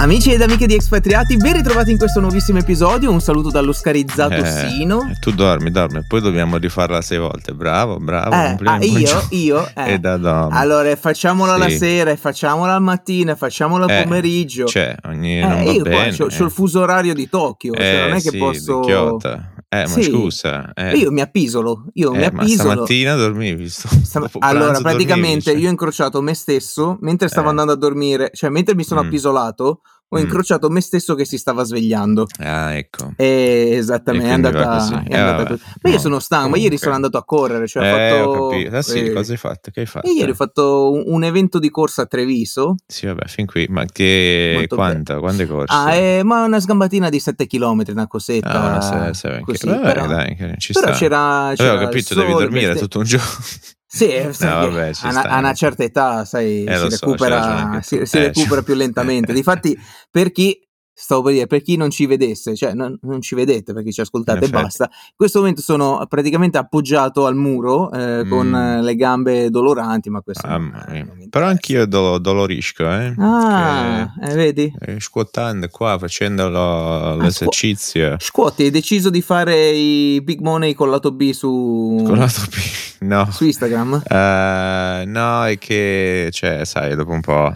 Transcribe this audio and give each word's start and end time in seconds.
Amici 0.00 0.32
ed 0.32 0.40
amiche 0.40 0.66
di 0.66 0.72
Expatriati, 0.74 1.36
ben 1.36 1.52
ritrovati 1.52 1.90
in 1.90 1.98
questo 1.98 2.20
nuovissimo 2.20 2.58
episodio. 2.58 3.10
Un 3.10 3.20
saluto 3.20 3.50
dall'oscarizzato 3.50 4.32
Eh, 4.32 4.46
Sino. 4.46 5.06
eh, 5.10 5.18
tu 5.20 5.30
dormi, 5.30 5.70
dormi, 5.70 6.02
poi 6.08 6.22
dobbiamo 6.22 6.56
rifarla 6.56 7.02
sei 7.02 7.18
volte. 7.18 7.52
Bravo, 7.52 7.98
bravo. 7.98 8.34
Eh, 8.34 8.56
ah, 8.64 8.78
io, 8.82 9.26
io. 9.28 9.68
eh. 9.76 9.92
E 9.92 9.98
da 9.98 10.16
donna. 10.16 10.56
Allora, 10.56 10.96
facciamola 10.96 11.58
la 11.58 11.68
Sì. 11.68 11.76
sera, 11.76 12.10
e 12.12 12.16
facciamola 12.16 12.74
al 12.76 12.82
mattino, 12.82 13.36
facciamola 13.36 13.84
al 13.84 13.90
Eh, 13.90 14.02
pomeriggio. 14.04 14.64
Cioè, 14.64 14.96
ogni 15.04 15.38
Eh, 15.38 15.46
non 15.46 15.62
io 15.64 15.82
qua 15.82 15.90
bene. 15.90 16.16
c'ho, 16.16 16.26
c'ho 16.28 16.44
il 16.44 16.50
fuso 16.50 16.80
orario 16.80 17.12
di 17.12 17.28
Tokyo, 17.28 17.74
cioè 17.74 17.84
Eh, 17.84 18.00
non 18.08 18.16
è 18.16 18.22
che 18.22 18.30
sì, 18.30 18.38
posso. 18.38 18.80
di 18.80 18.86
Kyoto. 18.86 19.44
Eh, 19.72 19.82
ma 19.82 19.86
Sì. 19.86 20.02
scusa. 20.02 20.72
Eh, 20.72 20.96
Io 20.96 21.12
mi 21.12 21.20
appisolo, 21.20 21.84
io 21.92 22.10
mi 22.10 22.22
eh, 22.24 22.32
ma 22.32 22.40
appisolo. 22.40 22.70
stamattina 22.70 23.14
dormivi. 23.14 23.68
sto- 23.68 23.86
Sta- 24.02 24.18
dopo 24.20 24.38
allora, 24.40 24.80
praticamente 24.80 25.44
dormivi, 25.44 25.60
io 25.62 25.68
ho 25.68 25.70
incrociato 25.70 26.20
me 26.22 26.34
stesso 26.34 26.96
mentre 27.02 27.28
stavo 27.28 27.46
Eh. 27.46 27.50
andando 27.50 27.72
a 27.72 27.76
dormire, 27.76 28.30
cioè 28.34 28.48
mentre 28.50 28.74
mi 28.74 28.82
sono 28.82 29.02
Mm. 29.02 29.06
appisolato, 29.06 29.80
ho 30.12 30.18
Mm. 30.18 30.20
incrociato 30.22 30.68
me 30.70 30.80
stesso 30.80 31.14
che 31.14 31.24
si 31.24 31.38
stava 31.38 31.62
svegliando. 31.62 32.26
Ah, 32.40 32.74
ecco. 32.74 33.12
E 33.16 33.70
esattamente, 33.74 34.26
E 34.26 34.30
è 34.30 34.32
andata, 34.34 35.02
è 35.04 35.14
Eh, 35.14 35.16
andata 35.16 35.46
così. 35.46 35.62
Ma 35.82 35.88
io 35.90 35.94
No, 35.96 36.00
sono 36.02 36.18
stanco, 36.18 36.48
ma 36.48 36.56
ieri 36.56 36.62
comunque. 36.62 36.78
sono 36.84 36.94
andato 36.96 37.16
a 37.18 37.24
correre, 37.24 37.66
cioè 37.68 37.84
eh, 37.84 38.20
ho 38.20 38.32
fatto... 38.32 38.76
Ah, 38.76 38.82
sì, 38.82 39.04
eh, 39.04 39.12
cosa 39.12 39.32
hai 39.32 39.38
fatto? 39.38 39.70
Che 39.70 39.80
hai 39.80 39.86
fatto? 39.86 40.06
e 40.08 40.12
ieri 40.12 40.30
ho 40.32 40.34
fatto 40.34 40.90
un, 40.92 41.02
un 41.06 41.22
evento 41.24 41.58
di 41.60 41.70
corsa 41.70 42.02
a 42.02 42.06
Treviso. 42.06 42.74
Sì, 42.86 43.06
vabbè, 43.06 43.26
fin 43.28 43.46
qui. 43.46 43.66
Ma 43.68 43.84
che... 43.84 44.52
Molto 44.56 44.74
Quanto? 44.74 45.20
Quante 45.20 45.46
corse? 45.46 45.74
Ah, 45.76 45.94
eh, 45.94 46.22
ma 46.24 46.44
una 46.44 46.58
sgambatina 46.60 47.08
di 47.08 47.20
7 47.20 47.46
km, 47.46 47.82
una 47.88 48.06
cosetta. 48.08 48.76
Ah, 48.78 49.12
se- 49.12 49.14
se- 49.14 49.40
così, 49.44 49.66
vabbè, 49.68 49.80
però, 49.92 50.06
dai, 50.06 50.36
ci 50.58 50.72
però 50.72 50.88
sta. 50.88 50.96
c'era, 50.98 51.52
c'era 51.54 51.70
Avevo 51.70 51.84
capito, 51.84 52.14
devi 52.14 52.32
dormire 52.32 52.74
tutto 52.74 52.98
un 52.98 53.04
giorno. 53.04 53.26
Sì, 53.92 54.08
sai 54.30 54.48
No, 54.48 54.60
che 54.60 54.70
vabbè, 54.70 54.92
a, 55.02 55.20
a 55.22 55.38
una 55.40 55.52
certa 55.52 55.82
età, 55.82 56.24
sai, 56.24 56.62
Eh, 56.64 56.76
si 56.76 56.90
so, 56.90 57.06
recupera, 57.06 57.42
anche 57.44 57.82
si, 57.82 58.06
si 58.06 58.18
Eh, 58.18 58.26
recupera 58.26 58.62
più 58.62 58.74
lentamente. 58.74 59.32
Difatti, 59.34 59.76
per 60.08 60.30
chi, 60.30 60.56
stavo 61.00 61.22
per 61.22 61.32
dire, 61.32 61.46
per 61.46 61.62
chi 61.62 61.76
non 61.76 61.90
ci 61.90 62.06
vedesse, 62.06 62.54
cioè 62.54 62.74
non, 62.74 62.96
non 63.02 63.20
ci 63.20 63.34
vedete 63.34 63.72
perché 63.72 63.90
ci 63.92 64.00
ascoltate 64.02 64.44
e 64.44 64.48
basta, 64.48 64.84
in 64.84 65.14
questo 65.16 65.38
momento 65.38 65.62
sono 65.62 66.04
praticamente 66.08 66.58
appoggiato 66.58 67.26
al 67.26 67.34
muro 67.36 67.90
eh, 67.92 68.26
con 68.28 68.48
Mm. 68.48 68.54
eh, 68.54 68.82
le 68.82 68.94
gambe 68.96 69.50
doloranti, 69.50 70.10
ma 70.10 70.20
questo 70.20 70.46
mia. 70.46 70.58
non 70.58 71.26
Però 71.30 71.46
anch'io 71.46 71.86
do- 71.86 72.18
dolorisco, 72.18 72.84
eh. 72.90 73.14
Ah, 73.18 74.12
eh, 74.22 74.34
vedi? 74.34 74.72
Eh, 74.78 75.00
scuotando 75.00 75.68
qua, 75.68 75.98
facendo 75.98 76.48
lo- 76.48 77.16
l'esercizio. 77.16 78.16
Scuoti, 78.18 78.64
hai 78.64 78.70
deciso 78.70 79.08
di 79.10 79.22
fare 79.22 79.70
i 79.70 80.20
big 80.22 80.40
money 80.40 80.74
col 80.74 80.90
lato 80.90 81.12
B 81.12 81.30
su, 81.32 82.02
Con 82.04 82.18
lato 82.18 82.42
B. 82.48 82.54
No. 83.00 83.30
su 83.30 83.44
Instagram? 83.46 84.02
Eh, 84.06 85.04
no, 85.06 85.44
è 85.46 85.56
che, 85.58 86.28
cioè, 86.32 86.64
sai, 86.66 86.94
dopo 86.94 87.12
un 87.12 87.20
po'. 87.20 87.50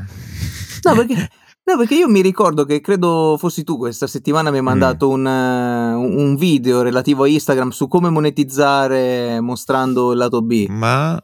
No, 0.83 0.95
perché, 0.95 1.29
no, 1.65 1.77
perché 1.79 1.95
io 1.95 2.09
mi 2.09 2.21
ricordo 2.21 2.65
che 2.65 2.81
credo 2.81 3.37
fossi 3.39 3.65
tu 3.65 3.77
questa 3.79 4.07
settimana 4.07 4.51
mi 4.51 4.57
hai 4.57 4.63
Mm. 4.63 4.67
mandato 4.67 5.09
un, 5.09 5.27
eh, 5.27 5.93
un 5.95 6.37
video 6.37 6.83
relativo 6.83 7.25
a 7.25 7.29
Instagram 7.29 7.71
su 7.71 7.89
come 7.89 8.11
monetizzare 8.11 9.41
mostrando 9.41 10.13
il 10.13 10.19
lato 10.19 10.43
B. 10.43 10.67
Ma, 10.69 11.19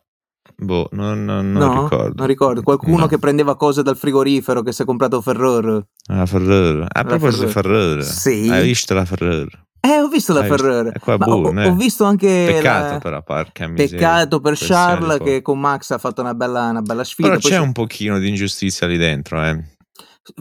boh, 0.56 0.88
non, 0.92 1.24
non- 1.24 1.52
non 1.52 1.74
no? 1.74 1.82
ricordo. 1.82 2.14
Non 2.16 2.26
ricordo. 2.26 2.62
Qualcuno 2.62 2.98
No. 3.00 3.06
che 3.06 3.18
prendeva 3.18 3.56
cose 3.56 3.82
dal 3.82 3.96
frigorifero 3.96 4.62
che 4.62 4.72
si 4.72 4.82
è 4.82 4.84
comprato 4.84 5.20
Ferrero. 5.20 5.86
La 6.06 6.26
Ferrero. 6.26 6.82
A 6.84 6.88
La 6.92 7.04
proposito 7.04 7.44
di 7.46 7.50
Ferrero. 7.52 8.02
Sì. 8.02 8.48
Hai 8.50 8.64
visto 8.64 8.94
la 8.94 9.04
Ferrero? 9.04 9.48
Eh, 9.82 9.98
ho 10.00 10.08
visto 10.08 10.34
la. 10.34 10.44
È 10.44 10.98
qua 10.98 11.16
Ma 11.16 11.24
ho, 11.26 11.40
buono, 11.40 11.62
eh. 11.62 11.68
ho 11.68 11.74
visto 11.74 12.04
anche 12.04 12.26
Peccato 12.52 12.92
la- 12.94 12.98
però, 12.98 13.22
porca 13.22 13.66
miseria. 13.66 13.96
Peccato 13.96 14.40
per 14.40 14.54
Charles 14.58 15.18
che 15.22 15.40
con 15.40 15.58
Max 15.58 15.90
ha 15.92 15.96
fatto 15.98 16.20
una 16.20 16.34
bella, 16.34 16.68
una 16.68 16.82
bella 16.82 17.02
sfida. 17.02 17.28
Però 17.28 17.40
Poi 17.40 17.50
c'è 17.50 17.56
c'è- 17.56 17.62
un 17.62 17.72
pochino 17.72 18.18
di 18.18 18.28
ingiustizia 18.28 18.86
lì 18.86 18.98
dentro, 18.98 19.42
eh. 19.42 19.58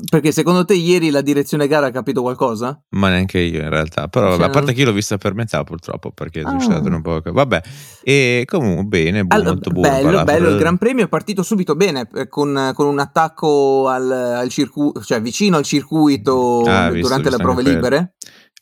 Perché 0.10 0.32
secondo 0.34 0.66
te 0.66 0.74
ieri 0.74 1.10
la 1.10 1.22
direzione 1.22 1.66
gara 1.68 1.88
ha 1.88 1.92
capito 1.92 2.22
qualcosa? 2.22 2.80
Ma 2.90 3.10
neanche 3.10 3.40
io 3.40 3.62
in 3.62 3.70
realtà. 3.70 4.08
Però 4.10 4.26
vabbè, 4.26 4.38
Cioè, 4.38 4.48
a 4.48 4.50
parte 4.50 4.66
non- 4.68 4.76
che 4.76 4.82
io 4.82 4.88
l'ho 4.88 4.94
vista 4.94 5.18
per 5.18 5.34
metà 5.34 5.64
purtroppo, 5.64 6.12
perché 6.12 6.42
Ah. 6.42 6.50
sono 6.50 6.60
stato 6.62 6.88
un 6.90 7.02
po'... 7.02 7.22
Vabbè, 7.24 7.62
e 8.04 8.44
comunque 8.46 8.84
bene, 8.86 9.24
buono, 9.24 9.36
Allora, 9.42 9.50
molto 9.52 9.70
buono. 9.72 9.90
bello, 9.90 10.24
bello, 10.24 10.50
il. 10.50 10.58
Gran 10.58 10.78
Premio 10.78 11.06
è 11.06 11.08
partito 11.08 11.44
subito 11.44 11.76
bene 11.76 12.08
eh, 12.14 12.28
con, 12.28 12.72
con 12.76 12.88
un 12.88 13.00
attacco 13.00 13.88
al, 13.88 14.12
al 14.12 14.50
circuito, 14.50 15.02
cioè 15.02 15.22
vicino 15.22 15.56
al 15.58 15.64
circuito 15.64 16.62
Ah, 16.66 16.90
visto, 16.92 17.08
durante 17.08 17.30
le 17.30 17.38
visto 17.38 17.44
prove 17.44 17.62
anche 17.62 17.80
quello. 17.80 18.12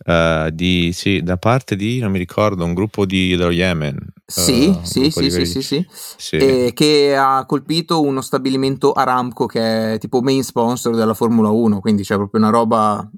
Eh, 0.05 0.49
di, 0.53 0.91
sì, 0.93 1.21
da 1.23 1.37
parte 1.37 1.75
di, 1.75 1.99
non 1.99 2.11
mi 2.11 2.19
ricordo, 2.19 2.63
un 2.63 2.73
gruppo 2.73 3.05
di, 3.05 3.35
dello 3.35 3.51
Yemen. 3.51 3.97
Sì, 4.25 4.69
Eh, 4.69 4.79
sì, 4.83 4.99
gruppo 5.01 5.21
sì, 5.21 5.29
sì, 5.29 5.29
quelli- 5.29 5.45
sì, 5.45 5.61
sì. 5.61 5.85
sì. 6.17 6.35
E 6.35 6.71
che 6.73 7.15
ha 7.15 7.45
colpito 7.45 8.01
uno 8.01 8.21
stabilimento 8.21 8.91
Aramco 8.91 9.45
che 9.45 9.93
è 9.93 9.97
tipo 9.97 10.21
main 10.21 10.43
sponsor 10.43 10.95
della 10.95 11.13
Formula 11.13 11.49
1, 11.49 11.79
quindi 11.79 12.03
c'è 12.03 12.15
proprio 12.15 12.41
una 12.41 12.49
roba 12.51 13.09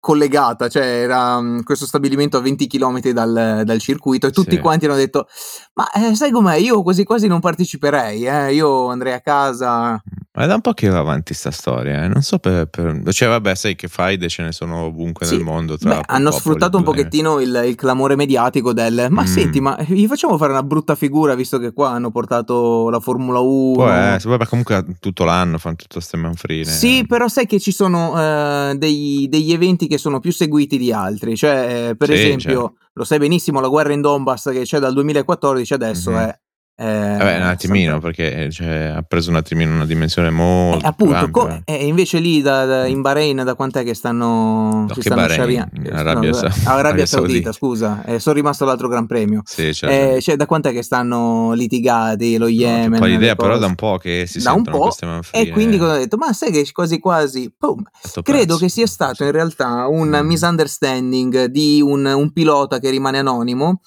collegata, 0.00 0.68
cioè 0.68 0.84
era 0.84 1.40
mm, 1.40 1.60
questo 1.60 1.84
stabilimento 1.86 2.38
a 2.38 2.40
20 2.40 2.66
km 2.66 3.00
dal, 3.10 3.62
dal 3.64 3.78
circuito 3.78 4.26
e 4.26 4.30
tutti 4.30 4.54
Sì. 4.56 4.58
quanti 4.58 4.86
hanno 4.86 4.94
detto 4.96 5.26
ma 5.74 5.90
eh, 5.92 6.14
sai 6.14 6.30
com'è, 6.30 6.56
io 6.56 6.82
quasi 6.82 7.04
quasi 7.04 7.26
non 7.26 7.38
parteciperei, 7.40 8.24
eh, 8.26 8.54
io 8.54 8.88
andrei 8.88 9.12
a 9.12 9.20
casa 9.20 10.02
Ma 10.32 10.44
è 10.44 10.46
da 10.46 10.54
un 10.54 10.60
po' 10.62 10.72
che 10.72 10.88
va 10.88 10.98
avanti 10.98 11.34
sta 11.34 11.50
storia, 11.50 12.04
eh. 12.04 12.08
non 12.08 12.22
so 12.22 12.38
per, 12.38 12.66
per- 12.66 13.02
Cioè 13.12 13.28
vabbè, 13.28 13.54
sai 13.54 13.74
che 13.76 13.88
faide 13.88 14.28
ce 14.28 14.42
ne 14.42 14.52
sono 14.52 14.84
ovunque 14.84 15.26
Sì, 15.26 15.34
nel 15.36 15.44
mondo. 15.44 15.76
Tra 15.76 15.96
Beh, 15.96 16.00
hanno 16.06 16.30
sfruttato 16.30 16.76
un 16.78 16.84
pochettino 16.84 17.40
il, 17.40 17.62
il 17.66 17.74
clamore 17.74 18.16
mediatico 18.16 18.72
del 18.72 19.08
ma 19.10 19.22
Mm. 19.22 19.26
senti, 19.26 19.60
ma 19.60 19.76
gli 19.86 20.06
facciamo 20.06 20.38
fare 20.38 20.52
una 20.52 20.62
brutta 20.62 20.94
figura 20.94 21.34
visto 21.34 21.58
che 21.58 21.72
qua 21.72 21.90
hanno 21.90 22.10
portato 22.10 22.88
la 22.90 23.00
Formula 23.00 23.40
1. 23.40 23.72
Può 23.72 23.88
essere, 23.88 24.30
vabbè, 24.30 24.46
comunque 24.46 24.84
tutto 25.00 25.24
l'anno 25.24 25.58
fanno 25.58 25.74
tutto 25.76 25.94
queste 25.94 26.16
manfrine. 26.16 26.64
Sì, 26.64 27.04
però 27.06 27.26
sai 27.28 27.46
che 27.46 27.58
ci 27.60 27.72
sono 27.72 28.18
eh, 28.18 28.74
dei- 28.78 29.26
degli 29.28 29.52
eventi 29.52 29.86
che 29.90 29.98
sono 29.98 30.20
più 30.20 30.30
seguiti 30.32 30.78
di 30.78 30.92
altri. 30.92 31.36
Cioè, 31.36 31.88
eh, 31.90 31.96
per 31.96 32.08
Sì, 32.08 32.14
esempio, 32.14 32.60
certo. 32.60 32.74
lo 32.92 33.04
sai 33.04 33.18
benissimo, 33.18 33.60
la 33.60 33.66
guerra 33.68 33.92
in 33.92 34.00
Donbass 34.00 34.50
che 34.52 34.62
c'è 34.62 34.78
dal 34.78 34.94
2014 34.94 35.74
adesso 35.74 36.10
Mhm. 36.12 36.16
è. 36.18 36.38
È- 36.80 37.16
Vabbè, 37.18 37.36
un 37.36 37.42
attimino, 37.42 37.90
sta- 37.98 38.00
perché 38.00 38.50
cioè, 38.50 38.92
ha 38.96 39.02
preso 39.02 39.28
un 39.30 39.36
attimino 39.36 39.74
una 39.74 39.84
dimensione 39.84 40.30
molto 40.30 40.84
Eh, 40.84 40.88
appunto, 40.88 41.30
co- 41.30 41.60
e 41.64 41.86
invece 41.86 42.18
lì 42.20 42.40
da- 42.40 42.64
da- 42.64 42.86
in 42.86 43.02
Bahrain 43.02 43.42
da 43.44 43.54
quant'è 43.54 43.84
che 43.84 43.94
stanno, 43.94 44.86
No, 44.86 44.86
che 44.86 45.02
stanno 45.02 45.20
Bahrain? 45.20 45.68
In 45.74 45.92
Arabia 45.92 46.30
No, 46.30 46.34
Sa- 46.34 46.46
Arabia 46.46 46.78
Arabia 46.90 47.06
Saudita, 47.06 47.28
Saudita. 47.28 47.52
scusa, 47.52 48.04
eh, 48.04 48.18
sono 48.18 48.34
rimasto 48.34 48.64
all'altro 48.64 48.88
Gran 48.88 49.06
Premio. 49.06 49.42
Sì, 49.44 49.74
certo. 49.74 50.16
Eh, 50.16 50.20
cioè, 50.22 50.36
da 50.36 50.46
quant'è 50.46 50.72
che 50.72 50.82
stanno 50.82 51.52
litigati 51.52 52.36
lo 52.38 52.44
No, 52.46 52.50
Yemen? 52.50 53.00
le 53.00 53.08
l'idea 53.08 53.34
però 53.36 53.58
da 53.58 53.66
un 53.66 53.74
po' 53.74 53.98
che 53.98 54.24
si 54.26 54.38
Da 54.42 54.52
sentono 54.52 54.78
queste 54.78 55.04
manfrine. 55.06 55.48
E 55.48 55.50
quindi 55.50 55.76
cosa 55.76 55.92
ho 55.94 55.98
detto? 55.98 56.16
Ma 56.16 56.32
sai 56.32 56.50
che 56.50 56.66
quasi 56.72 56.98
quasi, 56.98 57.52
boom, 57.58 57.82
Credo 58.22 58.56
che 58.56 58.68
sia 58.68 58.86
stato 58.86 59.24
in 59.24 59.32
realtà 59.32 59.86
un 59.88 60.08
Mm. 60.08 60.26
misunderstanding 60.26 61.44
di 61.46 61.80
un, 61.82 62.04
un 62.06 62.32
pilota 62.32 62.78
che 62.78 62.90
rimane 62.90 63.18
anonimo 63.18 63.80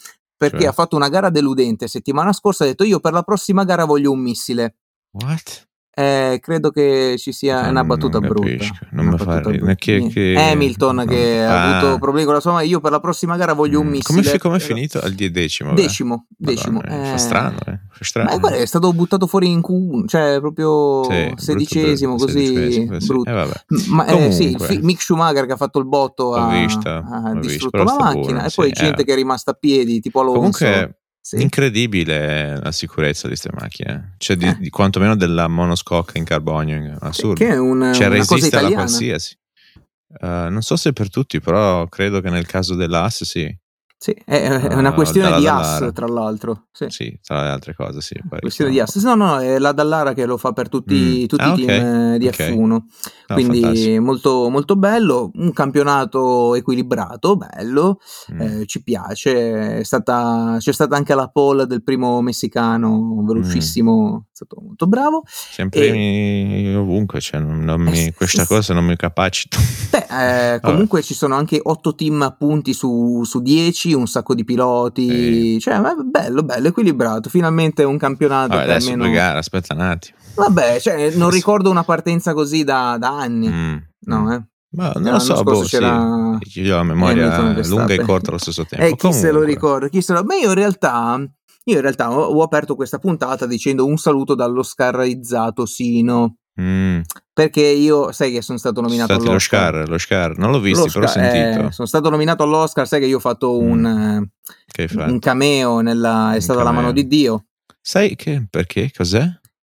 perché 0.50 0.66
Cioè? 0.66 0.68
ha 0.70 0.74
fatto 0.74 0.96
una 0.96 1.10
gara 1.10 1.30
deludente 1.30 1.88
settimana 1.88 2.34
scorsa. 2.34 2.64
Ha 2.64 2.68
detto: 2.68 2.84
Io 2.84 3.00
per 3.00 3.14
la 3.14 3.24
prossima 3.24 3.64
gara 3.64 3.86
voglio 3.86 4.12
un 4.12 4.20
missile. 4.20 4.78
What? 5.12 5.70
Eh, 5.96 6.40
credo 6.42 6.72
che 6.72 7.16
ci 7.20 7.32
sia 7.32 7.68
Eh, 7.68 7.70
una 7.70 7.84
battuta 7.84 8.18
non 8.18 8.30
brutta. 8.30 8.50
capisco, 8.50 8.74
non 8.94 9.06
mi 9.06 9.18
fa 9.20 9.40
ridere. 9.42 9.76
Che- 9.76 10.08
che- 10.12 10.34
Hamilton 10.36 10.96
no. 10.96 11.06
che 11.06 11.44
ha 11.44 11.52
Ah. 11.52 11.78
avuto 11.78 12.00
problemi 12.00 12.26
con 12.26 12.34
la 12.34 12.40
sua. 12.40 12.62
Io 12.64 12.80
per 12.80 12.90
la 12.90 13.00
prossima 13.00 13.38
gara 13.38 13.54
voglio 13.54 13.80
un 13.80 13.86
Mm. 13.86 13.90
missile. 13.92 14.22
Come, 14.22 14.24
fi- 14.24 14.38
come 14.40 14.56
è 14.58 14.60
finito? 14.60 15.00
Al 15.00 15.12
die- 15.14 15.30
decimo. 15.30 15.74
Decimo, 15.74 16.26
decimo. 16.36 16.80
Madonna, 16.84 17.04
eh. 17.04 17.10
Fa 17.12 17.18
strano, 17.18 17.58
eh. 17.68 17.80
Fa 17.92 18.04
strano. 18.04 18.30
Ma 18.32 18.38
guarda, 18.40 18.58
è 18.58 18.66
stato 18.66 18.92
buttato 18.92 19.28
fuori 19.28 19.52
in 19.52 19.60
Q1, 19.62 20.08
cioè 20.08 20.40
proprio 20.40 21.04
Sì, 21.04 21.32
sedicesimo, 21.36 22.16
brutto, 22.16 22.32
così 22.34 22.46
sedicesimo, 22.48 23.00
sì. 23.00 23.06
brutto. 23.08 23.30
Eh. 23.30 23.48
Ma 23.90 24.06
eh, 24.08 24.32
sì, 24.32 24.44
il 24.50 24.52
Comunque. 24.54 24.68
fi- 24.68 24.80
Mick 24.82 25.02
Schumacher 25.02 25.46
che 25.46 25.52
ha 25.54 25.58
fatto 25.58 25.78
il 25.78 25.86
botto 25.86 26.34
ha, 26.34 26.50
vista, 26.50 27.04
ha 27.06 27.34
distrutto 27.40 27.84
la 27.84 27.96
macchina 28.00 28.12
buono, 28.32 28.46
e 28.48 28.52
poi 28.56 28.68
sì, 28.70 28.74
gente 28.74 29.02
eh. 29.02 29.06
che 29.06 29.12
è 29.12 29.16
rimasta 29.16 29.52
a 29.52 29.54
piedi 29.54 30.00
tipo 30.00 30.22
Alonso. 30.22 30.38
Comunque, 30.40 30.96
Sì. 31.26 31.42
incredibile 31.42 32.60
la 32.60 32.74
sicurezza 32.74 33.22
di 33.30 33.36
queste 33.36 33.50
macchine. 33.58 34.16
Cioè, 34.18 34.36
di, 34.36 34.46
Eh. 34.46 34.58
di 34.60 34.70
quantomeno 34.70 35.16
della 35.16 35.48
monoscocca 35.48 36.18
in 36.18 36.26
carbonio. 36.26 36.98
Assurdo. 37.00 37.36
che 37.36 37.48
è 37.52 37.58
un, 37.58 37.92
cioè, 37.94 38.08
una 38.08 38.18
cosa 38.18 38.36
resiste 38.36 38.58
alla 38.58 38.68
italiana. 38.68 38.76
qualsiasi. 38.76 39.38
Eh, 40.20 40.48
non 40.50 40.62
so 40.62 40.76
se 40.76 40.92
per 40.92 41.10
tutti, 41.10 41.40
però 41.40 41.88
credo 41.88 42.20
che 42.20 42.30
nel 42.30 42.46
caso 42.46 42.76
dell'AS 42.76 43.24
sì. 43.24 43.58
Sì, 44.04 44.12
è, 44.26 44.42
è 44.42 44.74
Ah, 44.74 44.78
una 44.80 44.94
questione 44.94 45.30
dalla 45.30 45.40
di 45.40 45.46
Dallara. 45.46 45.86
AS, 45.88 45.94
tra 45.94 46.08
l'altro. 46.08 46.66
Sì. 46.74 46.88
Sì, 46.90 47.20
tra 47.24 47.42
le 47.44 47.48
altre 47.52 47.74
cose, 47.74 48.02
sì. 48.02 48.20
Questione 48.38 48.70
di 48.70 48.82
AS. 48.82 48.96
No, 48.98 49.16
no, 49.16 49.40
è 49.40 49.58
la 49.60 49.72
Dallara 49.72 50.12
che 50.14 50.26
lo 50.26 50.36
fa 50.36 50.52
per 50.52 50.68
tutti, 50.68 51.22
Mm. 51.24 51.26
tutti 51.28 51.42
Ah, 51.42 51.54
i 51.54 51.66
team 51.66 52.14
eh, 52.14 52.18
di 52.18 52.28
ok. 52.28 52.36
F1. 52.36 52.66
No, 52.68 52.82
Quindi 53.32 54.00
molto, 54.00 54.50
molto 54.50 54.76
bello. 54.76 55.32
Un 55.36 55.54
campionato 55.54 56.54
equilibrato, 56.56 57.38
bello. 57.38 58.00
Mm. 58.34 58.42
eh, 58.42 58.66
ci 58.66 58.84
piace. 58.84 59.78
È 59.80 59.84
stata, 59.84 60.58
c'è 60.60 60.74
stata 60.74 60.98
anche 60.98 61.16
la 61.16 61.30
pole 61.30 61.66
del 61.66 61.82
primo 61.82 62.22
messicano 62.22 63.24
velocissimo. 63.26 64.26
È 64.30 64.33
stato 64.34 64.58
molto 64.62 64.88
bravo. 64.88 65.24
Sempre 65.28 65.88
e- 65.90 66.76
ovunque, 66.76 67.22
cioè, 67.22 67.40
non, 67.40 67.60
non 67.60 67.82
mi- 67.82 68.08
Eh, 68.08 68.14
questa 68.14 68.42
sì, 68.42 68.48
cosa 68.48 68.74
non 68.74 68.84
mi 68.86 68.96
capacita. 68.96 69.58
Beh, 69.92 70.56
eh, 70.56 70.60
comunque 70.60 71.04
ci 71.04 71.14
sono 71.14 71.36
anche 71.36 71.60
8 71.62 71.94
team 71.94 72.36
punti 72.38 72.74
su, 72.74 73.22
su 73.26 73.42
10, 73.42 73.94
un 73.94 74.08
sacco 74.08 74.34
di 74.34 74.44
piloti. 74.44 75.60
Cioè, 75.60 75.80
ma 75.80 75.92
è 75.92 75.96
bello, 76.04 76.44
bello, 76.44 76.68
equilibrato. 76.70 77.30
Finalmente 77.30 77.84
un 77.84 77.98
campionato 77.98 78.56
Vabbè, 78.56 78.64
adesso 78.64 78.92
almeno. 78.92 79.12
gare, 79.12 79.38
aspetta 79.38 79.74
un 79.76 79.82
attimo. 79.82 80.18
Vabbè, 80.36 80.80
cioè, 80.80 81.12
non 81.16 81.30
ricordo 81.30 81.70
una 81.70 81.84
partenza 81.84 82.34
così 82.34 82.64
da, 82.64 82.98
da 83.00 83.10
anni. 83.20 83.48
Mm, 83.48 83.76
No, 84.06 84.22
mm. 84.22 84.32
eh. 84.32 84.48
Ma 84.76 84.92
non 84.96 85.12
lo 85.14 85.20
so, 85.20 85.44
boh, 85.44 85.64
sì. 85.64 85.76
Io 85.76 86.74
ho 86.74 86.78
la 86.78 86.84
memoria 86.84 87.56
eh, 87.56 87.68
lunga 87.68 87.94
e 87.94 88.00
corta 88.00 88.30
allo 88.30 88.40
stesso 88.40 88.66
tempo. 88.66 88.84
E 88.84 88.88
eh, 88.88 88.92
chi 88.94 88.98
Comunque. 88.98 89.28
se 89.28 89.32
lo 89.32 89.44
ricorda? 89.44 89.88
Chi 89.88 90.02
se 90.02 90.14
lo... 90.14 90.24
Ma 90.24 90.34
io 90.34 90.48
in 90.48 90.56
realtà, 90.56 91.24
io 91.66 91.76
in 91.76 91.82
realtà 91.82 92.12
ho, 92.12 92.22
ho 92.22 92.44
aperto 92.44 92.76
questa 92.76 93.00
puntata 93.00 93.46
dicendo 93.46 93.86
un 93.86 93.98
saluto 93.98 94.36
dallo 94.36 94.64
scarrizzato 94.64 95.66
Sino. 95.66 96.38
Mm. 96.60 97.02
Perché 97.34 97.62
io, 97.62 98.12
sai 98.12 98.32
che 98.32 98.44
sono 98.44 98.60
stato 98.60 98.80
nominato 98.80 99.14
Stati 99.14 99.28
all'Oscar. 99.28 99.90
Lo 99.90 99.98
Scar, 99.98 100.38
non 100.38 100.52
l'ho 100.52 100.60
visto, 100.60 100.86
però 100.86 101.06
ho 101.06 101.10
sentito. 101.10 101.68
Eh, 101.68 101.72
sono 101.72 101.88
stato 101.88 102.10
nominato 102.10 102.44
all'Oscar, 102.44 102.88
sai 102.88 103.00
che 103.00 103.08
io 103.08 103.18
ho 103.18 103.22
fatto 103.22 103.60
mm. 103.60 103.70
un, 103.70 104.30
un, 105.08 105.20
cameo 105.20 105.80
nella 105.80 106.36
È 106.36 106.40
stata 106.40 106.60
cameo. 106.60 106.74
la 106.74 106.80
mano 106.80 106.94
di 106.94 107.08
Dio. 107.08 107.46
Sai 107.82 108.16
che 108.16 108.46
perché? 108.50 108.92
Cos'è? 108.96 109.28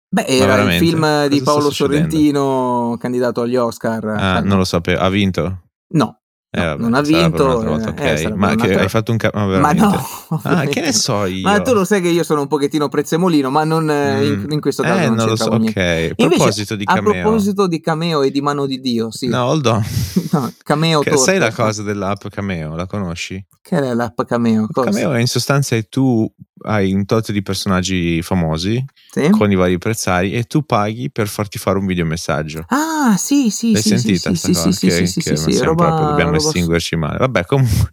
Beh, 0.10 0.25
era 0.25 0.62
il 0.62 0.80
film 0.80 1.01
Cosa 1.01 1.28
di 1.28 1.42
Paolo 1.42 1.69
Sorrentino 1.72 2.95
candidato 3.00 3.42
agli 3.42 3.56
Oscar. 3.56 4.06
Ah, 4.06 4.40
non 4.40 4.57
lo 4.57 4.63
sapevo. 4.63 5.01
Ha 5.01 5.10
vinto? 5.10 5.63
No. 5.90 6.17
Eh, 6.49 6.61
vabbè, 6.63 6.81
non 6.81 6.94
ha 6.94 7.01
vinto. 7.01 7.61
Volta, 7.61 7.89
okay. 7.89 8.23
eh, 8.23 8.33
ma 8.33 8.55
che 8.55 8.73
hai 8.73 8.88
fatto 8.88 9.11
un 9.11 9.17
ca- 9.17 9.31
ma 9.33 9.73
no, 9.73 10.07
ah, 10.44 10.65
che 10.65 10.79
ne 10.79 10.94
so 10.94 11.25
io. 11.27 11.41
Ma 11.41 11.59
tu 11.61 11.73
lo 11.73 11.83
sai 11.83 12.01
che 12.01 12.07
io 12.07 12.23
sono 12.23 12.41
un 12.41 12.47
pochettino 12.47 12.88
prezzemolino, 12.88 13.49
ma 13.49 13.65
non 13.65 13.83
mm. 13.83 14.23
in, 14.23 14.45
in, 14.49 14.61
questo 14.61 14.81
caso 14.81 15.01
eh, 15.01 15.07
non, 15.07 15.15
non 15.15 15.27
lo 15.27 15.35
so. 15.35 15.49
Ok. 15.49 15.77
A 15.77 16.13
proposito 16.15 16.75
di 16.77 16.85
cameo. 16.85 17.11
A 17.11 17.13
proposito 17.13 17.67
di 17.67 17.81
cameo 17.81 18.21
e 18.21 18.31
di 18.31 18.41
mano 18.41 18.65
di 18.65 18.79
Dio, 18.79 19.11
sì. 19.11 19.27
No, 19.27 19.44
hold 19.44 19.65
on. 19.65 19.83
no, 20.31 20.53
cameo 20.63 21.01
che, 21.01 21.17
Sai 21.17 21.38
la 21.38 21.51
cosa 21.51 21.83
dell'app 21.83 22.27
Cameo? 22.29 22.75
La 22.75 22.85
conosci? 22.85 23.44
Che 23.61 23.77
è 23.77 23.94
l'app 23.94 24.21
Cameo? 24.21 24.67
Cosa? 24.71 24.89
Cameo 24.89 25.13
è 25.13 25.19
in 25.19 25.27
sostanza 25.27 25.77
tu 25.89 26.31
hai 26.63 26.94
un 26.94 27.05
tot 27.05 27.31
di 27.31 27.41
personaggi 27.41 28.21
famosi 28.21 28.83
sì? 29.11 29.29
con 29.29 29.51
i 29.51 29.55
vari 29.55 29.77
prezzari 29.77 30.33
e 30.33 30.44
tu 30.44 30.63
paghi 30.63 31.11
per 31.11 31.27
farti 31.27 31.57
fare 31.57 31.77
un 31.77 31.85
videomessaggio. 31.85 32.65
Ah, 32.67 33.15
sì, 33.17 33.49
sì, 33.49 33.73
L'hai 33.73 33.81
sì, 33.81 33.89
sentita 33.89 34.33
sì, 34.33 34.53
sì, 34.53 34.71
sì, 34.71 35.07
sì, 35.07 35.21
che 35.21 35.35
sì, 35.38 35.51
sì, 35.51 35.63
roba, 35.63 35.89
roba... 35.89 36.15
estinguerci 36.38 36.95
male. 36.95 37.18
Vabbè, 37.18 37.45
comunque 37.45 37.89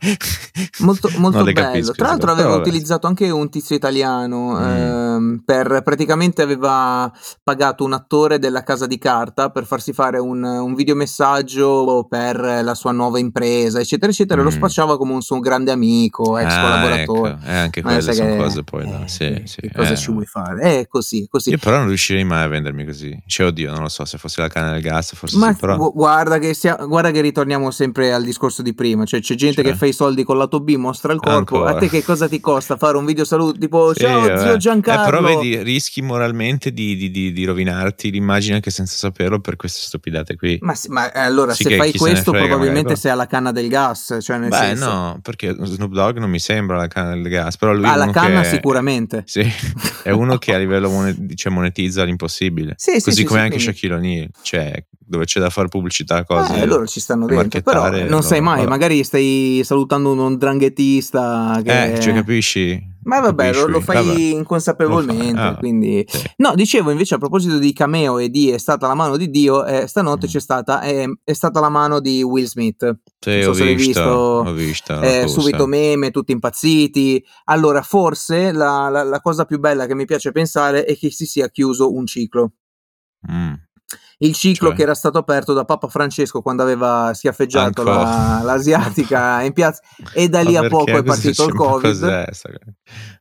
molto, 0.79 1.11
molto 1.19 1.43
bello. 1.43 1.53
Capisco, 1.53 1.93
Tra 1.93 2.09
l'altro 2.09 2.31
aveva 2.31 2.51
vabbè. 2.51 2.61
utilizzato 2.61 3.07
anche 3.07 3.31
un 3.31 3.49
tizio 3.51 3.75
italiano 3.77 4.53
mm. 4.53 4.63
ehm, 4.63 5.43
per 5.45 5.83
praticamente 5.85 6.43
aveva 6.43 7.11
pagato 7.43 7.85
un 7.85 7.93
attore 7.93 8.39
della 8.39 8.63
casa 8.63 8.87
di 8.87 8.99
carta 8.99 9.51
per 9.51 9.65
farsi 9.65 9.93
fare 9.93 10.19
un, 10.19 10.43
un 10.43 10.75
videomessaggio 10.75 12.07
per 12.09 12.41
la 12.63 12.75
sua 12.75 12.93
nuova 12.93 13.19
impresa, 13.19 13.81
eccetera, 13.81 14.11
eccetera. 14.11 14.41
Mm. 14.41 14.45
Lo 14.45 14.51
spacciava 14.51 14.97
come 14.97 15.13
un 15.13 15.23
suo 15.23 15.41
grande 15.41 15.71
amico, 15.71 16.39
ex 16.39 16.53
ah, 16.53 16.61
collaboratore. 16.61 17.31
Ecco. 17.31 17.47
Eh, 17.47 17.57
anche 17.57 17.83
quelle 17.83 18.01
sono 18.01 18.31
che... 18.31 18.37
cose 18.37 18.63
poi, 18.65 18.89
no? 18.89 19.03
sì, 19.07 19.25
eh, 19.25 19.43
sì, 19.47 19.71
cosa 19.75 19.93
eh. 19.93 19.97
ci 19.97 20.13
vuoi 20.13 20.27
fare? 20.27 20.81
È 20.81 20.87
così, 20.87 21.27
così. 21.29 21.51
Io 21.51 21.59
però 21.59 21.79
non 21.79 21.89
riuscirei 21.89 22.25
mai 22.25 22.45
a 22.45 22.49
vendermi 22.49 22.85
così. 22.85 23.23
Cioè, 23.27 23.47
oddio, 23.47 23.73
non 23.73 23.83
lo 23.83 23.89
so, 23.89 24.05
se 24.05 24.19
fosse 24.19 24.41
la 24.41 24.49
canna 24.49 24.73
del 24.73 24.83
gas, 24.83 25.15
forse 25.15 25.37
Ma 25.37 25.53
sì, 25.53 25.61
però... 25.61 25.77
guarda, 25.91 26.39
che 26.39 26.55
sia, 26.55 26.77
guarda 26.77 27.11
che 27.11 27.21
ritorniamo 27.21 27.71
sempre 27.71 28.13
al 28.13 28.23
discorso 28.23 28.34
di 28.63 28.75
prima, 28.75 29.05
cioè 29.05 29.21
c'è 29.21 29.35
gente 29.35 29.63
cioè. 29.63 29.73
che 29.73 29.77
fa 29.77 29.87
i 29.87 29.93
soldi 29.93 30.25
con 30.25 30.39
lato 30.39 30.61
B, 30.61 30.75
mostra 30.77 31.13
il 31.13 31.21
corpo, 31.21 31.57
Ancora. 31.57 31.71
a 31.71 31.75
te 31.79 31.89
che 31.89 32.03
cosa 32.03 32.29
ti 32.29 32.41
costa 32.41 32.77
fare 32.77 32.97
un 32.97 33.05
video 33.05 33.25
saluto 33.25 33.59
tipo 33.59 33.93
sì, 33.95 34.01
ciao 34.01 34.21
vabbè. 34.21 34.39
zio 34.39 34.57
Giancarlo? 34.57 35.03
Eh, 35.03 35.05
però 35.05 35.23
vedi, 35.23 35.63
rischi 35.63 36.03
moralmente 36.03 36.73
di, 36.73 36.97
di, 36.97 37.11
di, 37.11 37.33
di, 37.33 37.45
rovinarti 37.45 38.11
l'immagine 38.11 38.57
anche 38.57 38.71
senza 38.71 38.97
saperlo 38.97 39.41
per 39.41 39.57
queste 39.57 39.81
stupidate 39.81 40.37
qui. 40.37 40.59
Ma, 40.61 40.75
ma 40.89 41.13
eh, 41.13 41.21
allora 41.21 41.53
sì 41.53 41.65
se 41.65 41.77
fai 41.77 41.93
questo 41.93 42.31
frega, 42.31 42.47
probabilmente 42.47 42.83
magari, 42.83 43.01
sei 43.01 43.11
alla 43.11 43.27
canna 43.27 43.53
del 43.53 43.69
gas, 43.69 44.19
cioè 44.21 44.39
nel 44.39 44.51
Beh 44.51 44.57
senso... 44.57 44.85
no, 44.87 45.19
perché 45.23 45.57
Snoop 45.59 45.93
Dogg 45.93 46.19
non 46.19 46.31
mi 46.31 46.39
sembra 46.39 46.77
la 46.77 46.89
canna 46.89 47.15
del 47.15 47.29
gas, 47.29 47.57
però 47.57 47.73
lui... 47.73 47.85
Alla 47.85 48.11
canna 48.11 48.43
che... 48.43 48.49
sicuramente. 48.49 49.23
Sì, 49.27 49.47
è 50.03 50.11
uno 50.11 50.39
che 50.39 50.55
a 50.55 50.59
livello 50.59 50.91
monet- 50.91 51.35
cioè 51.35 51.53
monetizza 51.53 52.05
l'impossibile. 52.05 52.75
Sì, 52.77 53.01
Così 53.03 53.21
sì, 53.21 53.25
come 53.25 53.41
anche. 53.41 53.59
Shaquille 53.59 53.95
O'Neal, 53.95 54.31
cioè 54.43 54.85
dove 55.07 55.25
c'è 55.27 55.41
da 55.41 55.51
fare 55.51 55.69
pubblicità 55.69 56.25
cose. 56.25 56.61
Eh, 56.61 56.67
loro 56.67 56.87
ci 56.87 57.01
stanno 57.01 57.27
dentro, 57.27 57.61
però 57.61 57.91
non 57.91 58.23
sai 58.25 58.41
mai, 58.41 58.59
vabbè. 58.59 58.69
magari 58.69 59.05
stai 59.05 59.61
salutando 59.65 60.13
un 60.13 60.37
dranghettista 60.37 61.61
che... 61.65 61.95
Eh, 61.95 62.01
cioè 62.01 62.15
capisci? 62.15 62.93
Ma 63.05 63.21
vabbè, 63.21 63.53
lo, 63.53 63.67
lo, 63.67 63.81
fai 63.81 64.05
vabbè. 64.05 64.19
inconsapevolmente. 64.19 65.33
Lo 65.33 65.39
fai. 65.39 65.47
Ah, 65.47 65.57
quindi... 65.57 66.05
Sì. 66.07 66.23
No, 66.37 66.55
dicevo 66.55 66.91
invece 66.91 67.15
a 67.17 67.19
proposito 67.19 67.59
di 67.59 67.73
cameo 67.73 68.19
e 68.19 68.31
di 68.31 68.51
È 68.51 68.59
stata 68.59 68.87
la 68.87 68.95
mano 68.95 69.17
di 69.17 69.31
Dio, 69.31 69.65
eh, 69.65 69.87
stanotte 69.87 70.27
mm. 70.27 70.31
c'è 70.31 70.41
stata, 70.41 70.83
eh, 70.83 71.19
è 71.23 71.33
stata 71.33 71.61
la 71.61 71.69
mano 71.69 72.01
di 72.01 72.23
Will 72.23 72.47
Smith. 72.47 72.99
Sì, 73.19 73.43
so 73.43 73.51
ho, 73.51 73.53
se 73.53 73.75
visto, 73.75 73.85
visto, 73.85 74.01
ho 74.01 74.53
visto. 74.53 75.01
Eh, 75.01 75.29
subito 75.29 75.67
meme, 75.67 76.11
tutti 76.11 76.33
impazziti. 76.33 77.23
Allora, 77.45 77.83
forse 77.83 78.53
la, 78.53 78.89
la, 78.89 79.03
la, 79.03 79.21
cosa 79.21 79.45
più 79.45 79.59
bella 79.59 79.87
che 79.87 79.95
mi 79.95 80.07
piace 80.07 80.33
pensare 80.33 80.85
è 80.85 80.97
che 80.97 81.11
si 81.11 81.27
sia 81.27 81.49
chiuso 81.51 81.93
un 81.93 82.07
ciclo. 82.07 82.53
Mm 83.31 83.64
il 84.25 84.35
ciclo 84.35 84.69
cioè. 84.69 84.77
che 84.77 84.83
era 84.83 84.95
stato 84.95 85.19
aperto 85.19 85.53
da 85.53 85.65
Papa 85.65 85.89
Francesco 85.89 86.41
quando 86.41 86.63
aveva 86.63 87.13
schiaffeggiato 87.15 87.83
la, 87.83 88.41
l'asiatica 88.45 89.43
in 89.43 89.53
piazza 89.53 89.81
e 90.13 90.29
da 90.29 90.41
lì 90.41 90.57
a 90.57 90.69
poco 90.69 90.91
è 90.91 91.03
partito 91.03 91.47
il 91.47 91.55
covid 91.55 92.27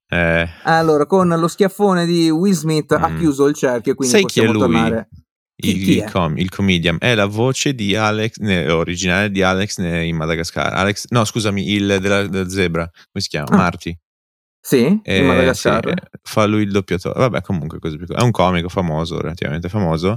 eh. 0.08 0.50
allora 0.64 1.06
con 1.06 1.28
lo 1.28 1.48
schiaffone 1.48 2.06
di 2.06 2.30
Will 2.30 2.54
Smith 2.54 2.98
mm. 2.98 3.04
ha 3.04 3.16
chiuso 3.16 3.48
il 3.48 3.56
cerchio 3.56 3.96
quindi 3.96 4.16
Sai 4.16 4.24
possiamo 4.24 4.52
chi 4.52 4.58
è 4.58 4.60
lui? 4.60 4.72
tornare 4.72 5.10
il, 5.56 5.84
chi 5.84 5.98
il, 5.98 6.12
com, 6.12 6.38
il, 6.38 6.50
comedian 6.50 6.98
è 7.00 7.16
la 7.16 7.26
voce 7.26 7.74
di 7.74 7.96
Alex 7.96 8.38
ne, 8.38 8.70
originale 8.70 9.30
di 9.30 9.44
Alex 9.44 9.78
ne, 9.78 10.06
in 10.06 10.16
Madagascar 10.16 10.74
Alex, 10.74 11.06
no 11.10 11.24
scusami 11.24 11.72
il 11.72 11.98
della, 12.00 12.28
della 12.28 12.50
zebra 12.50 12.90
come 12.90 13.24
si 13.24 13.30
chiama? 13.30 13.50
Ah. 13.52 13.58
Marty 13.58 13.98
sì, 14.66 15.02
eh, 15.04 15.18
in 15.18 15.26
Madagascar. 15.26 15.86
Sì, 15.86 16.20
fa 16.22 16.46
lui 16.46 16.62
il 16.62 16.72
doppiatore. 16.72 17.20
Vabbè, 17.20 17.42
comunque, 17.42 17.80
così 17.80 17.98
piccolo. 17.98 18.18
È 18.18 18.22
un 18.22 18.32
comico 18.32 18.70
famoso, 18.70 19.20
relativamente 19.20 19.68
famoso. 19.68 20.16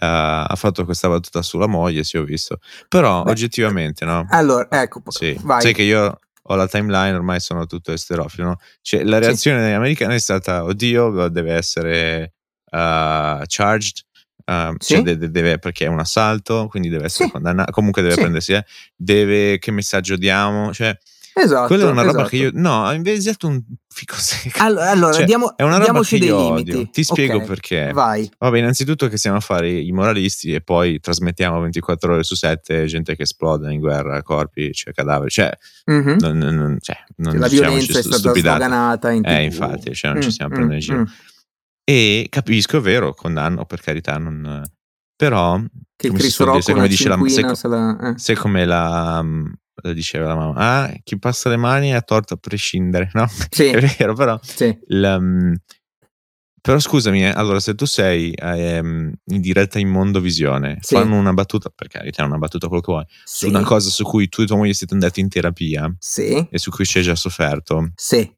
Uh, 0.00 0.46
ha 0.46 0.54
fatto 0.54 0.84
questa 0.84 1.08
battuta 1.08 1.42
sulla 1.42 1.66
moglie, 1.66 2.04
sì, 2.04 2.16
ho 2.16 2.22
visto. 2.22 2.60
Però 2.88 3.24
Beh, 3.24 3.30
oggettivamente, 3.32 4.04
no? 4.04 4.26
Allora, 4.30 4.68
ecco, 4.70 5.02
sì. 5.08 5.36
vai. 5.42 5.60
Sai 5.60 5.74
che 5.74 5.82
io 5.82 6.20
ho 6.50 6.54
la 6.54 6.68
timeline, 6.68 7.14
ormai 7.14 7.40
sono 7.40 7.66
tutto 7.66 7.92
esterofilo, 7.92 8.46
no? 8.46 8.56
Cioè, 8.80 9.02
la 9.02 9.18
reazione 9.18 9.66
sì. 9.66 9.72
americana 9.72 10.14
è 10.14 10.18
stata, 10.18 10.64
oddio, 10.64 11.28
deve 11.28 11.52
essere 11.52 12.34
uh, 12.70 13.42
charged, 13.46 14.04
uh, 14.46 14.74
sì. 14.78 14.94
cioè 14.94 15.02
deve, 15.02 15.30
deve, 15.30 15.58
perché 15.58 15.86
è 15.86 15.88
un 15.88 15.98
assalto, 15.98 16.68
quindi 16.68 16.88
deve 16.88 17.06
essere 17.06 17.26
sì. 17.26 17.32
condannato, 17.32 17.72
comunque 17.72 18.02
deve 18.02 18.14
prendersi, 18.14 18.52
eh, 18.52 18.64
deve, 18.94 19.58
che 19.58 19.72
messaggio 19.72 20.16
diamo, 20.16 20.72
cioè 20.72 20.96
Esatto. 21.38 21.66
Quella 21.68 21.88
è 21.88 21.90
una 21.90 22.02
roba 22.02 22.22
esatto. 22.22 22.28
che 22.28 22.36
io. 22.36 22.50
No, 22.54 22.92
invece 22.92 23.36
un 23.42 23.62
fico 23.88 24.14
secco. 24.18 24.62
Allora, 24.62 24.90
allora 24.90 25.12
cioè, 25.12 25.24
diamo, 25.24 25.56
è 25.56 25.62
una 25.62 25.74
roba 25.74 25.84
diamoci 25.84 26.18
dei 26.18 26.30
odio. 26.30 26.54
limiti. 26.54 26.90
Ti 26.90 27.04
spiego 27.04 27.36
okay, 27.36 27.46
perché. 27.46 27.92
Vai. 27.92 28.30
Vabbè, 28.38 28.58
innanzitutto 28.58 29.08
che 29.08 29.16
stiamo 29.16 29.36
a 29.36 29.40
fare 29.40 29.70
i 29.70 29.90
moralisti 29.92 30.52
e 30.52 30.60
poi 30.60 31.00
trasmettiamo 31.00 31.60
24 31.60 32.12
ore 32.12 32.22
su 32.22 32.34
7 32.34 32.86
gente 32.86 33.16
che 33.16 33.22
esplode 33.22 33.72
in 33.72 33.80
guerra, 33.80 34.22
corpi, 34.22 34.72
cioè 34.72 34.92
cadaveri. 34.92 35.30
Cioè, 35.30 35.50
mm-hmm. 35.90 36.16
non, 36.18 36.38
non, 36.38 36.78
cioè, 36.80 36.96
non 37.16 37.38
la 37.38 37.48
violenza 37.48 37.98
è 37.98 38.02
stata 38.02 38.18
stupidata. 38.18 38.56
sdoganata 38.56 39.10
in 39.10 39.24
Eh, 39.24 39.44
infatti, 39.44 39.94
cioè, 39.94 40.10
non 40.10 40.20
mm, 40.20 40.22
ci 40.22 40.30
stiamo 40.30 40.54
prendendo 40.54 40.74
in 40.74 40.80
giro. 40.80 41.00
Mm. 41.00 41.04
E 41.84 42.26
capisco, 42.28 42.78
è 42.78 42.80
vero, 42.80 43.14
condanno, 43.14 43.64
per 43.64 43.80
carità, 43.80 44.18
non... 44.18 44.62
Però... 45.16 45.60
Che 45.96 46.06
il 46.06 46.12
Chris 46.12 46.38
Rock 46.38 46.72
come 46.72 46.86
dice 46.86 47.08
la... 47.08 47.18
Se, 47.26 47.66
la, 47.66 47.98
eh. 48.10 48.18
se 48.18 48.36
come 48.36 48.64
la 48.64 49.20
lo 49.22 49.67
diceva 49.94 50.28
la 50.28 50.36
mamma, 50.36 50.54
ah, 50.56 50.94
chi 51.02 51.18
passa 51.18 51.48
le 51.48 51.56
mani 51.56 51.90
è 51.90 52.02
torto 52.04 52.34
a 52.34 52.36
prescindere, 52.36 53.10
no? 53.12 53.28
Sì. 53.50 53.68
è 53.70 53.80
vero, 53.80 54.14
però... 54.14 54.38
Sì. 54.42 54.78
Um, 54.88 55.54
però 56.60 56.78
scusami, 56.78 57.24
eh, 57.24 57.30
allora 57.30 57.60
se 57.60 57.74
tu 57.74 57.86
sei 57.86 58.34
um, 58.42 59.10
in 59.26 59.40
diretta 59.40 59.78
in 59.78 59.88
Mondovisione, 59.88 60.78
sì. 60.80 60.96
fanno 60.96 61.16
una 61.16 61.32
battuta, 61.32 61.70
per 61.74 61.88
carità, 61.88 62.24
una 62.24 62.36
battuta 62.36 62.66
quello 62.66 62.82
che 62.82 62.92
vuoi, 62.92 63.04
sì. 63.24 63.46
su 63.46 63.48
una 63.48 63.62
cosa 63.62 63.88
su 63.88 64.04
cui 64.04 64.28
tu 64.28 64.42
e 64.42 64.46
tua 64.46 64.56
moglie 64.56 64.74
siete 64.74 64.92
andati 64.92 65.20
in 65.20 65.28
terapia 65.28 65.90
sì. 65.98 66.46
e 66.50 66.58
su 66.58 66.70
cui 66.70 66.84
ci 66.84 66.98
hai 66.98 67.04
già 67.04 67.14
sofferto, 67.14 67.92
sì. 67.94 68.30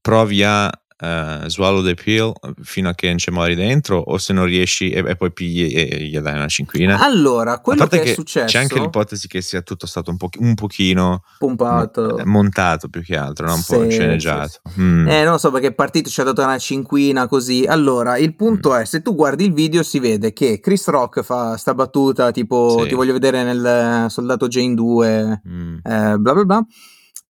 provi 0.00 0.42
a 0.42 0.72
uh, 1.00 1.48
swallow 1.48 1.82
the 1.82 1.94
pill 1.94 2.32
fino 2.62 2.88
a 2.88 2.94
che 2.94 3.08
non 3.08 3.18
ci 3.18 3.30
muori 3.30 3.54
dentro 3.54 3.98
o 3.98 4.18
se 4.18 4.32
non 4.32 4.44
riesci 4.44 4.90
e, 4.90 5.02
e 5.06 5.16
poi 5.16 5.32
pigli 5.32 5.74
e 5.74 6.04
gli 6.04 6.18
dai 6.18 6.34
una 6.34 6.48
cinquina 6.48 6.98
allora 7.00 7.60
quello 7.60 7.86
che, 7.86 8.00
che, 8.00 8.10
è 8.10 8.14
successo 8.14 8.46
c'è 8.46 8.58
anche 8.58 8.78
l'ipotesi 8.78 9.28
che 9.28 9.40
sia 9.40 9.62
tutto 9.62 9.86
stato 9.86 10.10
un, 10.10 10.16
po- 10.16 10.28
un 10.38 10.54
pochino 10.54 11.22
pompato 11.38 12.20
montato 12.24 12.88
più 12.88 13.02
che 13.02 13.16
altro 13.16 13.46
no? 13.46 13.54
un 13.54 13.60
sì, 13.60 13.74
po' 13.74 13.90
sceneggiato 13.90 14.60
sì, 14.64 14.72
sì. 14.72 14.80
Mm. 14.80 15.08
eh 15.08 15.24
non 15.24 15.38
so 15.38 15.50
perché 15.50 15.68
è 15.68 15.74
partito 15.74 16.10
ci 16.10 16.20
ha 16.20 16.24
dato 16.24 16.42
una 16.42 16.58
cinquina 16.58 17.26
così 17.26 17.64
allora 17.66 18.16
il 18.18 18.34
punto 18.34 18.70
mm. 18.70 18.74
è 18.74 18.84
se 18.84 19.02
tu 19.02 19.14
guardi 19.14 19.44
il 19.44 19.52
video 19.52 19.82
si 19.82 19.98
vede 19.98 20.32
che 20.32 20.60
Chris 20.60 20.86
Rock 20.88 21.22
fa 21.22 21.56
sta 21.56 21.74
battuta 21.74 22.30
tipo 22.30 22.84
ti 22.86 22.94
voglio 22.94 23.12
vedere 23.12 23.42
nel 23.42 24.10
Soldato 24.10 24.48
Jane 24.48 24.74
2 24.74 25.42
mm. 25.46 25.76
eh, 25.82 26.16
bla 26.18 26.32
bla 26.34 26.44
bla 26.44 26.66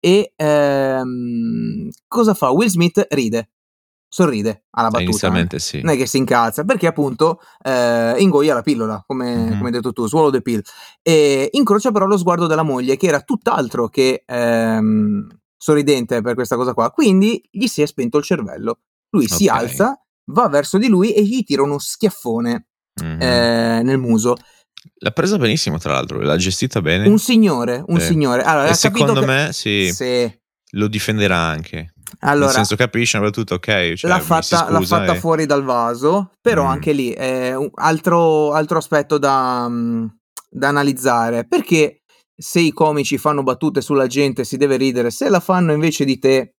e 0.07 0.33
ehm, 0.37 1.89
cosa 2.07 2.35
fa? 2.35 2.51
Will 2.51 2.69
Smith 2.69 3.05
ride 3.11 3.49
sorride 4.09 4.65
alla 4.71 4.89
battuta. 4.89 5.11
Inizialmente 5.11 5.59
sì. 5.59 5.81
Non 5.81 5.95
è 5.95 5.97
che 5.97 6.07
si 6.07 6.19
incazza, 6.19 6.65
perché 6.65 6.87
appunto 6.87 7.41
eh, 7.63 8.15
ingoia 8.19 8.55
la 8.55 8.63
pillola, 8.63 9.03
come, 9.07 9.35
mm-hmm. 9.35 9.57
come, 9.57 9.67
hai 9.67 9.73
detto 9.73 9.93
tu, 9.93 10.07
swallow 10.07 10.31
the 10.31 10.43
pill. 10.43 10.61
E 11.03 11.49
incrocia 11.53 11.91
però 11.91 12.07
lo 12.07 12.17
sguardo 12.17 12.47
della 12.47 12.63
moglie, 12.63 12.97
che 12.97 13.07
era 13.07 13.21
tutt'altro 13.21 13.89
che 13.89 14.23
ehm, 14.27 15.27
sorridente 15.57 16.21
per 16.23 16.35
questa 16.35 16.57
cosa 16.57 16.75
qua. 16.75 16.91
Quindi 16.91 17.43
gli 17.51 17.67
si 17.67 17.83
è 17.83 17.87
spento 17.87 18.19
il 18.19 18.25
cervello. 18.25 18.81
Lui 19.11 19.25
okay. 19.25 19.37
si 19.37 19.49
alza, 19.49 20.01
va 20.33 20.49
verso 20.49 20.79
di 20.79 20.89
lui 20.89 21.13
e 21.13 21.23
gli 21.23 21.43
tira 21.45 21.63
uno 21.63 21.79
schiaffone 21.79 22.67
mm-hmm. 23.03 23.21
eh, 23.21 23.83
nel 23.83 23.99
muso. 23.99 24.37
L'ha 24.99 25.11
presa 25.11 25.37
benissimo, 25.37 25.79
tra 25.79 25.93
l'altro, 25.93 26.21
l'ha 26.21 26.37
gestita 26.37 26.81
bene. 26.81 27.09
Un 27.09 27.19
signore, 27.19 27.83
un 27.87 27.99
sì. 27.99 28.07
signore. 28.07 28.43
Allora, 28.43 28.69
e 28.69 28.75
secondo 28.75 29.21
che... 29.21 29.27
me 29.27 29.49
sì, 29.53 29.91
sì, 29.93 30.41
lo 30.71 30.87
difenderà 30.89 31.39
anche. 31.39 31.93
Allora, 32.21 32.47
Nel 32.47 32.55
senso 32.55 32.77
capisce 32.77 33.17
una 33.19 33.27
battuta, 33.27 33.55
ok. 33.55 33.95
Cioè, 33.95 34.11
l'ha 34.11 34.21
fatta, 34.21 34.71
l'ha 34.71 34.81
fatta 34.81 35.15
e... 35.15 35.19
fuori 35.19 35.47
dal 35.47 35.63
vaso, 35.63 36.33
però 36.41 36.65
mm. 36.65 36.69
anche 36.69 36.93
lì 36.93 37.11
è 37.11 37.55
un 37.55 37.71
altro, 37.75 38.53
altro 38.53 38.79
aspetto 38.79 39.19
da, 39.19 39.69
mm, 39.69 40.07
da 40.51 40.69
analizzare. 40.69 41.47
Perché 41.47 42.03
se 42.35 42.61
i 42.61 42.73
comici 42.73 43.19
fanno 43.19 43.43
battute 43.43 43.81
sulla 43.81 44.07
gente 44.07 44.45
si 44.45 44.57
deve 44.57 44.77
ridere, 44.77 45.11
se 45.11 45.29
la 45.29 45.41
fanno 45.41 45.73
invece 45.73 46.05
di 46.05 46.19
te 46.19 46.56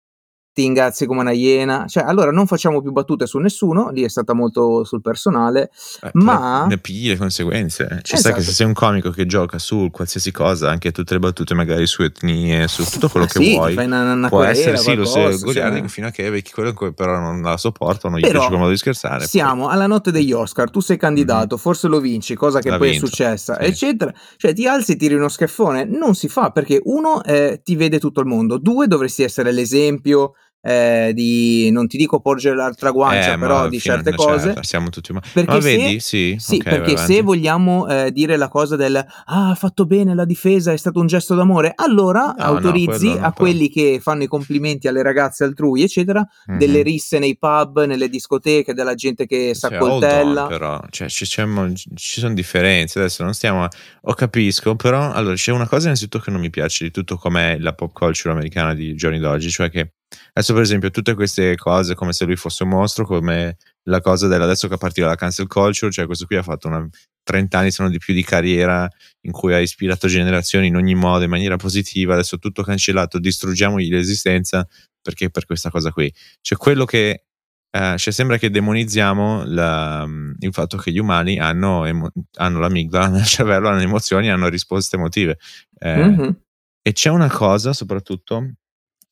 ti 0.58 0.64
ingazzi 0.64 1.06
come 1.06 1.20
una 1.20 1.34
iena, 1.34 1.86
cioè 1.88 2.02
allora 2.02 2.32
non 2.32 2.48
facciamo 2.48 2.82
più 2.82 2.92
battute 2.92 3.28
su 3.28 3.38
nessuno, 3.38 3.92
lì 3.92 4.02
è 4.02 4.10
stata 4.10 4.34
molto 4.34 4.84
sul 4.86 5.02
personale, 5.02 5.70
eh, 6.02 6.10
ma... 6.14 6.66
Ne 6.66 6.80
pigli 6.80 7.10
le 7.10 7.16
conseguenze, 7.16 8.00
ci 8.02 8.16
esatto. 8.16 8.18
sta 8.18 8.34
che 8.34 8.42
se 8.42 8.54
sei 8.54 8.66
un 8.66 8.74
comico 8.74 9.12
che 9.12 9.28
gioca 9.28 9.60
su 9.60 9.90
qualsiasi 9.92 10.32
cosa, 10.32 10.72
anche 10.72 10.92
tutte 10.92 11.14
le 11.14 11.20
battute 11.20 11.54
magari 11.54 11.86
su 11.86 12.02
etnie, 12.02 12.68
su 12.68 12.84
tutto 12.90 13.08
quello 13.08 13.28
ah, 13.28 13.30
che 13.30 13.40
sì, 13.40 13.54
vuoi, 13.54 13.76
fai 13.76 13.86
una, 13.86 14.14
una 14.14 14.30
può 14.30 14.40
querela, 14.40 14.60
essere 14.60 14.78
sì, 14.78 14.96
lo 14.96 15.06
sei 15.06 15.38
goliardico 15.38 15.88
fino 15.90 16.08
a 16.08 16.10
che 16.10 16.28
vecchi 16.28 16.52
quello 16.52 16.74
che 16.74 16.92
però 16.92 17.20
non 17.20 17.40
la 17.44 17.56
sopportano, 17.58 18.16
non 18.16 18.24
gli 18.24 18.28
piace 18.28 18.48
come 18.48 18.58
modo 18.58 18.72
di 18.72 18.78
scherzare. 18.78 19.28
Siamo 19.28 19.66
poi. 19.66 19.74
alla 19.74 19.86
notte 19.86 20.10
degli 20.10 20.32
Oscar, 20.32 20.72
tu 20.72 20.80
sei 20.80 20.98
candidato, 20.98 21.54
mm-hmm. 21.54 21.64
forse 21.64 21.88
lo 21.88 22.00
vinci, 22.00 22.34
cosa 22.34 22.62
che 22.62 22.72
L'ha 22.72 22.78
poi 22.80 22.90
vinto, 22.90 23.06
è 23.06 23.10
successa, 23.10 23.60
sì. 23.60 23.66
eccetera, 23.66 24.12
cioè 24.38 24.56
ti 24.56 24.66
alzi 24.66 24.94
e 24.94 24.96
tiri 24.96 25.14
uno 25.14 25.30
schiaffone, 25.30 25.86
non 25.86 26.16
si 26.16 26.28
fa 26.28 26.50
perché 26.50 26.82
uno 26.86 27.24
eh, 27.24 27.62
ti 27.64 27.76
vede 27.76 28.00
tutto 28.00 28.22
il 28.22 28.26
mondo, 28.26 28.58
due 28.58 28.88
dovresti 28.88 29.22
essere 29.22 29.52
l'esempio 29.52 30.34
eh, 30.62 31.12
di 31.14 31.70
non 31.72 31.88
ti 31.88 31.98
dico 31.98 32.20
porgere 32.20 32.56
l'altra 32.56 32.92
guancia, 32.92 33.34
eh, 33.34 33.38
però 33.38 33.68
di 33.68 33.80
certe 33.80 34.14
cose. 34.14 34.48
Certa, 34.48 34.64
siamo 34.64 34.90
tutti 34.90 35.12
umani. 35.12 35.28
Perché 35.32 35.54
ma 35.54 35.62
se, 35.62 35.78
vedi, 35.78 36.00
sì, 36.00 36.36
sì 36.40 36.56
okay, 36.56 36.80
perché 36.80 36.98
se 36.98 37.22
vogliamo 37.22 37.88
eh, 37.88 38.12
dire 38.12 38.38
la 38.38 38.50
cosa 38.50 38.76
del 38.76 38.96
ah, 38.96 39.50
ha 39.50 39.56
fatto 39.56 39.86
bene 39.86 40.14
la 40.14 40.26
difesa, 40.26 40.72
è 40.72 40.78
stato 40.78 41.00
un 41.00 41.08
gesto 41.08 41.36
d'amore, 41.36 41.74
allora 41.76 42.34
no, 42.38 42.44
autorizzi 42.44 43.14
no, 43.14 43.26
a 43.26 43.32
quelli 43.32 43.70
che 43.70 44.00
fanno 44.02 44.24
i 44.24 44.28
complimenti 44.28 44.88
alle 44.88 45.04
ragazze 45.04 45.44
altrui, 45.44 45.84
eccetera, 45.84 46.26
mm-hmm. 46.50 46.60
delle 46.60 46.82
risse 46.82 47.20
nei 47.20 47.38
pub, 47.38 47.86
nelle 47.86 48.10
discoteche, 48.10 48.74
della 48.74 48.96
gente 48.96 49.26
che 49.26 49.54
si 49.54 49.66
accoltella. 49.66 50.44
On, 50.44 50.48
però, 50.50 50.82
cioè, 50.90 51.08
ci, 51.08 51.26
ci, 51.26 52.20
sono 52.20 52.34
differenze. 52.34 53.00
Adesso 53.00 53.24
non 53.24 53.34
stiamo. 53.34 53.64
A, 53.64 53.70
oh, 54.02 54.14
capisco, 54.14 54.76
però 54.76 55.12
allora 55.12 55.36
c'è 55.36 55.52
una 55.52 55.68
cosa 55.68 55.86
innanzitutto 55.86 56.20
che 56.20 56.32
non 56.32 56.42
mi 56.42 56.50
piace 56.50 56.86
di 56.86 56.92
tutto 56.92 57.18
com'è 57.18 57.58
la 57.60 57.74
pop 57.74 57.94
culture 57.94 58.34
americana 58.34 58.74
di 58.74 58.96
giorni 58.96 59.20
d'oggi, 59.20 59.50
cioè 59.50 59.70
che 59.70 59.92
Adesso, 60.38 60.53
per 60.53 60.62
esempio, 60.62 60.91
tutte 60.91 61.15
queste 61.15 61.56
cose 61.56 61.96
come 61.96 62.13
se 62.13 62.24
lui 62.25 62.36
fosse 62.36 62.62
un 62.62 62.70
mostro, 62.70 63.08
come 63.08 63.58
la 63.86 64.01
cosa 64.01 64.27
dell'adesso 64.27 64.67
che 64.67 64.77
partiva 64.77 65.08
la 65.08 65.15
cancel 65.15 65.48
culture, 65.48 65.91
cioè 65.91 66.06
questo 66.06 66.27
qui 66.27 66.36
ha 66.36 66.44
fatto 66.44 66.67
una, 66.67 66.88
30 67.24 67.58
anni, 67.58 67.72
sono 67.72 67.89
di 67.89 67.98
più 67.98 68.13
di 68.13 68.24
carriera 68.24 68.88
in 69.22 69.32
cui 69.32 69.56
ha 69.56 69.60
ispirato 69.60 70.08
generazioni 70.08 70.67
in 70.67 70.75
ogni 70.75 70.94
modo, 70.94 71.24
in 71.24 71.32
maniera 71.32 71.56
positiva, 71.56 72.13
adesso 72.13 72.38
tutto 72.38 72.62
cancellato, 72.62 73.17
distruggiamogli 73.17 73.89
l'esistenza 73.89 74.63
perché 75.01 75.32
per 75.32 75.48
questa 75.48 75.72
cosa 75.72 75.91
qui. 75.91 76.13
Cioè 76.39 76.56
quello 76.56 76.86
che 76.86 77.24
eh, 77.72 77.96
cioè 77.98 78.13
sembra 78.13 78.38
che 78.38 78.51
demonizziamo 78.51 79.44
la, 79.44 80.08
il 80.39 80.53
fatto 80.53 80.77
che 80.77 80.91
gli 80.91 81.00
umani 81.00 81.39
hanno, 81.39 81.84
emo- 81.86 82.12
hanno 82.36 82.60
l'amigdala 82.60 83.08
nel 83.17 83.25
cervello, 83.25 83.70
hanno 83.70 83.82
emozioni, 83.82 84.29
hanno 84.29 84.50
risposte 84.50 84.98
emotive. 84.98 85.39
Eh, 85.79 85.98
mm-hmm. 85.98 86.29
E 86.79 86.91
c'è 86.94 87.10
una 87.10 87.29
cosa 87.29 87.74
soprattutto 87.74 88.51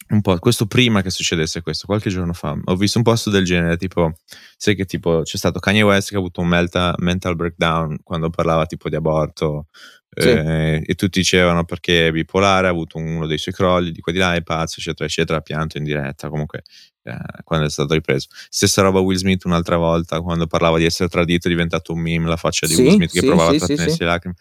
un 0.07 0.21
po', 0.21 0.38
questo 0.38 0.67
prima 0.67 1.01
che 1.01 1.09
succedesse 1.09 1.62
questo, 1.62 1.88
qualche 1.88 2.09
giorno 2.09 2.33
fa, 2.33 2.55
ho 2.63 2.75
visto 2.75 3.00
un 3.00 3.03
post 3.03 3.29
del 3.29 3.43
genere, 3.43 3.77
tipo, 3.77 4.17
sai 4.55 4.75
che 4.75 4.85
tipo 4.85 5.21
c'è 5.24 5.38
stato 5.38 5.59
Kanye 5.59 5.81
West 5.81 6.09
che 6.09 6.15
ha 6.15 6.19
avuto 6.19 6.41
un 6.41 6.47
melta, 6.47 6.93
mental 6.97 7.35
breakdown 7.35 7.97
quando 8.03 8.29
parlava 8.29 8.67
tipo 8.67 8.88
di 8.88 8.95
aborto 8.95 9.67
sì. 10.09 10.29
eh, 10.29 10.83
e 10.85 10.93
tutti 10.93 11.19
dicevano 11.19 11.65
perché 11.65 12.07
è 12.07 12.12
bipolare, 12.12 12.67
ha 12.67 12.69
avuto 12.69 12.97
uno 12.97 13.25
dei 13.25 13.39
suoi 13.39 13.55
crolli, 13.55 13.91
di 13.91 14.00
qua 14.00 14.12
di 14.12 14.19
là, 14.19 14.35
è 14.35 14.43
pazzo, 14.43 14.79
eccetera, 14.79 15.05
eccetera, 15.05 15.39
ha 15.39 15.41
pianto 15.41 15.77
in 15.77 15.83
diretta, 15.83 16.29
comunque 16.29 16.62
eh, 17.03 17.17
quando 17.43 17.65
è 17.65 17.69
stato 17.69 17.93
ripreso. 17.93 18.27
Stessa 18.50 18.83
roba 18.83 19.00
Will 19.00 19.17
Smith 19.17 19.45
un'altra 19.45 19.77
volta, 19.77 20.21
quando 20.21 20.45
parlava 20.45 20.77
di 20.77 20.85
essere 20.85 21.09
tradito 21.09 21.47
è 21.47 21.50
diventato 21.50 21.93
un 21.93 22.00
meme 22.00 22.27
la 22.27 22.38
faccia 22.38 22.67
di 22.67 22.74
sì, 22.74 22.81
Will 22.81 22.93
Smith 22.93 23.12
che 23.12 23.19
sì, 23.21 23.25
provava 23.25 23.51
a 23.51 23.57
trattenersi 23.57 23.97
le 24.00 24.05
lacrime. 24.05 24.35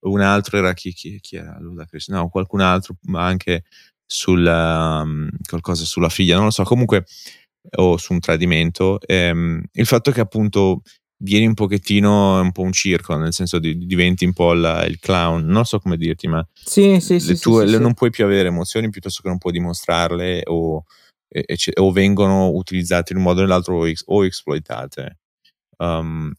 Un 0.00 0.20
altro 0.20 0.58
era 0.58 0.74
chi, 0.74 0.92
chi, 0.92 1.18
chi 1.18 1.36
era? 1.36 1.56
Ludacris? 1.58 2.08
No, 2.08 2.28
qualcun 2.28 2.60
altro, 2.60 2.96
ma 3.04 3.24
anche 3.24 3.64
sul, 4.06 4.44
um, 4.46 5.28
qualcosa 5.48 5.84
sulla 5.84 6.08
figlia, 6.08 6.36
non 6.36 6.44
lo 6.44 6.50
so, 6.50 6.62
comunque, 6.64 7.04
o 7.76 7.96
su 7.96 8.12
un 8.12 8.20
tradimento. 8.20 9.00
Ehm, 9.06 9.62
il 9.72 9.86
fatto 9.86 10.10
che 10.10 10.20
appunto 10.20 10.82
vieni 11.22 11.46
un 11.46 11.54
pochettino, 11.54 12.40
un 12.40 12.52
po' 12.52 12.62
un 12.62 12.72
circo, 12.72 13.16
nel 13.16 13.32
senso 13.32 13.58
di, 13.58 13.86
diventi 13.86 14.24
un 14.24 14.32
po' 14.32 14.52
la, 14.52 14.84
il 14.84 14.98
clown, 14.98 15.44
non 15.46 15.64
so 15.64 15.78
come 15.78 15.96
dirti, 15.96 16.28
ma 16.28 16.46
sì, 16.52 17.00
sì, 17.00 17.18
sì, 17.18 17.38
tue, 17.38 17.66
sì, 17.66 17.78
non 17.78 17.94
puoi 17.94 18.10
più 18.10 18.24
avere 18.24 18.48
emozioni 18.48 18.90
piuttosto 18.90 19.22
che 19.22 19.28
non 19.28 19.38
puoi 19.38 19.52
dimostrarle 19.52 20.42
o, 20.46 20.84
e, 21.28 21.44
e, 21.46 21.56
o 21.80 21.90
vengono 21.92 22.50
utilizzate 22.50 23.12
in 23.12 23.18
un 23.18 23.24
modo 23.24 23.40
o 23.40 23.42
nell'altro 23.42 23.78
o, 23.78 23.92
o 24.06 24.24
esploitate. 24.24 25.18
Um, 25.78 26.32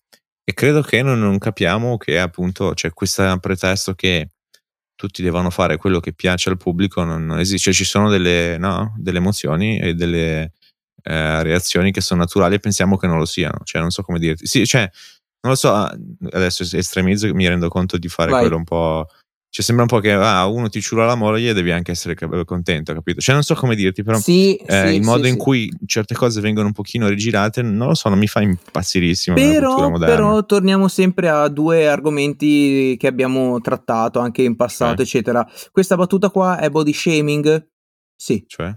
e 0.44 0.54
credo 0.54 0.82
che 0.82 1.02
non, 1.02 1.20
non, 1.20 1.40
capiamo 1.40 1.98
che 1.98 2.20
appunto 2.20 2.74
c'è 2.74 2.94
questo 2.94 3.38
pretesto 3.40 3.96
che 3.96 4.30
tutti 5.06 5.22
devono 5.22 5.50
fare 5.50 5.78
quello 5.78 6.00
che 6.00 6.14
piace 6.14 6.50
al 6.50 6.58
pubblico, 6.58 7.04
non, 7.04 7.26
non 7.26 7.40
esiste, 7.40 7.66
cioè, 7.66 7.74
ci 7.74 7.86
sono 7.86 8.10
delle, 8.10 8.58
no, 8.58 8.96
delle, 8.98 9.20
emozioni 9.20 9.80
e 9.80 9.94
delle 9.94 10.52
eh, 11.04 11.44
reazioni 11.44 11.92
che 11.92 12.02
sono 12.02 12.22
naturali 12.22 12.56
e 12.56 12.60
pensiamo 12.60 12.98
che 12.98 13.08
non 13.08 13.18
lo 13.18 13.26
siano, 13.26 13.60
cioè 13.64 13.82
non 13.82 13.92
so 13.92 14.02
come 14.02 14.18
dirti, 14.18 14.48
sì, 14.48 14.66
cioè, 14.66 14.90
non 15.42 15.52
lo 15.52 15.56
so, 15.56 15.72
ah, 15.72 15.96
adesso 16.32 16.64
estremizzo 16.76 17.32
mi 17.36 17.48
rendo 17.48 17.68
conto 17.70 17.98
di 17.98 18.08
fare 18.08 18.32
Vai. 18.32 18.42
quello 18.42 18.58
un 18.58 18.64
po' 18.64 19.08
Cioè, 19.50 19.64
sembra 19.64 19.86
un 19.86 19.90
po' 19.90 20.00
che 20.00 20.12
ah, 20.12 20.48
uno 20.48 20.68
ti 20.68 20.82
ciula 20.82 21.06
la 21.06 21.16
moglie 21.16 21.52
e 21.52 21.54
devi 21.54 21.72
anche 21.72 21.92
essere 21.92 22.16
contento, 22.44 22.94
capito? 22.94 23.22
Cioè, 23.22 23.34
non 23.34 23.44
so 23.44 23.56
come 23.56 23.76
dirti, 23.76 24.04
però 24.04 24.18
sì, 24.18 24.56
eh, 24.56 24.88
sì, 24.88 24.96
il 24.96 25.02
modo 25.02 25.24
sì, 25.24 25.30
in 25.30 25.38
cui 25.38 25.72
certe 25.86 26.14
cose 26.14 26.42
vengono 26.42 26.68
un 26.68 26.74
pochino 26.74 27.08
rigirate, 27.08 27.62
non 27.62 27.88
lo 27.88 27.94
so, 27.94 28.10
non 28.10 28.18
mi 28.18 28.28
fa 28.28 28.42
impazzirissimo. 28.42 29.36
Però, 29.36 29.98
però 29.98 30.46
torniamo 30.46 30.90
sempre 30.90 31.30
a 31.30 31.48
due 31.48 31.88
argomenti 31.88 32.98
che 33.00 33.08
abbiamo 33.08 33.62
trattato 33.62 34.20
anche 34.20 34.42
in 34.42 34.58
passato, 34.58 35.02
eh. 35.02 35.06
eccetera. 35.06 35.48
Questa 35.72 35.96
battuta 35.96 36.30
qua 36.30 36.60
è 36.60 36.70
body 36.70 36.92
shaming? 36.92 37.70
Sì. 38.14 38.44
Cioè? 38.46 38.76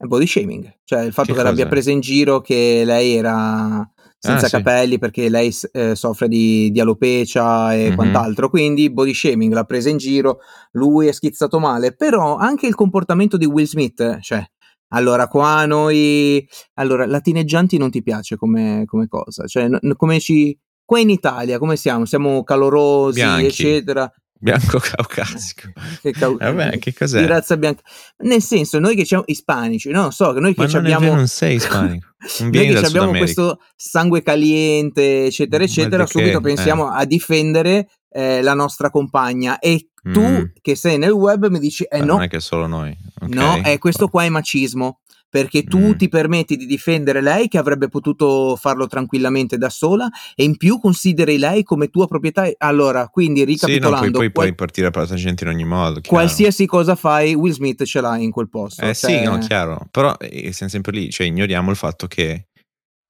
È 0.00 0.04
body 0.04 0.26
shaming, 0.26 0.78
cioè 0.84 1.02
il 1.02 1.12
fatto 1.12 1.32
che, 1.32 1.38
che 1.38 1.44
l'abbia 1.44 1.66
presa 1.66 1.90
in 1.90 1.98
giro 1.98 2.40
che 2.40 2.82
lei 2.84 3.14
era 3.14 3.86
senza 4.18 4.46
ah, 4.46 4.50
capelli 4.50 4.92
sì. 4.92 4.98
perché 4.98 5.28
lei 5.28 5.54
eh, 5.72 5.94
soffre 5.94 6.26
di, 6.28 6.70
di, 6.70 6.80
alopecia 6.80 7.74
e 7.74 7.86
mm-hmm. 7.86 7.94
quant'altro, 7.94 8.50
quindi 8.50 8.90
body 8.90 9.14
shaming 9.14 9.52
l'ha 9.52 9.64
presa 9.64 9.88
in 9.88 9.96
giro, 9.96 10.40
lui 10.72 11.06
è 11.06 11.12
schizzato 11.12 11.60
male, 11.60 11.94
però 11.94 12.36
anche 12.36 12.66
il 12.66 12.74
comportamento 12.74 13.36
di 13.36 13.46
Will 13.46 13.66
Smith, 13.66 14.18
cioè 14.20 14.44
allora 14.88 15.28
qua 15.28 15.66
noi 15.66 16.46
allora 16.74 17.06
latineggianti 17.06 17.76
non 17.76 17.90
ti 17.90 18.02
piace 18.02 18.36
come, 18.36 18.84
come 18.86 19.06
cosa, 19.06 19.46
cioè 19.46 19.68
n- 19.68 19.94
come 19.96 20.18
ci 20.18 20.58
qua 20.84 20.98
in 20.98 21.10
Italia 21.10 21.58
come 21.58 21.76
siamo? 21.76 22.06
Siamo 22.06 22.42
calorosi, 22.42 23.20
Bianchi. 23.20 23.46
eccetera. 23.46 24.10
Bianco 24.38 24.78
caucasico. 24.82 25.72
che, 26.00 26.12
cau- 26.12 26.38
Vabbè, 26.38 26.78
che 26.78 26.94
cos'è? 26.94 27.20
Di 27.20 27.26
razza 27.26 27.56
bianca. 27.56 27.82
Nel 28.18 28.42
senso, 28.42 28.78
noi 28.78 28.94
che 28.94 29.04
siamo 29.04 29.24
ispanici, 29.26 29.90
non 29.90 30.12
so, 30.12 30.32
noi 30.32 30.54
che 30.54 30.62
abbiamo... 30.76 31.14
Non 31.14 31.28
sei 31.28 31.56
ispanico. 31.56 32.06
Non 32.40 32.50
noi 32.50 32.68
che 32.68 32.78
abbiamo 32.78 33.12
questo 33.12 33.60
sangue 33.76 34.24
caliente, 34.24 35.26
eccetera, 35.26 35.62
eccetera, 35.62 36.04
subito 36.04 36.40
che, 36.40 36.52
pensiamo 36.52 36.92
eh. 36.92 37.00
a 37.00 37.04
difendere 37.04 37.88
eh, 38.10 38.42
la 38.42 38.54
nostra 38.54 38.90
compagna 38.90 39.60
e 39.60 39.90
tu 40.02 40.20
mm. 40.20 40.42
che 40.60 40.74
sei 40.74 40.98
nel 40.98 41.12
web 41.12 41.46
mi 41.48 41.60
dici 41.60 41.84
eh 41.84 42.00
no. 42.00 42.14
Non 42.14 42.22
è 42.22 42.28
che 42.28 42.40
solo 42.40 42.66
noi. 42.66 42.96
Okay. 43.20 43.34
No, 43.34 43.62
eh, 43.64 43.78
questo 43.78 44.08
qua 44.08 44.24
è 44.24 44.28
macismo 44.28 44.98
perché 45.28 45.64
tu 45.64 45.78
mm. 45.78 45.92
ti 45.92 46.08
permetti 46.08 46.56
di 46.56 46.66
difendere 46.66 47.20
lei 47.20 47.48
che 47.48 47.58
avrebbe 47.58 47.88
potuto 47.88 48.56
farlo 48.56 48.86
tranquillamente 48.86 49.58
da 49.58 49.68
sola 49.68 50.08
e 50.34 50.44
in 50.44 50.56
più 50.56 50.80
consideri 50.80 51.38
lei 51.38 51.62
come 51.62 51.88
tua 51.88 52.06
proprietà. 52.06 52.48
Allora, 52.58 53.08
quindi 53.08 53.44
ricapitolando, 53.44 54.06
sì, 54.06 54.12
no, 54.12 54.18
poi, 54.18 54.20
poi 54.20 54.32
qual- 54.32 54.46
puoi 54.46 54.54
partire 54.54 54.90
per 54.90 55.08
la 55.08 55.16
gente 55.16 55.44
in 55.44 55.50
ogni 55.50 55.64
modo. 55.64 56.00
Chiaro. 56.00 56.16
Qualsiasi 56.16 56.66
cosa 56.66 56.94
fai, 56.94 57.34
Will 57.34 57.52
Smith 57.52 57.84
ce 57.84 58.00
l'ha 58.00 58.16
in 58.16 58.30
quel 58.30 58.48
posto. 58.48 58.82
Eh 58.82 58.94
cioè... 58.94 59.18
sì, 59.18 59.24
no, 59.24 59.38
chiaro, 59.38 59.86
però 59.90 60.14
eh, 60.18 60.52
siamo 60.52 60.70
sempre 60.70 60.92
lì, 60.92 61.10
cioè 61.10 61.26
ignoriamo 61.26 61.70
il 61.70 61.76
fatto 61.76 62.06
che 62.06 62.47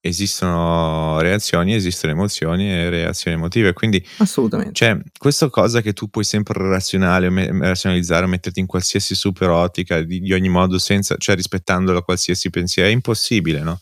esistono 0.09 1.21
reazioni, 1.21 1.75
esistono 1.75 2.13
emozioni 2.13 2.71
e 2.71 2.91
reazioni 2.91 3.37
emotive. 3.37 3.73
Quindi, 3.73 4.05
assolutamente. 4.19 4.73
Cioè, 4.73 4.99
questa 5.17 5.49
cosa 5.51 5.81
che 5.81 5.93
tu 5.93 6.09
puoi 6.09 6.25
sempre 6.25 6.59
razionalizzare, 6.59 8.27
metterti 8.27 8.61
in 8.61 8.67
qualsiasi 8.67 9.15
super 9.15 9.51
ottica 9.51 10.03
di, 10.03 10.21
di 10.21 10.33
ogni 10.33 10.49
modo, 10.49 10.79
senza, 10.79 11.17
cioè 11.19 11.35
rispettando 11.35 11.93
la 11.93 12.03
qualsiasi 12.03 12.51
pensiero, 12.51 12.89
è 12.89 12.93
impossibile, 12.93 13.61
no? 13.61 13.79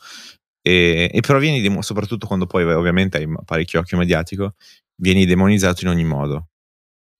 E, 0.60 1.10
e 1.12 1.20
però 1.20 1.38
vieni, 1.38 1.82
soprattutto 1.82 2.26
quando 2.26 2.46
poi 2.46 2.64
ovviamente 2.64 3.18
hai 3.18 3.28
parecchio 3.44 3.80
occhio 3.80 3.96
mediatico, 3.96 4.54
vieni 4.96 5.24
demonizzato 5.26 5.84
in 5.84 5.90
ogni 5.90 6.04
modo 6.04 6.48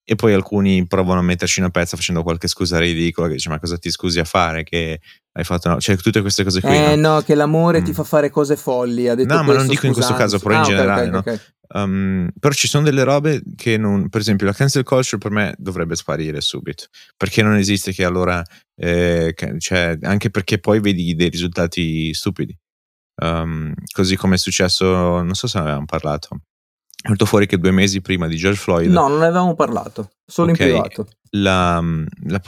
e 0.08 0.14
poi 0.14 0.32
alcuni 0.32 0.86
provano 0.86 1.18
a 1.18 1.22
metterci 1.22 1.58
una 1.58 1.70
pezza 1.70 1.96
facendo 1.96 2.22
qualche 2.22 2.46
scusa 2.46 2.78
ridicola 2.78 3.26
che 3.26 3.34
dice 3.34 3.48
ma 3.48 3.58
cosa 3.58 3.76
ti 3.76 3.90
scusi 3.90 4.20
a 4.20 4.24
fare? 4.24 4.62
Che 4.62 5.00
hai 5.32 5.44
fatto 5.44 5.68
no? 5.68 5.80
cioè 5.80 5.96
tutte 5.96 6.20
queste 6.20 6.44
cose 6.44 6.60
qui 6.60 6.74
eh 6.74 6.94
no, 6.94 7.14
no 7.14 7.20
che 7.20 7.34
l'amore 7.34 7.80
mm. 7.80 7.84
ti 7.84 7.92
fa 7.92 8.04
fare 8.04 8.30
cose 8.30 8.56
folli 8.56 9.06
ha 9.06 9.14
detto 9.14 9.34
no 9.34 9.42
ma 9.42 9.52
non 9.52 9.66
dico 9.66 9.84
in 9.84 9.92
questo 9.92 10.14
caso 10.14 10.38
però 10.38 10.54
ah, 10.54 10.58
in 10.58 10.64
generale 10.64 11.08
okay, 11.08 11.18
okay, 11.18 11.40
Um, 11.74 12.28
però 12.38 12.54
ci 12.54 12.68
sono 12.68 12.84
delle 12.84 13.02
robe 13.02 13.42
che 13.56 13.76
non, 13.76 14.08
per 14.08 14.20
esempio 14.20 14.46
la 14.46 14.52
cancel 14.52 14.84
culture 14.84 15.18
per 15.18 15.30
me 15.32 15.54
dovrebbe 15.58 15.96
sparire 15.96 16.40
subito, 16.40 16.84
perché 17.16 17.42
non 17.42 17.56
esiste 17.56 17.92
che 17.92 18.04
allora, 18.04 18.42
eh, 18.76 19.34
cioè, 19.58 19.98
anche 20.02 20.30
perché 20.30 20.58
poi 20.58 20.80
vedi 20.80 21.14
dei 21.14 21.28
risultati 21.28 22.14
stupidi, 22.14 22.56
um, 23.22 23.72
così 23.92 24.16
come 24.16 24.36
è 24.36 24.38
successo, 24.38 24.86
non 25.22 25.34
so 25.34 25.48
se 25.48 25.58
ne 25.58 25.64
avevamo 25.64 25.86
parlato, 25.86 26.40
è 27.06 27.10
venuto 27.10 27.26
fuori 27.26 27.46
che 27.46 27.56
due 27.58 27.70
mesi 27.70 28.00
prima 28.00 28.26
di 28.26 28.36
George 28.36 28.58
Floyd. 28.58 28.90
No, 28.90 29.06
non 29.06 29.20
ne 29.20 29.26
avevamo 29.26 29.54
parlato, 29.54 30.10
solo 30.26 30.50
okay, 30.50 30.66
in 30.66 30.72
privato. 30.72 31.08
La, 31.30 31.82
la, 32.28 32.40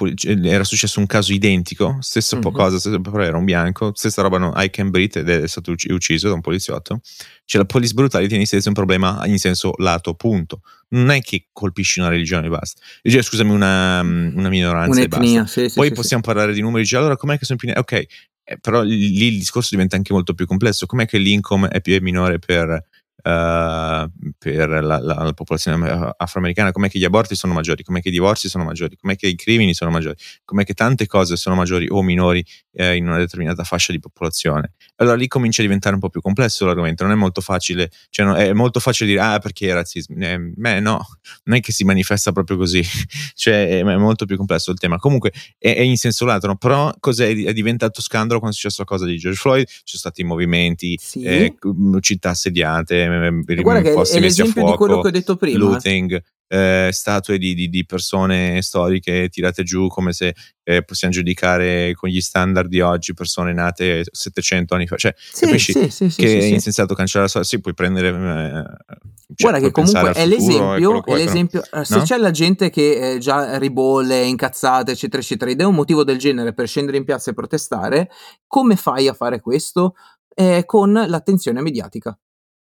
era 0.42 0.64
successo 0.64 0.98
un 0.98 1.06
caso 1.06 1.32
identico, 1.32 1.98
stessa 2.00 2.36
mm-hmm. 2.36 2.52
cosa, 2.52 2.78
stessa, 2.78 2.98
però 2.98 3.22
era 3.22 3.36
un 3.36 3.44
bianco, 3.44 3.92
stessa 3.94 4.22
roba, 4.22 4.38
no, 4.38 4.52
I 4.56 4.70
can 4.70 4.90
breathe 4.90 5.20
ed 5.20 5.28
è 5.28 5.46
stato 5.46 5.70
ucciso 5.70 6.28
da 6.28 6.34
un 6.34 6.40
poliziotto. 6.40 7.00
Cioè 7.44 7.60
la 7.60 7.66
police 7.66 7.92
brutality 7.92 8.36
in 8.36 8.46
sé 8.46 8.58
è 8.58 8.62
un 8.66 8.72
problema 8.72 9.24
in 9.26 9.38
senso 9.38 9.72
lato, 9.76 10.14
punto. 10.14 10.62
Non 10.90 11.10
è 11.10 11.20
che 11.20 11.46
colpisci 11.52 12.00
una 12.00 12.08
religione 12.08 12.46
e 12.46 12.50
basta. 12.50 12.80
Cioè, 13.02 13.22
scusami, 13.22 13.50
una, 13.50 14.00
una 14.00 14.48
minoranza 14.48 14.98
Un'etnia, 14.98 15.40
e 15.40 15.42
basta. 15.42 15.60
Sì, 15.60 15.68
sì, 15.68 15.74
Poi 15.74 15.88
sì, 15.88 15.94
possiamo 15.94 16.22
parlare 16.22 16.52
di 16.52 16.60
numeri, 16.62 16.88
allora 16.96 17.16
com'è 17.16 17.38
che 17.38 17.44
sono 17.44 17.58
più... 17.58 17.70
Ok, 17.74 17.92
eh, 17.92 18.58
però 18.60 18.82
lì 18.82 19.26
il 19.26 19.38
discorso 19.38 19.68
diventa 19.72 19.96
anche 19.96 20.12
molto 20.12 20.32
più 20.34 20.46
complesso. 20.46 20.86
Com'è 20.86 21.04
che 21.04 21.18
l'income 21.18 21.68
è 21.68 21.80
più 21.82 21.94
è 21.94 22.00
minore 22.00 22.38
per 22.38 22.82
Uh, 23.28 24.08
per 24.38 24.70
la, 24.70 24.80
la, 24.80 24.98
la, 25.00 25.32
popolazione 25.34 26.14
afroamericana, 26.16 26.72
com'è 26.72 26.88
che 26.88 26.98
gli 26.98 27.04
aborti 27.04 27.34
sono 27.34 27.52
maggiori, 27.52 27.82
com'è 27.82 28.00
che 28.00 28.08
i 28.08 28.10
divorzi 28.10 28.48
sono 28.48 28.64
maggiori, 28.64 28.96
com'è 28.96 29.16
che 29.16 29.26
i 29.26 29.34
crimini 29.34 29.74
sono 29.74 29.90
maggiori, 29.90 30.16
com'è 30.46 30.64
che 30.64 30.72
tante 30.72 31.06
cose 31.06 31.36
sono 31.36 31.54
maggiori 31.54 31.86
o 31.90 32.02
minori 32.02 32.42
eh, 32.72 32.96
in 32.96 33.06
una 33.06 33.18
determinata 33.18 33.64
fascia 33.64 33.92
di 33.92 33.98
popolazione. 33.98 34.72
Allora 34.96 35.14
lì 35.14 35.26
comincia 35.26 35.60
a 35.60 35.64
diventare 35.64 35.94
un 35.94 36.00
po' 36.00 36.08
più 36.08 36.22
complesso 36.22 36.64
l'argomento, 36.64 37.02
non 37.02 37.12
è 37.12 37.16
molto 37.16 37.42
facile, 37.42 37.90
cioè 38.08 38.24
no, 38.24 38.34
è 38.34 38.52
molto 38.54 38.80
facile 38.80 39.10
dire 39.10 39.20
ah 39.20 39.38
perché 39.40 39.68
è 39.68 39.74
razzismo, 39.74 40.16
eh, 40.24 40.38
beh 40.38 40.80
no, 40.80 41.04
non 41.44 41.56
è 41.56 41.60
che 41.60 41.72
si 41.72 41.84
manifesta 41.84 42.32
proprio 42.32 42.56
così, 42.56 42.82
cioè 43.34 43.68
è, 43.68 43.78
è, 43.80 43.96
molto 43.96 44.24
più 44.24 44.38
complesso 44.38 44.70
il 44.70 44.78
tema. 44.78 44.96
Comunque 44.96 45.32
è, 45.58 45.74
è 45.74 45.80
in 45.80 45.98
senso 45.98 46.24
lato, 46.24 46.46
no? 46.46 46.56
però 46.56 46.94
cos'è 46.98 47.28
è 47.28 47.52
diventato 47.52 48.00
scandalo 48.00 48.38
quando 48.38 48.56
è 48.56 48.58
successo 48.58 48.82
la 48.82 48.86
cosa 48.86 49.04
di 49.04 49.18
George 49.18 49.38
Floyd, 49.38 49.66
ci 49.66 49.82
sono 49.84 50.00
stati 50.00 50.24
movimenti, 50.24 50.98
sì. 50.98 51.22
eh, 51.22 51.54
città 52.00 52.30
assediate, 52.30 53.17
Guarda 53.62 53.82
che 53.82 53.92
è 53.92 54.20
l'esempio 54.20 54.62
fuoco, 54.62 54.70
di 54.70 54.76
quello 54.76 55.00
che 55.00 55.08
ho 55.08 55.10
detto 55.10 55.36
prima. 55.36 55.58
Looting, 55.58 56.22
eh, 56.48 56.88
statue 56.92 57.36
di, 57.38 57.54
di, 57.54 57.68
di, 57.68 57.84
persone 57.84 58.62
storiche 58.62 59.28
tirate 59.28 59.62
giù 59.62 59.86
come 59.88 60.12
se 60.12 60.34
eh, 60.64 60.82
possiamo 60.82 61.12
giudicare 61.12 61.92
con 61.94 62.08
gli 62.08 62.20
standard 62.20 62.68
di 62.68 62.80
oggi 62.80 63.12
persone 63.12 63.52
nate 63.52 64.04
700 64.10 64.74
anni 64.74 64.86
fa. 64.86 64.96
Cioè, 64.96 65.14
sì, 65.16 65.44
capisci 65.44 65.90
sì, 65.90 66.08
sì, 66.08 66.22
che 66.22 66.38
è 66.40 66.44
insensato 66.44 66.94
cancellare 66.94 67.24
la 67.24 67.28
storia? 67.28 67.48
Sì, 67.48 67.60
puoi 67.60 67.74
prendere... 67.74 68.08
Eh, 68.08 68.96
cioè, 69.34 69.50
Guarda 69.50 69.58
che 69.58 69.70
comunque 69.70 70.12
è 70.12 70.26
l'esempio, 70.26 71.04
è 71.04 71.14
l'esempio 71.16 71.62
no? 71.70 71.84
se 71.84 72.00
c'è 72.00 72.16
la 72.16 72.30
gente 72.30 72.70
che 72.70 73.12
eh, 73.12 73.18
già 73.18 73.58
ribolle, 73.58 74.24
incazzata, 74.24 74.90
eccetera, 74.90 75.20
eccetera, 75.20 75.50
ed 75.50 75.60
è 75.60 75.64
un 75.64 75.74
motivo 75.74 76.02
del 76.02 76.16
genere 76.16 76.54
per 76.54 76.66
scendere 76.66 76.96
in 76.96 77.04
piazza 77.04 77.30
e 77.30 77.34
protestare, 77.34 78.08
come 78.46 78.76
fai 78.76 79.06
a 79.06 79.12
fare 79.12 79.40
questo? 79.40 79.96
Eh, 80.34 80.62
con 80.64 80.92
l'attenzione 80.92 81.60
mediatica. 81.60 82.18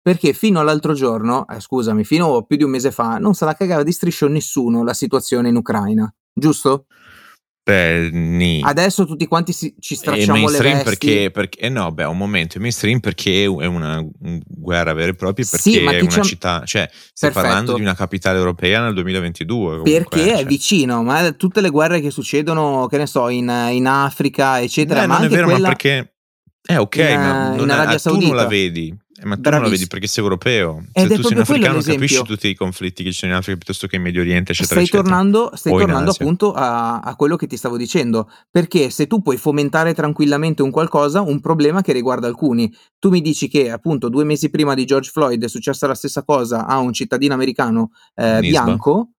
Perché 0.02 0.34
fino 0.34 0.60
all'altro 0.60 0.94
giorno, 0.94 1.46
eh, 1.48 1.60
scusami, 1.60 2.04
fino 2.04 2.38
a 2.38 2.44
più 2.44 2.58
di 2.58 2.64
un 2.64 2.72
mese 2.72 2.92
fa, 2.92 3.18
non 3.18 3.34
se 3.34 3.46
la 3.46 3.54
cagava 3.54 3.84
di 3.84 3.92
striscio 3.92 4.28
nessuno 4.28 4.84
la 4.84 4.94
situazione 4.94 5.50
in 5.50 5.56
Ucraina, 5.56 6.12
giusto? 6.34 6.86
Beh, 7.70 8.10
ni. 8.12 8.62
Adesso 8.64 9.06
tutti 9.06 9.28
quanti 9.28 9.54
si, 9.54 9.76
ci 9.80 9.94
stracciamo 9.94 10.50
le 10.50 10.60
vesti. 10.60 10.84
Perché, 10.84 11.30
perché, 11.32 11.60
eh 11.60 11.70
no, 11.70 11.92
beh, 11.92 12.06
un 12.06 12.18
momento, 12.18 12.58
è 12.58 12.62
mainstream 12.62 13.00
perché 13.00 13.44
è 13.44 13.66
una 13.66 14.04
guerra 14.18 14.94
vera 14.94 15.12
e 15.12 15.14
propria, 15.14 15.46
perché 15.48 15.70
sì, 15.70 15.78
è 15.78 16.00
una 16.00 16.22
città, 16.24 16.64
cioè, 16.66 16.90
stai 16.92 17.30
Perfetto. 17.32 17.48
parlando 17.48 17.76
di 17.76 17.82
una 17.82 17.94
capitale 17.94 18.40
europea 18.40 18.82
nel 18.82 18.96
2022. 18.96 19.70
Comunque, 19.70 19.92
perché 19.92 20.30
cioè. 20.30 20.38
è 20.40 20.46
vicino, 20.46 21.04
ma 21.04 21.32
tutte 21.34 21.62
le 21.62 21.70
guerre 21.70 22.02
che 22.02 22.10
succedono, 22.10 22.88
che 22.88 22.98
ne 22.98 23.06
so, 23.06 23.30
in, 23.30 23.54
in 23.72 23.86
Africa, 23.86 24.60
eccetera. 24.60 25.04
Eh, 25.04 25.08
ma 25.08 25.18
non 25.18 25.26
è 25.26 25.30
vero, 25.30 25.44
quella... 25.46 25.60
ma 25.60 25.68
perché... 25.68 26.14
Eh, 26.68 26.78
ok, 26.78 26.96
in, 26.96 27.20
ma 27.20 27.50
non, 27.50 27.60
in 27.60 27.70
Arabia 27.70 27.96
tu 27.96 28.00
Saudita. 28.00 28.28
non 28.28 28.36
la 28.36 28.48
vedi. 28.48 28.98
Eh, 29.22 29.26
ma 29.26 29.36
tu 29.36 29.42
Bravissimo. 29.42 29.52
non 29.52 29.64
la 29.64 29.70
vedi 29.70 29.88
perché 29.88 30.08
sei 30.08 30.24
europeo. 30.24 30.84
Se 30.94 31.02
Ed 31.02 31.16
tu 31.16 31.22
sei 31.24 31.36
un 31.36 31.42
africano 31.42 31.82
capisci 31.82 32.24
tutti 32.24 32.48
i 32.48 32.56
conflitti 32.56 33.04
che 33.04 33.12
ci 33.12 33.20
sono 33.20 33.34
in 33.34 33.38
Africa 33.38 33.58
piuttosto 33.58 33.88
che 33.88 33.98
in 33.98 34.02
Medio 34.02 34.22
Oriente, 34.22 34.52
eccetera. 34.54 34.82
Stai 34.82 34.84
eccetera. 34.84 35.04
tornando, 35.04 35.52
stai 35.56 35.74
tornando 35.74 36.12
appunto 36.12 36.54
a, 36.54 37.00
a, 37.00 37.16
quello 37.16 37.36
che 37.36 37.48
ti 37.48 37.58
stavo 37.58 37.76
dicendo. 37.76 38.32
Perché 38.50 38.90
se 38.90 39.08
tu 39.08 39.22
puoi 39.22 39.38
fomentare 39.38 39.94
tranquillamente 39.94 40.62
un 40.62 40.72
qualcosa, 40.72 41.22
un 41.22 41.42
problema 41.42 41.82
che 41.82 41.92
riguarda 41.92 42.28
alcuni. 42.28 42.74
Tu 42.98 43.10
mi 43.10 43.22
dici 43.22 43.50
che 43.50 43.70
appunto 43.70 44.10
due 44.10 44.24
mesi 44.24 44.50
prima 44.50 44.74
di 44.74 44.86
George 44.86 45.10
Floyd 45.12 45.44
è 45.44 45.50
successa 45.50 45.88
la 45.88 45.96
stessa 45.96 46.24
cosa 46.24 46.66
a 46.66 46.78
un 46.78 46.94
cittadino 46.94 47.34
americano 47.34 47.92
eh, 48.16 48.40
bianco 48.40 49.10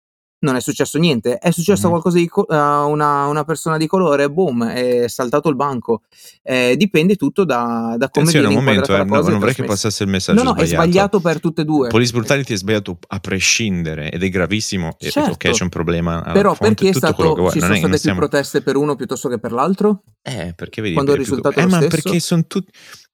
non 0.40 0.56
è 0.56 0.60
successo 0.60 0.98
niente, 0.98 1.38
è 1.38 1.50
successo 1.50 1.82
mm-hmm. 1.82 1.90
qualcosa 1.90 2.16
di 2.18 2.28
co- 2.28 2.46
a 2.48 2.84
una, 2.84 3.26
una, 3.26 3.44
persona 3.44 3.76
di 3.76 3.86
colore, 3.86 4.30
boom, 4.30 4.64
è 4.64 5.08
saltato 5.08 5.48
il 5.48 5.56
banco. 5.56 6.02
Eh, 6.42 6.74
dipende 6.76 7.16
tutto 7.16 7.44
da, 7.44 7.96
da 7.98 8.08
come 8.08 8.28
Attenzione, 8.28 8.46
viene 8.46 8.58
un 8.58 8.64
momento, 8.64 8.94
eh, 8.94 9.04
no, 9.04 9.20
non 9.28 9.38
vorrei 9.38 9.54
che 9.54 9.64
passasse 9.64 10.04
il 10.04 10.08
messaggio 10.08 10.42
no, 10.42 10.50
no, 10.50 10.54
sbagliato. 10.54 10.74
è 10.74 10.76
sbagliato 10.76 11.20
per 11.20 11.40
tutte 11.40 11.60
e 11.62 11.64
due. 11.64 11.88
Police 11.88 12.12
brutality 12.12 12.54
è 12.54 12.56
sbagliato 12.56 12.98
a 13.08 13.18
prescindere 13.18 14.10
ed 14.10 14.22
è 14.22 14.28
gravissimo. 14.28 14.96
Certo. 14.98 15.30
ok, 15.32 15.50
c'è 15.50 15.62
un 15.62 15.68
problema. 15.68 16.22
Però 16.32 16.54
perché 16.56 16.88
è 16.88 16.92
stato, 16.92 17.50
ci 17.50 17.60
sono 17.60 17.74
state 17.74 17.88
più 17.88 17.98
stiamo... 17.98 18.18
proteste 18.18 18.62
per 18.62 18.76
uno 18.76 18.96
piuttosto 18.96 19.28
che 19.28 19.38
per 19.38 19.52
l'altro? 19.52 20.04
Eh, 20.22 20.54
perché 20.56 20.80
vedi, 20.80 20.94
quando 20.94 21.12
il 21.12 21.18
risultato 21.18 21.54
più... 21.54 21.62
è 21.62 21.64
eh, 21.64 21.68
ma 21.68 21.78
perché 21.86 22.20
sono 22.20 22.44
tutti 22.46 22.70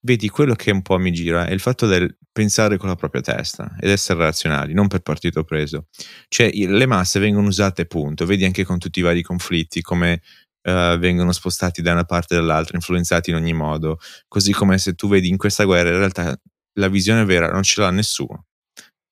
vedi 0.07 0.29
quello 0.29 0.55
che 0.55 0.71
un 0.71 0.83
po' 0.83 0.99
mi 0.99 1.11
gira 1.12 1.47
è 1.47 1.53
il 1.53 1.59
fatto 1.59 1.87
del 1.87 2.16
pensare 2.31 2.77
con 2.77 2.88
la 2.88 2.95
propria 2.95 3.23
testa 3.23 3.75
ed 3.81 3.90
essere 3.90 4.21
razionali, 4.21 4.73
non 4.73 4.87
per 4.87 5.01
partito 5.01 5.42
preso. 5.42 5.88
Cioè, 6.29 6.51
le 6.53 6.87
masse 6.87 7.19
vengono 7.19 7.49
usate, 7.49 7.87
punto. 7.87 8.25
Vedi 8.25 8.45
anche 8.45 8.64
con 8.64 8.79
tutti 8.79 9.01
i 9.01 9.03
vari 9.03 9.23
conflitti 9.23 9.83
come 9.83 10.23
uh, 10.69 10.97
vengono 10.97 11.33
spostati 11.33 11.83
da 11.83 11.92
una 11.92 12.05
parte 12.05 12.37
o 12.37 12.38
dall'altra, 12.38 12.77
influenzati 12.77 13.31
in 13.31 13.37
ogni 13.37 13.53
modo. 13.53 13.99
Così 14.29 14.53
come 14.53 14.79
se 14.79 14.95
tu 14.95 15.09
vedi 15.09 15.29
in 15.29 15.37
questa 15.38 15.64
guerra, 15.64 15.88
in 15.88 15.99
realtà 15.99 16.38
la 16.75 16.88
visione 16.88 17.25
vera 17.25 17.51
non 17.51 17.64
ce 17.64 17.81
l'ha 17.81 17.90
nessuno, 17.90 18.47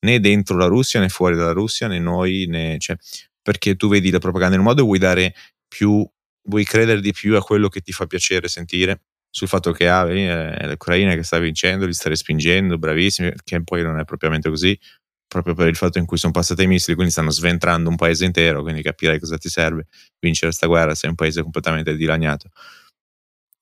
né 0.06 0.20
dentro 0.20 0.56
la 0.56 0.66
Russia, 0.66 1.00
né 1.00 1.08
fuori 1.08 1.34
dalla 1.34 1.52
Russia, 1.52 1.88
né 1.88 1.98
noi, 1.98 2.46
né. 2.46 2.76
Cioè, 2.78 2.96
perché 3.42 3.74
tu 3.74 3.88
vedi 3.88 4.10
la 4.10 4.20
propaganda 4.20 4.54
in 4.54 4.60
un 4.60 4.66
modo 4.66 4.82
e 4.82 4.84
vuoi 4.84 4.98
dare 4.98 5.34
più, 5.66 6.08
vuoi 6.48 6.64
credere 6.64 7.00
di 7.00 7.12
più 7.12 7.36
a 7.36 7.42
quello 7.42 7.68
che 7.68 7.80
ti 7.80 7.90
fa 7.90 8.06
piacere 8.06 8.46
sentire 8.48 9.00
sul 9.34 9.48
fatto 9.48 9.72
che 9.72 9.88
ah, 9.88 10.06
è 10.08 10.64
l'Ucraina 10.68 11.16
che 11.16 11.24
sta 11.24 11.40
vincendo, 11.40 11.86
li 11.86 11.92
sta 11.92 12.08
respingendo, 12.08 12.78
bravissimi, 12.78 13.32
che 13.42 13.64
poi 13.64 13.82
non 13.82 13.98
è 13.98 14.04
propriamente 14.04 14.48
così, 14.48 14.78
proprio 15.26 15.54
per 15.54 15.66
il 15.66 15.74
fatto 15.74 15.98
in 15.98 16.06
cui 16.06 16.18
sono 16.18 16.32
passati 16.32 16.62
i 16.62 16.66
missili, 16.68 16.94
quindi 16.94 17.10
stanno 17.10 17.30
sventrando 17.30 17.90
un 17.90 17.96
paese 17.96 18.24
intero, 18.26 18.62
quindi 18.62 18.80
capirai 18.80 19.18
cosa 19.18 19.36
ti 19.36 19.48
serve 19.48 19.88
vincere 20.20 20.46
questa 20.46 20.68
guerra 20.68 20.94
se 20.94 21.08
è 21.08 21.10
un 21.10 21.16
paese 21.16 21.42
completamente 21.42 21.96
dilaniato 21.96 22.50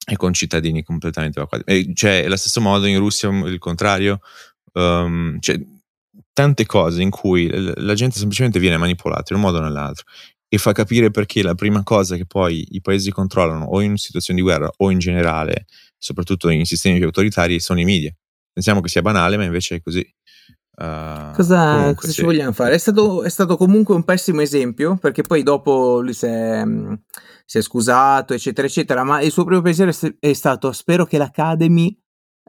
e 0.07 0.15
con 0.17 0.35
cittadini 0.35 0.83
completamente 0.83 1.39
evacuati. 1.39 1.65
E, 1.67 1.95
cioè, 1.95 2.25
allo 2.27 2.37
stesso 2.37 2.61
modo 2.61 2.85
in 2.85 2.99
Russia 2.99 3.31
il 3.31 3.59
contrario, 3.59 4.21
um, 4.75 5.41
cioè, 5.41 5.59
tante 6.35 6.67
cose 6.67 7.01
in 7.01 7.09
cui 7.09 7.49
la 7.51 7.95
gente 7.95 8.19
semplicemente 8.19 8.59
viene 8.59 8.77
manipolata 8.77 9.33
in 9.33 9.37
un 9.37 9.43
modo 9.47 9.57
o 9.57 9.63
nell'altro 9.63 10.05
e 10.55 10.59
fa 10.59 10.73
capire 10.73 11.11
perché 11.11 11.43
la 11.43 11.55
prima 11.55 11.83
cosa 11.83 12.15
che 12.15 12.27
poi 12.27 12.67
i 12.73 12.83
paesi 12.83 13.11
controllano 13.11 13.65
o 13.65 13.81
in 13.81 13.97
situazioni 13.97 14.39
di 14.39 14.45
guerra 14.45 14.71
o 14.77 14.91
in 14.91 14.99
generale, 14.99 15.65
soprattutto 15.97 16.51
in 16.51 16.67
sistemi 16.67 16.99
più 16.99 17.07
autoritari, 17.07 17.59
sono 17.59 17.81
i 17.81 17.85
media. 17.85 18.15
Pensiamo 18.53 18.83
che 18.83 18.91
sia 18.91 19.01
banale, 19.01 19.39
ma 19.39 19.45
invece 19.45 19.77
è 19.77 19.81
così. 19.81 20.07
Uh, 20.77 21.33
cosa, 21.33 21.71
comunque, 21.71 21.95
cosa 21.95 22.09
sì. 22.09 22.13
ci 22.13 22.23
vogliamo 22.23 22.53
fare? 22.53 22.75
È 22.75 22.79
stato, 22.79 23.23
è 23.23 23.31
stato, 23.31 23.57
comunque 23.57 23.95
un 23.95 24.05
pessimo 24.05 24.43
esempio 24.43 24.99
perché 24.99 25.23
poi 25.23 25.43
dopo 25.43 26.03
lui 26.03 26.13
si 26.13 26.27
è, 26.27 26.63
si 27.47 27.57
è 27.57 27.63
scusato, 27.63 28.35
eccetera, 28.35 28.67
eccetera. 28.67 29.05
Ma 29.05 29.23
il 29.23 29.31
suo 29.31 29.45
primo 29.45 29.63
pensiero 29.63 29.91
è 30.21 30.33
stato: 30.35 30.71
spero 30.73 31.07
che 31.07 31.17
l'Academy 31.17 31.99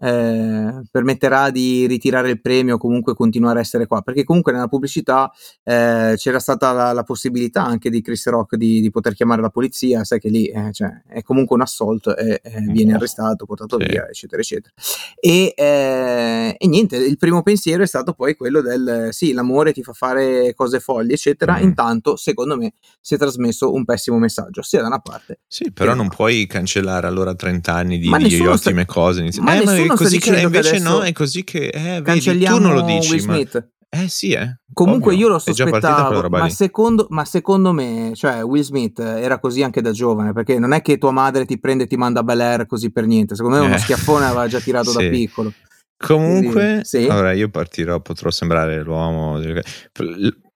eh, 0.03 0.81
permetterà 0.91 1.49
di 1.49 1.85
ritirare 1.87 2.29
il 2.29 2.41
premio 2.41 2.75
o 2.75 2.77
comunque 2.77 3.13
continuare 3.13 3.59
a 3.59 3.61
essere 3.61 3.87
qua. 3.87 4.01
Perché 4.01 4.25
comunque 4.25 4.51
nella 4.51 4.67
pubblicità 4.67 5.31
eh, 5.63 6.15
c'era 6.17 6.39
stata 6.39 6.73
la, 6.73 6.91
la, 6.91 7.03
possibilità 7.03 7.63
anche 7.63 7.89
di 7.89 8.01
Chris 8.01 8.27
Rock 8.27 8.57
di, 8.57 8.81
di, 8.81 8.89
poter 8.89 9.13
chiamare 9.13 9.41
la 9.41 9.49
polizia 9.49 10.03
sai 10.03 10.19
che 10.19 10.27
lì 10.27 10.47
eh, 10.47 10.73
cioè, 10.73 10.89
è 11.07 11.21
comunque 11.21 11.55
un 11.55 11.61
assolto 11.61 12.17
e 12.17 12.41
viene 12.71 12.93
arrestato 12.93 13.45
portato 13.45 13.79
sì. 13.79 13.85
via 13.87 14.07
eccetera 14.09 14.41
eccetera. 14.41 14.73
E, 15.19 15.53
eh, 15.55 16.55
e, 16.57 16.67
niente 16.67 16.97
il 16.97 17.17
primo 17.17 17.41
pensiero 17.41 17.83
è 17.83 17.87
stato 17.87 18.13
poi 18.13 18.35
quello 18.35 18.61
del 18.61 19.09
sì 19.11 19.31
l'amore 19.31 19.71
ti 19.71 19.83
fa 19.83 19.93
fare 19.93 20.53
cose 20.53 20.79
folli 20.79 21.13
eccetera. 21.13 21.57
Mm. 21.57 21.63
intanto 21.63 22.15
secondo 22.17 22.57
me 22.57 22.73
si 22.99 23.15
è 23.15 23.17
trasmesso 23.17 23.71
un 23.71 23.85
pessimo 23.85 24.17
messaggio 24.17 24.61
sia 24.61 24.81
da 24.81 24.87
una 24.87 24.99
parte 24.99 25.39
sì 25.47 25.71
però 25.71 25.93
non 25.93 26.09
puoi 26.09 26.45
cancellare 26.47 27.07
allora 27.07 27.33
30 27.33 27.73
anni 27.73 27.99
di, 27.99 28.09
di 28.09 28.45
ottime 28.45 28.83
sta... 28.83 28.93
cose 28.93 29.29
ma 29.39 29.59
eh, 29.59 29.63
ma 29.63 29.92
è 29.93 29.97
così 29.97 30.19
che 30.19 30.39
invece 30.39 30.79
no, 30.79 31.01
è 31.01 31.11
così 31.11 31.43
che 31.43 31.67
eh, 31.67 32.01
vedi, 32.01 32.43
tu 32.43 32.59
non 32.59 32.73
lo 32.73 32.81
dici. 32.81 33.11
Will 33.11 33.19
Smith. 33.19 33.53
Ma... 33.55 34.01
Eh 34.01 34.07
sì, 34.07 34.31
eh. 34.31 34.57
Comunque 34.73 35.13
Ovvio, 35.13 35.27
io 35.27 35.31
lo 35.33 35.39
sospettavo, 35.39 36.27
ma 36.27 36.49
secondo, 36.49 37.05
ma 37.09 37.25
secondo, 37.25 37.71
me, 37.73 38.13
cioè 38.15 38.43
Will 38.43 38.63
Smith 38.63 38.99
era 38.99 39.39
così 39.39 39.61
anche 39.61 39.81
da 39.81 39.91
giovane, 39.91 40.33
perché 40.33 40.57
non 40.57 40.71
è 40.71 40.81
che 40.81 40.97
tua 40.97 41.11
madre 41.11 41.45
ti 41.45 41.59
prende 41.59 41.83
e 41.83 41.87
ti 41.87 41.95
manda 41.95 42.21
a 42.21 42.23
Bel 42.23 42.41
Air 42.41 42.65
così 42.65 42.91
per 42.91 43.05
niente, 43.05 43.35
secondo 43.35 43.59
me 43.59 43.65
uno 43.65 43.75
eh. 43.75 43.79
schiaffone 43.79 44.25
aveva 44.25 44.47
già 44.47 44.59
tirato 44.59 44.89
sì. 44.91 44.97
da 44.97 45.09
piccolo. 45.09 45.53
Comunque, 45.95 46.81
sì. 46.83 47.05
allora 47.05 47.33
io 47.33 47.49
partirò, 47.49 47.99
potrò 48.01 48.31
sembrare 48.31 48.81
l'uomo. 48.81 49.39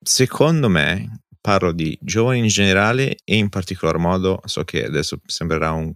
Secondo 0.02 0.68
me, 0.68 1.22
parlo 1.40 1.72
di 1.72 1.96
giovani 2.02 2.40
in 2.40 2.48
generale 2.48 3.16
e 3.24 3.36
in 3.36 3.48
particolar 3.48 3.98
modo, 3.98 4.40
so 4.44 4.64
che 4.64 4.84
adesso 4.84 5.20
sembrerà 5.24 5.70
un 5.70 5.94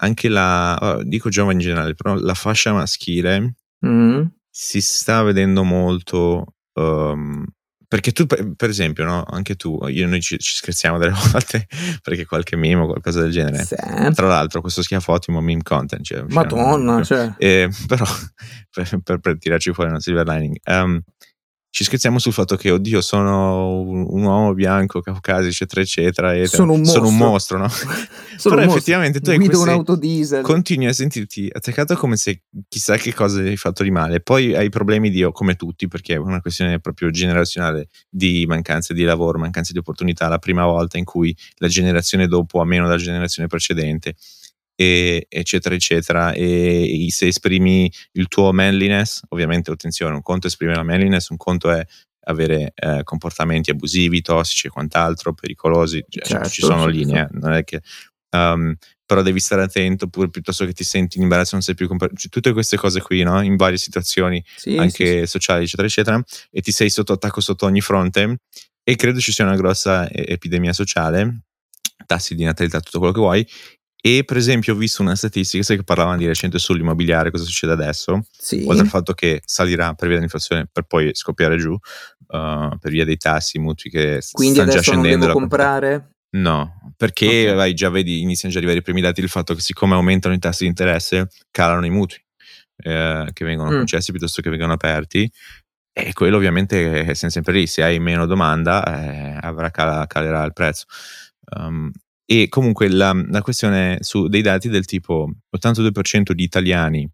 anche 0.00 0.28
la, 0.28 1.00
dico 1.04 1.28
giovani 1.28 1.54
in 1.54 1.68
generale, 1.68 1.94
però 1.94 2.14
la 2.14 2.34
fascia 2.34 2.72
maschile 2.72 3.54
mm. 3.86 4.22
si 4.50 4.80
sta 4.80 5.22
vedendo 5.22 5.62
molto 5.64 6.54
um, 6.74 7.44
perché 7.88 8.12
tu, 8.12 8.26
per 8.26 8.68
esempio, 8.68 9.04
no? 9.04 9.24
anche 9.26 9.56
tu, 9.56 9.80
io 9.88 10.06
noi 10.06 10.20
ci, 10.20 10.38
ci, 10.38 10.56
scherziamo 10.56 10.98
delle 10.98 11.14
volte 11.32 11.66
perché 12.02 12.26
qualche 12.26 12.54
meme 12.54 12.82
o 12.82 12.86
qualcosa 12.86 13.22
del 13.22 13.30
genere. 13.30 13.64
Sì. 13.64 13.76
Tra 13.76 14.26
l'altro, 14.26 14.60
questo 14.60 14.82
schiaffo 14.82 15.12
ottimo 15.12 15.40
meme 15.40 15.62
content. 15.62 16.04
Cioè, 16.04 16.24
Madonna, 16.28 17.02
cioè. 17.02 17.32
Eh, 17.38 17.70
però 17.88 18.04
per, 18.70 19.00
per, 19.02 19.18
per, 19.20 19.38
tirarci 19.38 19.72
fuori 19.72 19.88
una 19.88 20.00
silver 20.00 20.26
lining. 20.26 20.58
Um, 20.66 21.00
ci 21.70 21.84
scherziamo 21.84 22.18
sul 22.18 22.32
fatto 22.32 22.56
che, 22.56 22.70
oddio, 22.70 23.00
sono 23.00 23.80
un, 23.80 24.06
un 24.08 24.22
uomo 24.22 24.54
bianco, 24.54 25.00
caucasico, 25.00 25.48
eccetera, 25.48 25.80
eccetera. 25.82 26.34
E 26.34 26.46
sono 26.46 26.72
un 26.72 26.80
mostro, 26.80 26.94
sono 26.94 27.08
un 27.08 27.16
mostro 27.16 27.58
no? 27.58 27.68
sono 28.36 28.54
Però 28.54 28.66
un 28.66 28.74
effettivamente 28.74 29.20
tu 29.20 29.30
hai 29.30 29.36
Guido 29.36 29.60
un'auto 29.60 29.94
diesel. 29.94 30.42
continui 30.42 30.86
a 30.86 30.92
sentirti 30.92 31.48
attaccato 31.52 31.94
come 31.94 32.16
se 32.16 32.42
chissà 32.68 32.96
che 32.96 33.12
cosa 33.12 33.40
hai 33.40 33.56
fatto 33.56 33.82
di 33.82 33.90
male. 33.90 34.20
Poi 34.20 34.56
hai 34.56 34.70
problemi 34.70 35.10
di, 35.10 35.28
come 35.32 35.56
tutti, 35.56 35.88
perché 35.88 36.14
è 36.14 36.18
una 36.18 36.40
questione 36.40 36.80
proprio 36.80 37.10
generazionale 37.10 37.88
di 38.08 38.44
mancanza 38.46 38.94
di 38.94 39.02
lavoro, 39.02 39.38
mancanza 39.38 39.72
di 39.72 39.78
opportunità. 39.78 40.28
La 40.28 40.38
prima 40.38 40.64
volta 40.64 40.98
in 40.98 41.04
cui 41.04 41.36
la 41.56 41.68
generazione 41.68 42.26
dopo 42.26 42.60
ha 42.60 42.64
meno 42.64 42.86
della 42.86 42.96
generazione 42.96 43.46
precedente 43.46 44.14
e, 44.80 45.26
eccetera, 45.28 45.74
eccetera. 45.74 46.32
E 46.32 47.08
se 47.10 47.26
esprimi 47.26 47.92
il 48.12 48.28
tuo 48.28 48.52
manliness, 48.52 49.22
ovviamente 49.30 49.72
attenzione, 49.72 50.14
un 50.14 50.22
conto 50.22 50.46
è 50.46 50.50
esprimere 50.50 50.76
la 50.76 50.84
manliness, 50.84 51.30
un 51.30 51.36
conto 51.36 51.68
è 51.72 51.84
avere 52.26 52.72
eh, 52.76 53.02
comportamenti 53.02 53.70
abusivi, 53.70 54.20
tossici 54.20 54.68
e 54.68 54.70
quant'altro, 54.70 55.34
pericolosi, 55.34 56.04
cioè, 56.08 56.24
certo, 56.24 56.48
ci 56.48 56.60
sono 56.62 56.86
sì, 56.86 56.92
linee, 56.92 57.28
sì. 57.28 57.38
non 57.40 57.52
è 57.52 57.64
che... 57.64 57.82
Um, 58.30 58.76
però 59.06 59.22
devi 59.22 59.40
stare 59.40 59.62
attento 59.62 60.06
pure 60.08 60.28
piuttosto 60.28 60.66
che 60.66 60.74
ti 60.74 60.84
senti 60.84 61.16
in 61.16 61.22
imbarazzo 61.22 61.54
non 61.54 61.62
sei 61.62 61.74
più 61.74 61.88
compa- 61.88 62.10
cioè, 62.14 62.30
tutte 62.30 62.52
queste 62.52 62.76
cose 62.76 63.00
qui 63.00 63.22
no? 63.22 63.40
in 63.40 63.56
varie 63.56 63.78
situazioni 63.78 64.44
sì, 64.54 64.76
anche 64.76 65.26
sociali 65.26 65.64
eccetera 65.64 65.88
eccetera 65.88 66.22
e 66.50 66.60
ti 66.60 66.70
sei 66.72 66.90
sotto 66.90 67.14
attacco 67.14 67.40
sotto 67.40 67.64
ogni 67.64 67.80
fronte 67.80 68.40
e 68.82 68.96
credo 68.96 69.18
ci 69.18 69.32
sia 69.32 69.46
una 69.46 69.56
grossa 69.56 70.10
epidemia 70.10 70.74
sociale 70.74 71.44
tassi 72.04 72.34
di 72.34 72.44
natalità 72.44 72.80
tutto 72.80 72.98
quello 72.98 73.14
che 73.14 73.20
vuoi 73.20 73.48
e 74.16 74.24
per 74.24 74.36
esempio 74.36 74.74
ho 74.74 74.76
visto 74.76 75.02
una 75.02 75.14
statistica, 75.14 75.62
sai 75.62 75.76
che 75.76 75.84
parlavano 75.84 76.16
di 76.16 76.26
recente 76.26 76.58
sull'immobiliare, 76.58 77.30
cosa 77.30 77.44
succede 77.44 77.72
adesso? 77.72 78.24
Sì. 78.30 78.64
Oltre 78.66 78.84
al 78.84 78.88
fatto 78.88 79.12
che 79.12 79.42
salirà 79.44 79.94
per 79.94 80.06
via 80.06 80.16
dell'inflazione 80.16 80.68
per 80.70 80.84
poi 80.84 81.10
scoppiare 81.14 81.56
giù, 81.56 81.72
uh, 81.72 82.78
per 82.78 82.90
via 82.90 83.04
dei 83.04 83.16
tassi, 83.16 83.58
i 83.58 83.60
mutui 83.60 83.90
che 83.90 84.20
Quindi 84.32 84.56
stanno 84.56 84.70
già 84.72 84.80
scendendo. 84.80 85.08
Quindi 85.08 85.26
devo 85.26 85.38
comprare? 85.38 86.12
No, 86.30 86.92
perché 86.96 87.50
okay. 87.52 87.74
già 87.74 87.90
vedi, 87.90 88.20
iniziano 88.20 88.52
già 88.52 88.60
a 88.60 88.62
arrivare 88.62 88.80
i 88.80 88.84
primi 88.84 89.00
dati 89.00 89.20
del 89.20 89.30
fatto 89.30 89.54
che 89.54 89.60
siccome 89.60 89.94
aumentano 89.94 90.34
i 90.34 90.38
tassi 90.38 90.64
di 90.64 90.68
interesse, 90.68 91.28
calano 91.50 91.86
i 91.86 91.90
mutui 91.90 92.22
eh, 92.84 93.30
che 93.32 93.44
vengono 93.44 93.70
mm. 93.70 93.76
concessi 93.76 94.10
piuttosto 94.10 94.42
che 94.42 94.50
vengono 94.50 94.72
aperti. 94.74 95.30
E 95.92 96.12
quello 96.12 96.36
ovviamente 96.36 97.04
è 97.04 97.14
sempre 97.14 97.52
lì, 97.52 97.66
se 97.66 97.82
hai 97.82 97.98
meno 97.98 98.24
domanda 98.26 98.84
eh, 98.84 99.38
avrà 99.40 99.70
cala, 99.70 100.06
calerà 100.06 100.44
il 100.44 100.52
prezzo. 100.52 100.84
Um, 101.56 101.90
e 102.30 102.50
comunque 102.50 102.90
la, 102.90 103.14
la, 103.30 103.40
questione 103.40 103.96
su 104.00 104.28
dei 104.28 104.42
dati 104.42 104.68
del 104.68 104.84
tipo 104.84 105.30
82% 105.56 106.32
di 106.32 106.42
italiani 106.42 107.10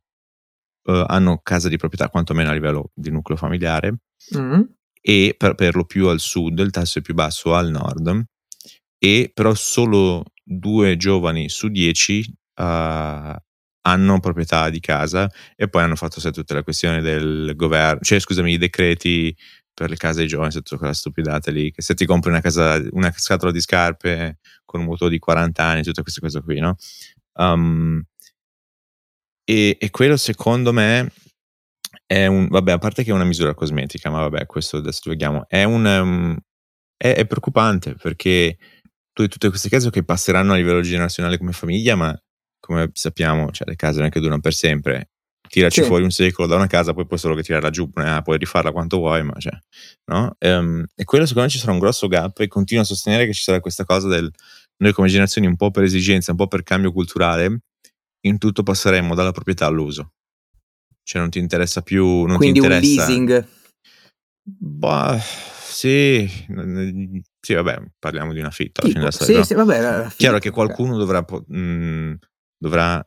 uh, 0.87 1.05
hanno 1.07 1.39
casa 1.41 1.69
di 1.69 1.77
proprietà, 1.77 2.09
quantomeno 2.09 2.51
a 2.51 2.53
livello 2.53 2.91
di 2.93 3.13
nucleo 3.13 3.37
familiare, 3.37 3.99
mm. 4.37 4.61
e 5.01 5.35
per, 5.39 5.55
per, 5.55 5.77
lo 5.77 5.85
più 5.85 6.09
al 6.09 6.19
sud, 6.19 6.59
il 6.59 6.73
tasso 6.73 6.99
è 6.99 7.03
più 7.03 7.15
basso 7.15 7.55
al 7.55 7.71
nord, 7.71 8.25
e 8.99 9.31
però 9.33 9.55
solo 9.55 10.25
due 10.43 10.97
giovani 10.97 11.49
su 11.49 11.69
dieci 11.69 12.25
uh, 12.57 12.65
hanno 13.87 14.21
proprietà 14.21 14.69
di 14.69 14.81
casa. 14.81 15.31
E 15.55 15.69
poi 15.69 15.85
hanno 15.85 15.95
fatto 15.95 16.19
sai, 16.19 16.33
tutta 16.33 16.55
la 16.55 16.65
questione 16.65 17.01
del 17.01 17.53
governo, 17.55 18.01
cioè 18.01 18.19
scusami, 18.19 18.55
i 18.55 18.59
decreti 18.59 19.33
per 19.73 19.91
le 19.91 19.97
case 19.97 20.21
dei 20.21 20.29
giovani, 20.29 20.51
tutta 20.51 20.77
quella 20.77 20.93
stupidata 20.93 21.53
lì, 21.53 21.71
che 21.71 21.83
se 21.83 21.95
ti 21.95 22.05
compri 22.05 22.31
una, 22.31 22.41
casa, 22.41 22.83
una 22.91 23.13
scatola 23.15 23.53
di 23.53 23.61
scarpe 23.61 24.39
con 24.75 24.81
un 24.81 24.87
mutuo 24.87 25.09
di 25.09 25.21
40 25.21 25.63
anni, 25.63 25.83
tutte 25.85 26.03
queste 26.03 26.21
cose 26.21 26.43
qui, 26.43 26.59
no? 26.59 26.75
Um, 27.35 28.03
e, 29.45 29.77
e, 29.79 29.91
quello 29.91 30.17
secondo 30.17 30.73
me 30.73 31.13
è 32.07 32.27
un, 32.27 32.49
vabbè, 32.49 32.73
a 32.73 32.79
parte 32.79 33.05
che 33.05 33.11
è 33.11 33.15
una 33.15 33.25
misura 33.25 33.55
cosmetica, 33.55 34.11
ma 34.11 34.21
vabbè, 34.21 34.47
questo 34.47 34.79
adesso 34.79 35.03
lo 35.05 35.11
vediamo, 35.13 35.45
è 35.47 35.63
un, 35.63 35.85
um, 35.85 36.37
è, 36.97 37.15
è, 37.15 37.25
preoccupante 37.27 37.95
perché 37.95 38.57
tu 39.13 39.23
hai 39.23 39.29
tutte 39.29 39.49
queste 39.49 39.69
case 39.69 39.91
che 39.91 40.03
passeranno 40.03 40.53
a 40.55 40.57
livello 40.57 40.81
generazionale 40.81 41.39
come 41.39 41.53
famiglia, 41.53 41.95
ma 41.95 42.19
come 42.59 42.91
sappiamo, 42.95 43.53
cioè, 43.53 43.69
le 43.69 43.77
case 43.77 43.99
non 43.99 44.09
è 44.09 44.11
che 44.11 44.19
durano 44.19 44.41
per 44.41 44.55
sempre 44.55 45.11
tiraci 45.49 45.83
sì. 45.83 45.87
fuori 45.87 46.03
un 46.03 46.11
secolo 46.11 46.49
da 46.49 46.57
una 46.57 46.67
casa, 46.67 46.95
poi 46.95 47.07
puoi 47.07 47.19
solo 47.19 47.37
che 47.37 47.43
tirarla 47.43 47.71
giù, 47.71 47.89
eh, 47.95 48.21
puoi 48.25 48.39
rifarla 48.39 48.73
quanto 48.73 48.97
vuoi, 48.97 49.23
ma 49.23 49.35
cioè, 49.39 49.57
no? 50.07 50.37
Um, 50.41 50.85
e 50.97 51.05
quello 51.05 51.27
secondo 51.27 51.47
me 51.47 51.53
ci 51.53 51.61
sarà 51.61 51.73
un 51.73 51.79
grosso 51.79 52.09
gap 52.09 52.41
e 52.41 52.49
continuo 52.49 52.83
a 52.83 52.87
sostenere 52.87 53.27
che 53.27 53.33
ci 53.33 53.43
sarà 53.43 53.61
questa 53.61 53.85
cosa 53.85 54.09
del 54.09 54.33
noi 54.85 54.93
come 54.93 55.09
generazioni 55.09 55.47
un 55.47 55.57
po' 55.57 55.71
per 55.71 55.83
esigenza, 55.83 56.31
un 56.31 56.37
po' 56.37 56.47
per 56.47 56.63
cambio 56.63 56.93
culturale, 56.93 57.63
in 58.27 58.39
tutto 58.39 58.63
passeremo 58.63 59.15
dalla 59.15 59.33
proprietà 59.33 59.67
all'uso. 59.67 60.13
Cioè 61.03 61.21
non 61.21 61.31
ti 61.31 61.39
interessa 61.39 61.83
più, 61.83 62.25
non 62.25 62.37
Quindi 62.37 62.61
ti 62.61 62.67
interessa... 62.67 63.03
un 63.03 63.07
leasing? 63.07 63.49
Bah, 64.47 65.19
sì, 65.19 66.29
sì, 67.41 67.55
vabbè, 67.55 67.83
parliamo 67.99 68.33
di 68.33 68.41
un 68.41 68.47
affitto. 68.47 68.83
Tipo, 68.83 69.11
sì, 69.11 69.43
sì, 69.43 69.55
vabbè, 69.55 70.09
Chiaro 70.17 70.39
che 70.39 70.51
qualcuno 70.51 70.97
dovrà, 70.97 71.25
mh, 71.47 71.59
mm, 71.59 72.15
dovrà 72.59 73.05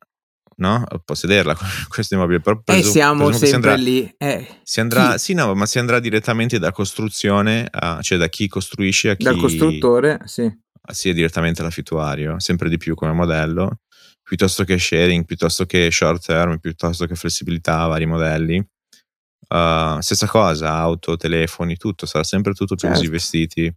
no? 0.57 0.83
possederla 1.05 1.55
questo 1.89 2.15
immobile. 2.15 2.39
Però 2.39 2.59
presu- 2.61 2.89
eh, 2.89 2.91
siamo 2.91 3.31
sempre 3.33 3.71
andrà, 3.71 3.75
lì. 3.75 4.13
Eh, 4.17 4.47
si 4.63 4.79
andrà, 4.79 5.17
sì, 5.17 5.33
no, 5.33 5.53
ma 5.53 5.65
si 5.65 5.79
andrà 5.79 5.99
direttamente 5.99 6.59
da 6.59 6.71
costruzione, 6.71 7.67
a, 7.69 8.01
cioè 8.01 8.17
da 8.17 8.29
chi 8.29 8.47
costruisce 8.47 9.11
a 9.11 9.15
chi... 9.15 9.23
Dal 9.23 9.37
costruttore, 9.37 10.21
sì. 10.25 10.65
Sì, 10.89 11.13
direttamente 11.13 11.61
all'affittuario, 11.61 12.39
sempre 12.39 12.69
di 12.69 12.77
più 12.77 12.95
come 12.95 13.11
modello, 13.11 13.79
piuttosto 14.23 14.63
che 14.63 14.77
sharing, 14.77 15.25
piuttosto 15.25 15.65
che 15.65 15.89
short 15.91 16.25
term, 16.25 16.57
piuttosto 16.59 17.05
che 17.05 17.15
flessibilità, 17.15 17.85
vari 17.87 18.05
modelli. 18.05 18.65
Uh, 19.49 19.99
stessa 19.99 20.27
cosa, 20.27 20.73
auto, 20.73 21.15
telefoni, 21.15 21.77
tutto, 21.77 22.05
sarà 22.05 22.23
sempre 22.23 22.53
tutto 22.53 22.75
più 22.75 22.87
certo. 22.87 22.97
così 22.97 23.09
vestiti. 23.09 23.73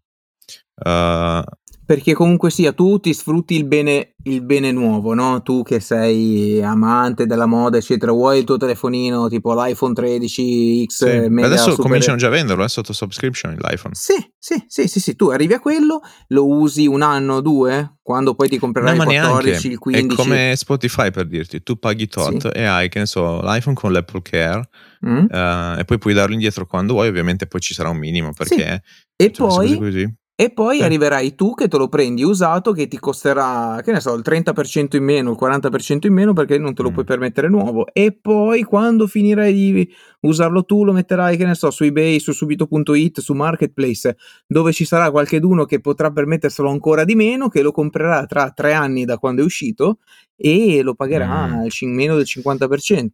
Uh, 0.74 1.42
perché 1.90 2.12
comunque 2.12 2.52
sia 2.52 2.72
tu 2.72 3.00
ti 3.00 3.12
sfrutti 3.12 3.56
il 3.56 3.64
bene, 3.64 4.14
il 4.22 4.42
bene 4.42 4.70
nuovo, 4.70 5.12
no? 5.12 5.42
Tu 5.42 5.64
che 5.64 5.80
sei 5.80 6.62
amante 6.62 7.26
della 7.26 7.46
moda, 7.46 7.78
eccetera, 7.78 8.12
vuoi 8.12 8.38
il 8.38 8.44
tuo 8.44 8.56
telefonino 8.58 9.26
tipo 9.26 9.52
l'iPhone 9.60 9.92
13X 9.92 10.86
sì. 10.86 11.04
Adesso 11.04 11.70
super... 11.70 11.86
cominciano 11.86 12.16
già 12.16 12.28
a 12.28 12.30
venderlo, 12.30 12.62
è 12.62 12.68
sotto 12.68 12.92
subscription 12.92 13.56
l'iPhone. 13.58 13.92
Sì, 13.96 14.14
sì, 14.38 14.62
sì, 14.68 14.86
sì, 14.86 15.00
sì, 15.00 15.16
tu 15.16 15.30
arrivi 15.30 15.54
a 15.54 15.58
quello, 15.58 16.00
lo 16.28 16.46
usi 16.46 16.86
un 16.86 17.02
anno, 17.02 17.40
due, 17.40 17.96
quando 18.00 18.36
poi 18.36 18.48
ti 18.48 18.58
comprerai 18.58 18.96
no, 18.96 19.02
il 19.02 19.08
14, 19.08 19.48
neanche. 19.50 19.66
il 19.66 19.78
15. 19.78 20.12
È 20.12 20.16
come 20.16 20.52
Spotify 20.54 21.10
per 21.10 21.26
dirti, 21.26 21.60
tu 21.64 21.76
paghi 21.76 22.06
tot 22.06 22.52
sì. 22.52 22.56
e 22.56 22.66
hai, 22.66 22.88
che 22.88 23.00
ne 23.00 23.06
so, 23.06 23.40
l'iPhone 23.40 23.74
con 23.74 23.90
l'Apple 23.90 24.22
Care 24.22 24.68
mm. 25.04 25.24
uh, 25.28 25.78
e 25.80 25.84
poi 25.84 25.98
puoi 25.98 26.14
darlo 26.14 26.34
indietro 26.34 26.66
quando 26.66 26.92
vuoi, 26.92 27.08
ovviamente 27.08 27.48
poi 27.48 27.60
ci 27.60 27.74
sarà 27.74 27.88
un 27.88 27.98
minimo 27.98 28.32
perché... 28.32 28.84
Sì. 28.84 29.08
E 29.20 29.30
poi 29.32 30.18
e 30.40 30.48
poi 30.48 30.78
eh. 30.78 30.84
arriverai 30.84 31.34
tu 31.34 31.52
che 31.52 31.68
te 31.68 31.76
lo 31.76 31.88
prendi 31.88 32.22
usato 32.22 32.72
che 32.72 32.88
ti 32.88 32.98
costerà, 32.98 33.78
che 33.84 33.92
ne 33.92 34.00
so, 34.00 34.14
il 34.14 34.22
30% 34.24 34.96
in 34.96 35.04
meno, 35.04 35.32
il 35.32 35.36
40% 35.38 36.06
in 36.06 36.14
meno 36.14 36.32
perché 36.32 36.56
non 36.56 36.72
te 36.72 36.80
lo 36.80 36.88
mm. 36.88 36.92
puoi 36.94 37.04
permettere 37.04 37.50
nuovo. 37.50 37.84
E 37.92 38.18
poi 38.18 38.62
quando 38.62 39.06
finirai 39.06 39.52
di 39.52 39.94
usarlo 40.20 40.64
tu 40.64 40.82
lo 40.82 40.92
metterai, 40.92 41.36
che 41.36 41.44
ne 41.44 41.54
so, 41.54 41.70
su 41.70 41.84
eBay, 41.84 42.20
su 42.20 42.32
subito.it, 42.32 43.20
su 43.20 43.34
Marketplace, 43.34 44.16
dove 44.46 44.72
ci 44.72 44.86
sarà 44.86 45.10
qualcheduno 45.10 45.66
che 45.66 45.78
potrà 45.82 46.10
permetterselo 46.10 46.70
ancora 46.70 47.04
di 47.04 47.14
meno, 47.14 47.48
che 47.48 47.60
lo 47.60 47.70
comprerà 47.70 48.24
tra 48.24 48.50
tre 48.50 48.72
anni 48.72 49.04
da 49.04 49.18
quando 49.18 49.42
è 49.42 49.44
uscito 49.44 49.98
e 50.36 50.80
lo 50.80 50.94
pagherà 50.94 51.48
mm. 51.48 51.94
meno 51.94 52.16
del 52.16 52.24
50%. 52.26 53.08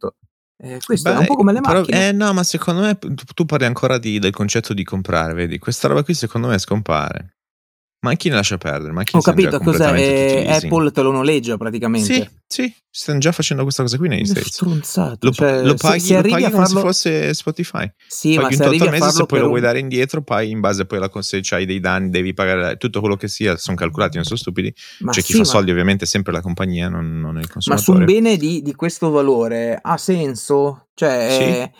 Eh, 0.59 0.79
questo 0.83 1.11
Beh, 1.11 1.15
è 1.15 1.19
un 1.19 1.25
po' 1.27 1.35
come 1.35 1.53
le 1.53 1.61
però, 1.61 1.79
macchine. 1.79 2.07
Eh 2.07 2.11
no, 2.11 2.33
ma 2.33 2.43
secondo 2.43 2.81
me 2.81 2.97
tu, 2.97 3.13
tu 3.13 3.45
parli 3.45 3.65
ancora 3.65 3.97
di, 3.97 4.17
del 4.19 4.31
concetto 4.31 4.73
di 4.73 4.83
comprare, 4.83 5.33
vedi? 5.33 5.59
Questa 5.59 5.87
roba 5.87 6.03
qui 6.03 6.13
secondo 6.13 6.47
me 6.47 6.57
scompare. 6.57 7.36
Macchine 8.07 8.35
lascia 8.35 8.57
perdere, 8.57 8.91
macchine 8.91 9.19
Ho 9.19 9.23
capito 9.23 9.59
cos'è, 9.59 9.93
eh. 9.93 10.47
Apple 10.49 10.91
te 10.91 11.01
lo 11.01 11.11
noleggia 11.11 11.57
praticamente. 11.57 12.13
Sì, 12.13 12.29
sì, 12.47 12.75
stanno 12.89 13.19
già 13.19 13.31
facendo 13.31 13.63
questa 13.63 13.83
cosa 13.83 13.97
qui 13.97 14.07
negli 14.07 14.21
Che 14.21 14.27
States. 14.27 14.53
stronzato. 14.53 15.17
Lo, 15.21 15.31
cioè, 15.31 15.61
lo 15.61 15.75
se- 15.77 15.87
paghi, 15.87 15.99
se, 15.99 16.13
lo 16.13 16.19
arrivi 16.19 16.33
paghi 16.33 16.45
a 16.45 16.51
come 16.51 16.63
farlo... 16.63 16.79
se 16.79 16.85
fosse 16.85 17.33
Spotify. 17.33 17.91
Sì, 18.07 18.35
ma 18.35 18.43
Paghi 18.43 18.55
se 18.55 18.63
un 18.63 18.69
tot 18.69 18.81
al 18.81 18.87
a 18.87 18.91
mese, 18.91 19.03
se 19.03 19.09
farlo 19.09 19.25
poi 19.25 19.39
lo 19.39 19.43
un... 19.45 19.49
vuoi 19.51 19.61
dare 19.61 19.79
indietro, 19.79 20.21
paghi 20.23 20.49
in 20.51 20.59
base 20.59 20.85
poi 20.85 20.97
alla 20.99 21.09
se 21.21 21.41
hai 21.49 21.65
dei 21.65 21.79
danni, 21.79 22.09
devi 22.09 22.33
pagare 22.33 22.77
tutto 22.77 22.99
quello 22.99 23.15
che 23.15 23.27
sia, 23.27 23.57
sono 23.57 23.75
calcolati, 23.75 24.15
non 24.15 24.25
sono 24.25 24.37
stupidi. 24.37 24.73
Ma 24.99 25.11
C'è 25.11 25.21
chi 25.21 25.31
sì, 25.31 25.33
fa 25.33 25.39
ma... 25.39 25.45
soldi, 25.45 25.71
ovviamente, 25.71 26.05
è 26.05 26.07
sempre 26.07 26.31
la 26.31 26.41
compagnia, 26.41 26.87
non, 26.87 27.19
non 27.19 27.37
il 27.37 27.49
ma 27.53 27.61
su 27.61 27.69
un 27.71 27.75
consumatore. 27.75 28.05
bene 28.05 28.37
di, 28.37 28.61
di 28.61 28.73
questo 28.73 29.09
valore 29.09 29.77
ha 29.81 29.97
senso? 29.97 30.87
Cioè, 30.93 31.27
Sì, 31.29 31.43
è- 31.43 31.71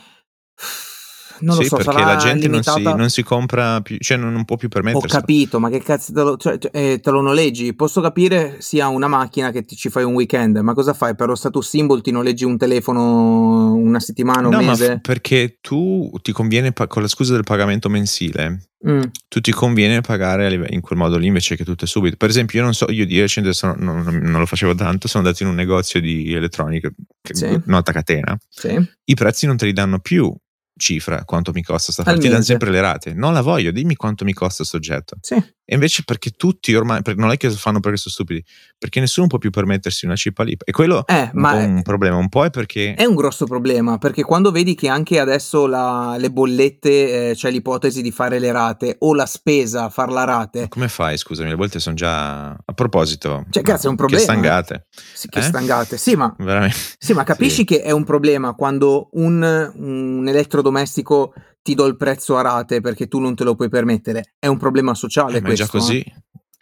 non 1.42 1.56
lo 1.56 1.62
sì, 1.62 1.68
so, 1.68 1.76
perché 1.78 1.92
la 2.00 2.00
sarà 2.00 2.16
gente 2.18 2.48
non 2.48 2.64
si, 2.64 2.82
non 2.84 3.10
si 3.10 3.24
compra 3.24 3.82
più, 3.82 3.98
cioè 4.00 4.18
non, 4.18 4.32
non 4.32 4.46
può 4.46 4.56
più 4.58 4.68
Ho 4.68 4.72
permetterselo. 4.72 5.20
capito, 5.20 5.60
ma 5.60 5.70
che 5.70 5.80
cazzo 5.82 6.12
te 6.14 6.22
lo, 6.22 6.38
cioè, 6.38 6.58
cioè, 6.58 6.72
eh, 6.74 7.00
te 7.00 7.12
lo 7.12 7.22
noleggi? 7.22 7.74
Posso 7.76 8.02
capire 8.02 8.58
sia 8.60 8.88
una 8.88 9.08
macchina 9.08 9.52
che 9.52 9.64
ti, 9.64 9.76
ci 9.76 9.90
fai 9.90 10.04
un 10.04 10.14
weekend, 10.14 10.58
ma 10.58 10.74
cosa 10.74 10.94
fai? 10.94 11.16
Per 11.16 11.28
lo 11.28 11.36
status 11.36 11.68
symbol 11.68 12.02
ti 12.02 12.12
noleggi 12.12 12.44
un 12.46 12.58
telefono 12.58 13.74
una 13.76 14.00
settimana, 14.00 14.48
un 14.48 14.54
No, 14.54 14.62
ma 14.62 14.74
f- 14.76 14.80
mese? 14.80 15.00
perché 15.02 15.58
tu 15.62 16.12
ti 16.22 16.32
conviene, 16.32 16.72
pa- 16.72 16.88
con 16.88 17.02
la 17.02 17.08
scusa 17.08 17.34
del 17.34 17.44
pagamento 17.44 17.90
mensile, 17.90 18.62
Mm, 18.88 19.02
tu 19.28 19.42
ti 19.42 19.52
conviene 19.52 20.02
pagare 20.02 20.48
live- 20.52 20.68
in 20.70 20.82
quel 20.82 21.00
modo 21.00 21.18
lì 21.18 21.26
invece 21.26 21.56
che 21.56 21.64
tutto 21.66 21.88
subito. 21.88 22.16
Per 22.16 22.30
esempio, 22.30 22.60
io 22.60 22.64
non 22.66 22.76
so, 22.76 22.86
io 22.92 23.08
di 23.08 23.20
recente 23.20 23.52
sono- 23.52 23.74
non, 23.76 24.04
non- 24.22 24.40
lo 24.40 24.46
facevo 24.46 24.76
tanto, 24.76 25.08
sono 25.08 25.26
andato 25.26 25.42
in 25.42 25.50
un 25.50 25.56
negozio 25.56 26.00
di 26.00 26.32
elettronica, 26.32 26.88
sì, 27.24 27.60
nota 27.66 27.92
catena, 27.92 28.38
sì. 28.48 28.80
i 29.06 29.14
prezzi 29.16 29.48
non 29.48 29.58
te 29.58 29.66
li 29.66 29.74
danno 29.74 29.98
più 29.98 30.32
cifra 30.78 31.24
quanto 31.26 31.52
mi 31.52 31.64
costa 31.64 31.92
sta 31.92 32.04
mese. 32.04 32.44
sempre 32.44 32.72
le 32.72 32.82
rate. 32.82 33.14
Non 33.14 33.34
la 33.34 33.42
voglio, 33.42 33.72
dimmi 33.72 33.96
quanto 33.96 34.24
mi 34.24 34.34
costa 34.34 34.64
sto 34.64 34.78
oggetto. 34.78 35.18
Sì. 35.22 35.36
E 35.70 35.74
invece 35.74 36.04
perché 36.06 36.30
tutti 36.32 36.74
ormai, 36.74 37.02
per- 37.02 37.18
non 37.18 37.30
è 37.30 37.36
che 37.36 37.48
lo 37.50 37.54
fanno 37.56 37.82
perché 37.82 37.98
sono 37.98 38.14
stupidi, 38.14 38.42
perché 38.78 39.02
nessuno 39.02 39.28
può 39.28 39.38
più 39.38 39.50
permettersi 39.50 40.06
una 40.06 40.16
chip 40.16 40.40
lì. 40.40 40.56
E 40.64 40.72
quello 40.72 41.06
Eh, 41.06 41.30
è 41.30 41.32
un 41.34 41.78
è, 41.80 41.82
problema, 41.82 42.16
un 42.16 42.30
po' 42.30 42.46
è 42.46 42.50
perché... 42.50 42.94
è 42.94 43.04
un 43.04 43.16
grosso 43.16 43.46
problema 43.46 43.98
perché 43.98 44.24
quando 44.24 44.52
vedi 44.52 44.76
che 44.76 44.88
anche 44.88 45.20
adesso 45.20 45.68
la- 45.68 46.16
le 46.18 46.32
bollette 46.32 47.32
eh, 47.32 47.34
c'è 47.36 47.52
l'ipotesi 47.52 48.02
di 48.02 48.12
fare 48.12 48.40
le 48.40 48.52
rate 48.54 48.96
o 49.00 49.14
la 49.14 49.26
spesa 49.26 49.90
farla 49.90 50.22
a 50.22 50.26
Ma 50.26 50.32
rate, 50.38 50.68
come 50.70 50.88
fai, 50.88 51.18
scusami, 51.18 51.50
le 51.50 51.56
volte 51.56 51.80
sono 51.80 51.96
già... 51.96 52.48
A 52.52 52.74
proposito, 52.74 53.46
cioè 53.50 53.62
cazzo 53.64 53.88
è 53.88 53.90
un 53.90 53.96
che 53.98 54.02
problema. 54.06 54.22
eh. 54.22 54.24
stangate, 54.26 54.88
Sì, 55.14 55.28
che 55.28 55.40
eh? 55.40 55.42
stangate. 55.42 55.98
Sì, 55.98 56.16
ma 56.16 56.34
Veramente. 56.38 56.78
Sì, 56.98 57.12
ma 57.14 57.24
capisci 57.26 57.56
Sì. 57.58 57.64
che 57.66 57.82
è 57.82 57.92
un 57.92 58.06
problema 58.06 58.54
quando 58.54 59.10
un, 59.14 59.42
un 59.76 60.26
elettrodomestico 60.28 61.34
ti 61.68 61.76
do 61.76 61.86
il 61.86 61.98
prezzo 61.98 62.38
a 62.38 62.42
rate 62.42 62.80
perché 62.80 63.10
tu 63.10 63.20
non 63.20 63.36
te 63.36 63.44
lo 63.44 63.54
puoi 63.54 63.68
permettere. 63.68 64.36
È 64.40 64.48
un 64.48 64.56
problema 64.58 64.94
sociale 64.94 65.40
Eh, 65.40 65.42
ma 65.42 65.50
è 65.50 65.54
già 65.54 65.68
questo. 65.68 65.92
eh. 65.92 65.96
così. 66.04 66.14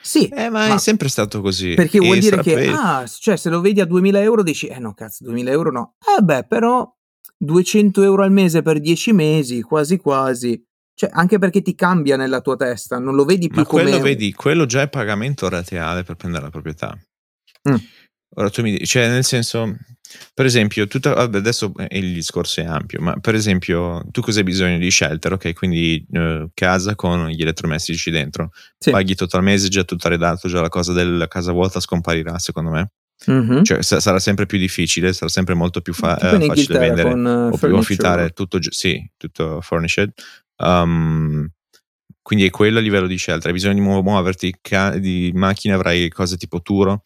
Sì, 0.01 0.27
Eh, 0.29 0.49
ma, 0.49 0.67
ma 0.67 0.73
è 0.73 0.77
sempre 0.79 1.09
stato 1.09 1.41
così. 1.41 1.75
perché 1.75 1.99
vuol 1.99 2.17
dire 2.17 2.41
che, 2.41 2.53
pe- 2.55 2.69
ah, 2.71 3.05
cioè 3.07 3.35
se 3.35 3.49
lo 3.51 3.61
vedi 3.61 3.81
a 3.81 3.85
2000 3.85 4.19
euro 4.21 4.41
dici, 4.41 4.65
eh 4.65 4.79
no 4.79 4.95
cazzo, 4.95 5.23
2000 5.25 5.51
euro 5.51 5.71
no. 5.71 5.93
Eh 6.17 6.23
beh, 6.23 6.45
però 6.45 6.91
200 7.37 8.01
euro 8.01 8.23
al 8.23 8.31
mese 8.31 8.63
per 8.63 8.79
10 8.79 9.13
mesi, 9.13 9.61
quasi 9.61 9.97
quasi. 9.97 10.63
Cioè, 10.95 11.09
anche 11.13 11.37
perché 11.37 11.61
ti 11.61 11.75
cambia 11.75 12.17
nella 12.17 12.41
tua 12.41 12.55
testa, 12.55 12.97
non 12.97 13.13
lo 13.13 13.25
vedi 13.25 13.47
più 13.47 13.61
Ma 13.61 13.65
quello 13.67 13.89
come... 13.91 14.01
vedi, 14.01 14.33
quello 14.33 14.65
già 14.65 14.81
è 14.81 14.89
pagamento 14.89 15.47
rateale 15.49 16.01
per 16.03 16.15
prendere 16.15 16.43
la 16.45 16.49
proprietà. 16.49 16.97
Mm. 17.69 17.75
Ora 18.35 18.49
tu 18.49 18.61
mi 18.61 18.71
dici, 18.71 18.85
cioè 18.85 19.07
nel 19.07 19.23
senso, 19.23 19.77
per 20.33 20.45
esempio, 20.45 20.87
tutta, 20.87 21.13
vabbè, 21.13 21.37
adesso 21.37 21.71
eh, 21.77 21.97
il 21.99 22.13
discorso 22.13 22.61
è 22.61 22.65
ampio, 22.65 22.99
ma 23.01 23.15
per 23.19 23.33
esempio, 23.35 24.03
tu 24.11 24.21
cosa 24.21 24.39
hai 24.39 24.43
bisogno 24.45 24.77
di 24.77 24.91
shelter? 24.91 25.33
Ok, 25.33 25.53
quindi 25.53 26.05
eh, 26.11 26.49
casa 26.53 26.95
con 26.95 27.27
gli 27.29 27.41
elettrodomestici 27.41 28.11
dentro, 28.11 28.51
Sì. 28.77 28.91
paghi 28.91 29.15
tutto 29.15 29.37
al 29.37 29.43
mese, 29.43 29.69
già 29.69 29.83
tutto 29.83 30.07
arredato, 30.07 30.47
già 30.49 30.59
la 30.61 30.69
cosa 30.69 30.91
della 30.93 31.27
casa 31.27 31.51
vuota 31.53 31.79
scomparirà, 31.79 32.37
secondo 32.39 32.71
me. 32.71 32.91
Mhm. 33.27 33.63
Cioè 33.63 33.81
sa- 33.81 34.01
sarà 34.01 34.19
sempre 34.19 34.45
più 34.45 34.57
difficile, 34.57 35.13
sarà 35.13 35.29
sempre 35.29 35.53
molto 35.53 35.79
più 35.79 35.93
fa- 35.93 36.17
eh, 36.17 36.45
facile 36.45 36.77
vendere 36.79 37.09
con 37.11 37.25
eh, 37.25 37.31
o 37.53 37.57
più 37.57 37.75
affittare 37.77 38.31
tutto, 38.31 38.59
gi- 38.59 38.71
sì, 38.71 39.09
tutto 39.15 39.61
furnished. 39.61 40.11
Um, 40.57 41.47
quindi 42.21 42.45
è 42.45 42.49
quello 42.49 42.79
a 42.79 42.81
livello 42.81 43.07
di 43.07 43.15
scelta. 43.17 43.47
Hai 43.47 43.53
bisogno 43.53 43.75
di 43.75 43.79
mu- 43.81 44.01
muoverti 44.01 44.55
ca- 44.61 44.97
di 44.97 45.31
macchine, 45.33 45.73
avrai 45.75 46.09
cose 46.09 46.35
tipo 46.37 46.61
Turo, 46.61 47.03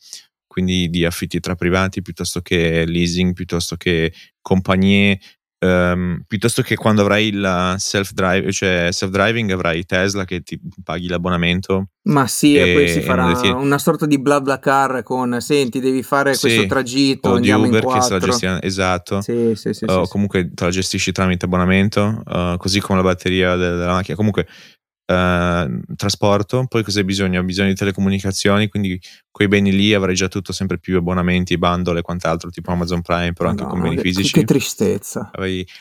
quindi 0.50 0.90
di 0.90 1.06
affitti 1.06 1.40
tra 1.40 1.54
privati 1.54 2.02
piuttosto 2.02 2.42
che 2.42 2.84
leasing, 2.86 3.34
piuttosto 3.34 3.76
che 3.76 4.12
compagnie, 4.42 5.20
ehm, 5.60 6.24
piuttosto 6.26 6.64
che 6.64 6.76
quando 6.76 7.02
avrai 7.04 7.32
la 7.32 7.76
self-drive, 7.78 8.52
cioè 8.52 8.88
self-driving 8.92 9.52
avrai 9.52 9.86
Tesla 9.86 10.26
che 10.26 10.42
ti 10.42 10.60
paghi 10.84 11.08
l'abbonamento. 11.08 11.90
Ma 12.10 12.26
sì, 12.26 12.56
e, 12.56 12.74
poi 12.74 12.84
E- 12.86 12.88
si 12.88 12.94
e 12.94 12.96
non 13.02 13.06
farà 13.06 13.28
detieni- 13.28 13.62
una 13.64 13.78
sorta 13.78 14.08
di 14.08 14.20
bla 14.20 14.42
bla 14.42 14.58
car 14.58 15.04
con 15.04 15.40
senti, 15.40 15.80
devi 15.80 16.02
fare 16.02 16.32
questo 16.36 16.62
Sì, 16.62 16.66
tragitto, 16.66 17.30
o 17.30 17.40
di 17.40 17.52
Uber 17.52 17.86
che 17.86 18.02
se 18.02 18.10
la 18.14 18.20
gestione 18.20 18.62
esatto. 18.64 19.22
Sì, 19.22 19.52
sì, 19.54 19.74
sì, 19.74 19.86
o 19.86 20.06
sì, 20.06 20.10
comunque 20.12 20.52
te 20.52 20.64
la 20.64 20.72
gestisci 20.72 21.12
tramite 21.12 21.46
abbonamento, 21.46 22.24
eh, 22.28 22.56
così 22.58 22.80
come 22.80 22.98
la 23.00 23.06
batteria 23.06 23.56
de- 23.56 23.70
della 23.76 23.92
macchina. 23.94 24.18
Comunque, 24.18 24.48
eh, 25.10 25.80
trasporto, 25.96 26.66
poi 26.68 26.84
cosa 26.84 27.00
hai 27.00 27.06
bisogno? 27.06 27.40
Hai 27.40 27.46
bisogno 27.46 27.70
di 27.70 27.76
telecomunicazioni, 27.76 28.68
quindi 28.68 29.02
quei 29.32 29.48
beni 29.48 29.72
lì 29.72 29.94
avrai 29.94 30.14
già 30.14 30.28
tutto 30.28 30.52
sempre 30.52 30.78
più 30.78 30.98
abbonamenti, 30.98 31.58
bundle 31.58 32.00
e 32.00 32.02
quant'altro, 32.04 32.50
tipo 32.52 32.72
Amazon 32.72 33.02
Prime, 33.02 33.34
però 33.34 33.50
anche 33.50 33.64
con 33.64 33.80
Madonna, 33.80 33.90
beni 33.90 34.02
che, 34.02 34.08
fisici. 34.10 34.34
che 34.34 34.44
tristezza. 34.44 35.32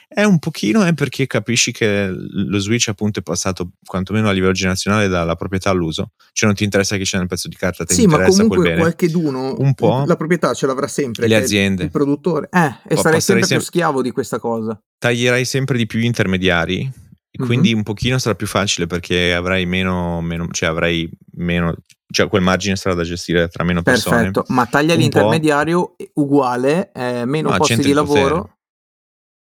È 0.09 0.23
un 0.25 0.39
pochino 0.39 0.83
è 0.83 0.95
perché 0.95 1.27
capisci 1.27 1.73
che 1.73 2.09
lo 2.11 2.59
switch 2.59 2.89
appunto 2.89 3.19
è 3.19 3.23
passato 3.23 3.73
quantomeno 3.85 4.29
a 4.29 4.33
livello 4.33 4.53
generazionale 4.53 5.09
dalla 5.09 5.35
proprietà 5.35 5.71
all'uso, 5.71 6.13
cioè 6.33 6.49
non 6.49 6.57
ti 6.57 6.65
interessa 6.65 6.97
che 6.97 7.03
c'è 7.05 7.19
nel 7.19 7.27
pezzo 7.27 7.49
di 7.49 7.57
carta, 7.57 7.85
ti 7.85 7.93
Sì, 7.95 8.07
ma 8.07 8.13
interessa 8.15 8.37
quel 8.37 8.49
comunque 8.49 8.69
bene. 8.71 8.81
qualche 8.81 9.11
d'uno 9.11 9.55
Un 9.59 9.75
po'. 9.75 10.05
la 10.07 10.17
proprietà 10.17 10.55
ce 10.55 10.67
l'avrà 10.67 10.87
sempre. 10.89 11.27
Le 11.29 11.37
aziende. 11.37 11.83
Il 11.85 11.91
produttore. 11.91 12.49
Eh, 12.51 12.59
e 12.59 12.97
sarai 12.97 12.97
passerai 12.97 13.21
sempre 13.21 13.49
più 13.57 13.61
schiavo 13.61 14.01
di 14.01 14.11
questa 14.11 14.39
cosa. 14.39 14.81
taglierai 14.99 15.45
sempre 15.45 15.77
di 15.77 15.87
più 15.87 15.99
gli 15.99 16.05
intermediari 16.05 16.91
e 17.39 17.45
quindi 17.45 17.73
un 17.73 17.83
pochino 17.83 18.19
sarà 18.19 18.35
più 18.35 18.47
facile 18.47 18.87
perché 18.87 19.33
avrai 19.35 19.65
meno, 19.67 20.21
meno 20.21 20.49
cioè 20.51 20.69
avrai 20.69 21.09
meno 21.37 21.75
cioè 22.11 22.29
quel 22.29 22.43
margine 22.43 22.75
sarà 22.77 22.95
da 22.95 23.03
gestire 23.03 23.49
tra 23.49 23.65
meno 23.65 23.83
persone 23.83 24.31
Perfetto, 24.31 24.45
ma 24.49 24.65
taglia 24.67 24.95
l'intermediario 24.95 25.95
uguale, 26.15 26.91
eh, 26.93 27.25
meno 27.27 27.51
No, 27.51 27.57
posti 27.57 27.77
di 27.77 27.89
il 27.91 27.95
potere. 27.95 28.21
lavoro. 28.23 28.53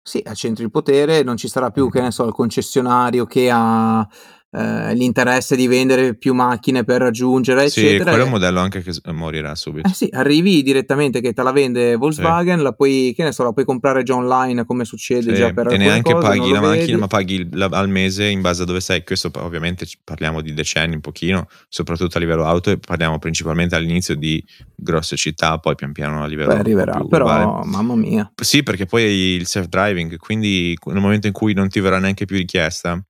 Sì, 0.03 0.23
accentri 0.25 0.65
il 0.65 0.71
potere, 0.71 1.23
non 1.23 1.37
ci 1.37 1.49
sarà 1.49 1.71
più, 1.71 1.91
che 1.91 2.01
ne 2.01 2.11
so, 2.11 2.25
il 2.27 2.33
concessionario 2.33 3.27
che 3.27 3.51
ha 3.53 4.07
eh, 4.53 4.95
l'interesse 4.95 5.55
di 5.57 5.67
vendere 5.69 6.17
più 6.17 6.35
macchine 6.35 6.83
per 6.85 7.01
raggiungere, 7.03 7.69
sì 7.69 7.87
eccetera. 7.87 8.11
quello 8.11 8.23
è 8.25 8.27
un 8.27 8.33
modello 8.33 8.59
anche 8.61 8.83
che 8.83 8.93
s- 8.93 9.01
morirà 9.13 9.55
subito 9.55 9.89
Eh 9.89 9.93
sì, 9.95 10.09
arrivi 10.13 10.63
direttamente 10.63 11.21
che 11.21 11.33
te 11.33 11.43
la 11.43 11.53
vende 11.53 11.95
Volkswagen, 11.97 12.61
la 12.63 12.73
puoi, 12.73 13.13
che 13.15 13.23
ne 13.23 13.33
so, 13.33 13.45
la 13.45 13.53
puoi 13.53 13.65
comprare 13.65 14.03
già 14.03 14.15
online 14.15 14.65
come 14.65 14.85
succede 14.85 15.33
Sì, 15.33 15.39
già 15.39 15.53
per 15.53 15.73
e 15.73 15.77
neanche 15.77 16.13
cose, 16.13 16.27
paghi 16.27 16.51
la 16.51 16.61
macchina 16.61 16.85
vedi. 16.87 16.93
ma 16.97 17.07
paghi 17.07 17.49
la- 17.53 17.69
al 17.71 17.89
mese 17.89 18.27
in 18.27 18.41
base 18.41 18.63
a 18.63 18.65
dove 18.65 18.81
sei 18.81 19.05
questo 19.05 19.31
ovviamente 19.35 19.87
parliamo 20.03 20.41
di 20.41 20.53
decenni 20.53 20.95
un 20.95 21.01
pochino 21.01 21.47
soprattutto 21.69 22.17
a 22.17 22.21
livello 22.21 22.45
auto 22.45 22.71
e 22.71 22.79
parliamo 22.79 23.19
principalmente 23.19 23.77
all'inizio 23.77 24.17
di 24.17 24.43
grosse 24.75 25.17
città 25.17 25.59
poi 25.59 25.75
pian 25.77 25.93
piano 25.93 26.23
a 26.23 26.27
livello 26.27 26.55
Beh, 26.55 26.59
arriverà, 26.59 26.93
più 26.97 27.07
però 27.09 27.27
globale. 27.27 27.69
mamma 27.69 27.95
mia. 27.95 28.33
Sì, 28.41 28.63
perché 28.63 28.87
poi 28.87 29.03
il 29.05 29.47
self-driving, 29.47 30.17
quindi 30.17 30.77
nel 30.87 31.01
momento 31.01 31.27
in 31.27 31.33
cui 31.33 31.53
non 31.53 31.69
ti 31.69 31.81
verrà 31.81 31.99
neanche 31.99 32.25
più 32.25 32.37
richiesta, 32.37 33.01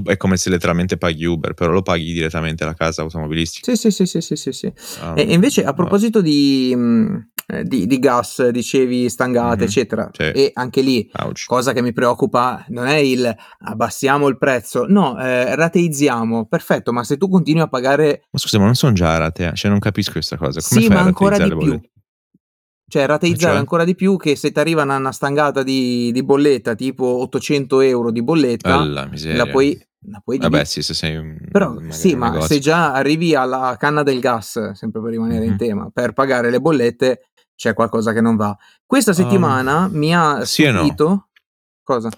tu 0.00 0.02
è 0.10 0.16
come 0.16 0.36
se 0.36 0.50
letteralmente 0.50 0.96
paghi 0.96 1.24
Uber, 1.24 1.54
però 1.54 1.72
lo 1.72 1.82
paghi 1.82 2.12
direttamente 2.12 2.62
alla 2.64 2.74
casa 2.74 3.02
automobilistica. 3.02 3.74
Sì, 3.74 3.76
sì, 3.76 3.90
sì, 3.90 4.06
sì, 4.06 4.20
sì, 4.20 4.36
sì, 4.36 4.52
sì. 4.52 4.72
Um, 5.02 5.14
E 5.16 5.22
invece 5.22 5.64
a 5.64 5.72
proposito 5.72 6.20
di, 6.20 6.74
mh, 6.74 7.28
eh, 7.46 7.62
di, 7.64 7.86
di 7.86 7.98
gas, 7.98 8.48
dicevi 8.48 9.08
stangate, 9.08 9.62
Mhm, 9.62 9.62
eccetera, 9.62 10.10
sì. 10.12 10.22
e 10.22 10.50
anche 10.54 10.80
lì 10.80 11.08
Ouch. 11.22 11.44
cosa 11.46 11.72
che 11.72 11.82
mi 11.82 11.92
preoccupa 11.92 12.64
non 12.68 12.86
è 12.86 12.96
il 12.96 13.34
abbassiamo 13.60 14.26
il 14.28 14.36
prezzo, 14.38 14.84
no, 14.86 15.18
eh, 15.20 15.54
rateizziamo, 15.54 16.46
perfetto, 16.46 16.92
ma 16.92 17.04
se 17.04 17.16
tu 17.16 17.28
continui 17.28 17.62
a 17.62 17.68
pagare, 17.68 18.24
Ma 18.30 18.38
scusa, 18.38 18.58
ma 18.58 18.64
non 18.64 18.74
sono 18.74 18.92
già 18.92 19.14
a 19.14 19.18
rate, 19.18 19.52
cioè 19.54 19.70
non 19.70 19.78
capisco 19.80 20.12
questa 20.12 20.36
cosa. 20.36 20.60
Come 20.66 20.80
sì, 20.80 20.86
fai 20.86 20.96
ma 20.96 21.02
a 21.02 21.06
ancora 21.06 21.38
di 21.38 21.56
più? 21.56 21.80
Cioè 22.88 23.06
rateizzare 23.06 23.52
Cioè? 23.52 23.60
ancora 23.60 23.84
di 23.84 23.94
più 23.94 24.16
che 24.16 24.36
se 24.36 24.52
ti 24.52 24.58
arriva 24.60 24.82
una, 24.82 24.96
una 24.96 25.12
stangata 25.12 25.62
di, 25.62 26.10
di 26.12 26.22
bolletta, 26.22 26.74
tipo 26.74 27.04
800 27.04 27.80
euro 27.80 28.10
di 28.10 28.22
bolletta, 28.22 28.78
Alla 28.78 29.06
miseria. 29.06 29.44
la 29.44 29.50
puoi, 29.50 29.78
la 30.08 30.20
puoi 30.24 30.38
Vabbè, 30.38 30.64
sì, 30.64 30.82
se 30.82 30.94
sei 30.94 31.16
un, 31.16 31.36
Però 31.50 31.76
sì, 31.88 32.14
ma 32.14 32.30
negozio. 32.30 32.54
se 32.54 32.60
già 32.60 32.92
arrivi 32.92 33.34
alla 33.34 33.76
canna 33.78 34.02
del 34.02 34.20
gas, 34.20 34.72
sempre 34.72 35.00
per 35.00 35.10
rimanere 35.10 35.44
in 35.44 35.52
Mhm. 35.52 35.56
tema, 35.58 35.90
per 35.92 36.12
pagare 36.12 36.50
le 36.50 36.60
bollette, 36.60 37.28
c'è 37.56 37.74
qualcosa 37.74 38.12
che 38.12 38.20
non 38.20 38.36
va. 38.36 38.56
Questa 38.84 39.10
Um, 39.10 39.16
settimana 39.16 39.88
mi 39.90 40.14
ha 40.14 40.44
sì 40.44 40.70
no. 40.70 41.28
Cosa? 41.82 42.10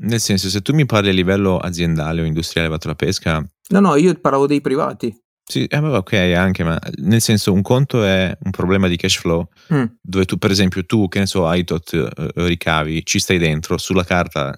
Nel 0.00 0.18
senso, 0.20 0.48
se 0.48 0.60
tu 0.60 0.74
mi 0.74 0.86
parli 0.86 1.10
a 1.10 1.12
livello 1.12 1.56
aziendale 1.58 2.20
o 2.20 2.24
industriale 2.24 2.66
levato 2.68 2.88
la 2.88 2.94
pesca, 2.96 3.46
No, 3.68 3.80
no, 3.80 3.94
io 3.96 4.12
parlavo 4.20 4.46
dei 4.46 4.60
privati. 4.60 5.16
Sì, 5.46 5.66
eh, 5.66 5.76
ok, 5.76 6.12
anche, 6.36 6.64
ma 6.64 6.78
nel 6.96 7.20
senso, 7.20 7.52
un 7.52 7.62
conto 7.62 8.02
è 8.04 8.36
un 8.42 8.50
problema 8.50 8.88
di 8.88 8.96
cash 8.96 9.18
flow, 9.18 9.48
Mm, 9.72 9.84
dove 10.00 10.24
tu, 10.24 10.36
per 10.36 10.50
esempio, 10.50 10.84
tu, 10.84 11.08
che 11.08 11.18
ne 11.18 11.26
so, 11.26 11.46
hai 11.46 11.64
tot 11.64 11.92
eh, 11.92 12.30
ricavi, 12.34 13.04
ci 13.04 13.18
stai 13.18 13.38
dentro, 13.38 13.78
sulla 13.78 14.04
carta 14.04 14.54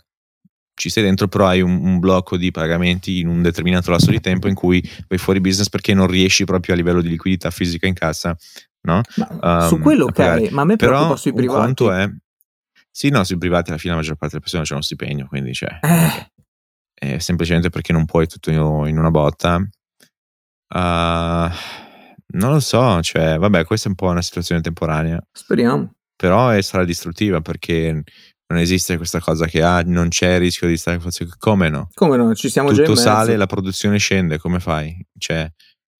ci 0.74 0.90
sei 0.90 1.04
dentro, 1.04 1.26
però 1.26 1.46
hai 1.46 1.62
un, 1.62 1.84
un, 1.84 1.98
blocco 1.98 2.36
di 2.36 2.50
pagamenti 2.50 3.20
in 3.20 3.28
un 3.28 3.40
determinato 3.40 3.90
lasso 3.90 4.10
di 4.10 4.20
tempo 4.20 4.46
in 4.46 4.54
cui 4.54 4.82
vai 5.08 5.16
fuori 5.16 5.40
business 5.40 5.70
perché 5.70 5.94
non 5.94 6.06
riesci 6.06 6.44
proprio 6.44 6.74
a 6.74 6.76
livello 6.76 7.00
di 7.00 7.08
liquidità 7.08 7.50
fisica 7.50 7.86
in 7.86 7.94
cassa. 7.94 8.36
No? 8.82 9.00
Um, 9.40 9.68
su 9.68 9.78
quello 9.80 10.04
ok, 10.04 10.50
ma 10.50 10.62
a 10.62 10.64
me 10.64 10.76
però 10.76 11.16
sui 11.16 11.32
privati. 11.32 11.58
conto 11.58 11.90
è 11.92 12.08
sì, 12.96 13.10
no, 13.10 13.24
sui 13.24 13.36
privati 13.36 13.70
alla 13.70 13.78
fine 13.78 13.92
la 13.92 13.98
maggior 13.98 14.16
parte 14.16 14.38
delle 14.38 14.40
persone 14.40 14.64
c'è 14.64 14.72
uno 14.72 14.82
stipendio, 14.82 15.26
quindi 15.26 15.52
cioè, 15.52 15.80
eh. 15.82 16.30
è 16.94 17.18
semplicemente 17.18 17.68
perché 17.68 17.92
non 17.92 18.06
puoi 18.06 18.26
tutto 18.26 18.50
in 18.50 18.58
una 18.96 19.10
botta. 19.10 19.60
Uh, 20.68 21.50
non 22.28 22.52
lo 22.52 22.60
so, 22.60 23.00
cioè, 23.02 23.38
vabbè, 23.38 23.64
questa 23.64 23.86
è 23.86 23.90
un 23.90 23.96
po' 23.96 24.08
una 24.08 24.22
situazione 24.22 24.60
temporanea. 24.60 25.20
Speriamo. 25.32 25.94
Però 26.16 26.48
è, 26.48 26.60
sarà 26.62 26.84
distruttiva 26.84 27.40
perché 27.40 28.02
non 28.48 28.58
esiste 28.58 28.96
questa 28.96 29.20
cosa 29.20 29.46
che 29.46 29.62
ah, 29.62 29.82
non 29.82 30.08
c'è 30.08 30.38
rischio 30.38 30.68
di 30.68 30.76
stare 30.76 31.00
come 31.38 31.68
no? 31.68 31.88
Come 31.94 32.16
no? 32.16 32.34
Ci 32.34 32.48
siamo 32.48 32.68
Tutto 32.68 32.82
già 32.82 32.88
in 32.88 32.94
mezzo. 32.94 33.02
sale, 33.02 33.36
la 33.36 33.46
produzione 33.46 33.98
scende, 33.98 34.38
come 34.38 34.60
fai? 34.60 35.04
Cioè, 35.18 35.50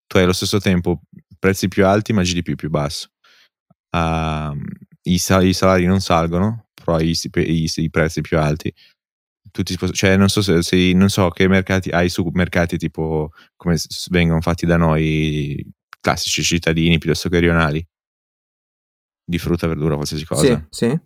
tu 0.06 0.16
hai 0.16 0.24
allo 0.24 0.32
stesso 0.32 0.60
tempo 0.60 1.02
prezzi 1.38 1.68
più 1.68 1.86
alti 1.86 2.12
ma 2.12 2.22
GDP 2.22 2.54
più 2.54 2.70
basso. 2.70 3.08
Uh, 3.90 4.56
i, 5.02 5.18
sal- 5.18 5.44
i, 5.44 5.52
salari 5.52 5.86
non 5.86 6.00
salgono, 6.00 6.68
però 6.74 6.98
i, 7.00 7.16
i, 7.34 7.70
i 7.74 7.90
prezzi 7.90 8.20
più 8.20 8.38
alti. 8.38 8.72
Tutti, 9.56 9.74
cioè, 9.92 10.18
non 10.18 10.28
so, 10.28 10.42
se, 10.42 10.62
se, 10.62 10.92
non 10.92 11.08
so 11.08 11.30
che 11.30 11.48
mercati 11.48 11.88
hai 11.88 12.10
su 12.10 12.28
mercati 12.34 12.76
tipo 12.76 13.30
come 13.56 13.78
vengono 14.10 14.42
fatti 14.42 14.66
da 14.66 14.76
noi, 14.76 15.66
classici 15.98 16.42
cittadini 16.42 16.98
piuttosto 16.98 17.30
che 17.30 17.38
rionali, 17.38 17.82
di 19.24 19.38
frutta, 19.38 19.66
verdura, 19.66 19.94
qualsiasi 19.94 20.26
cosa. 20.26 20.66
Sì, 20.68 20.86
sì. 20.88 21.00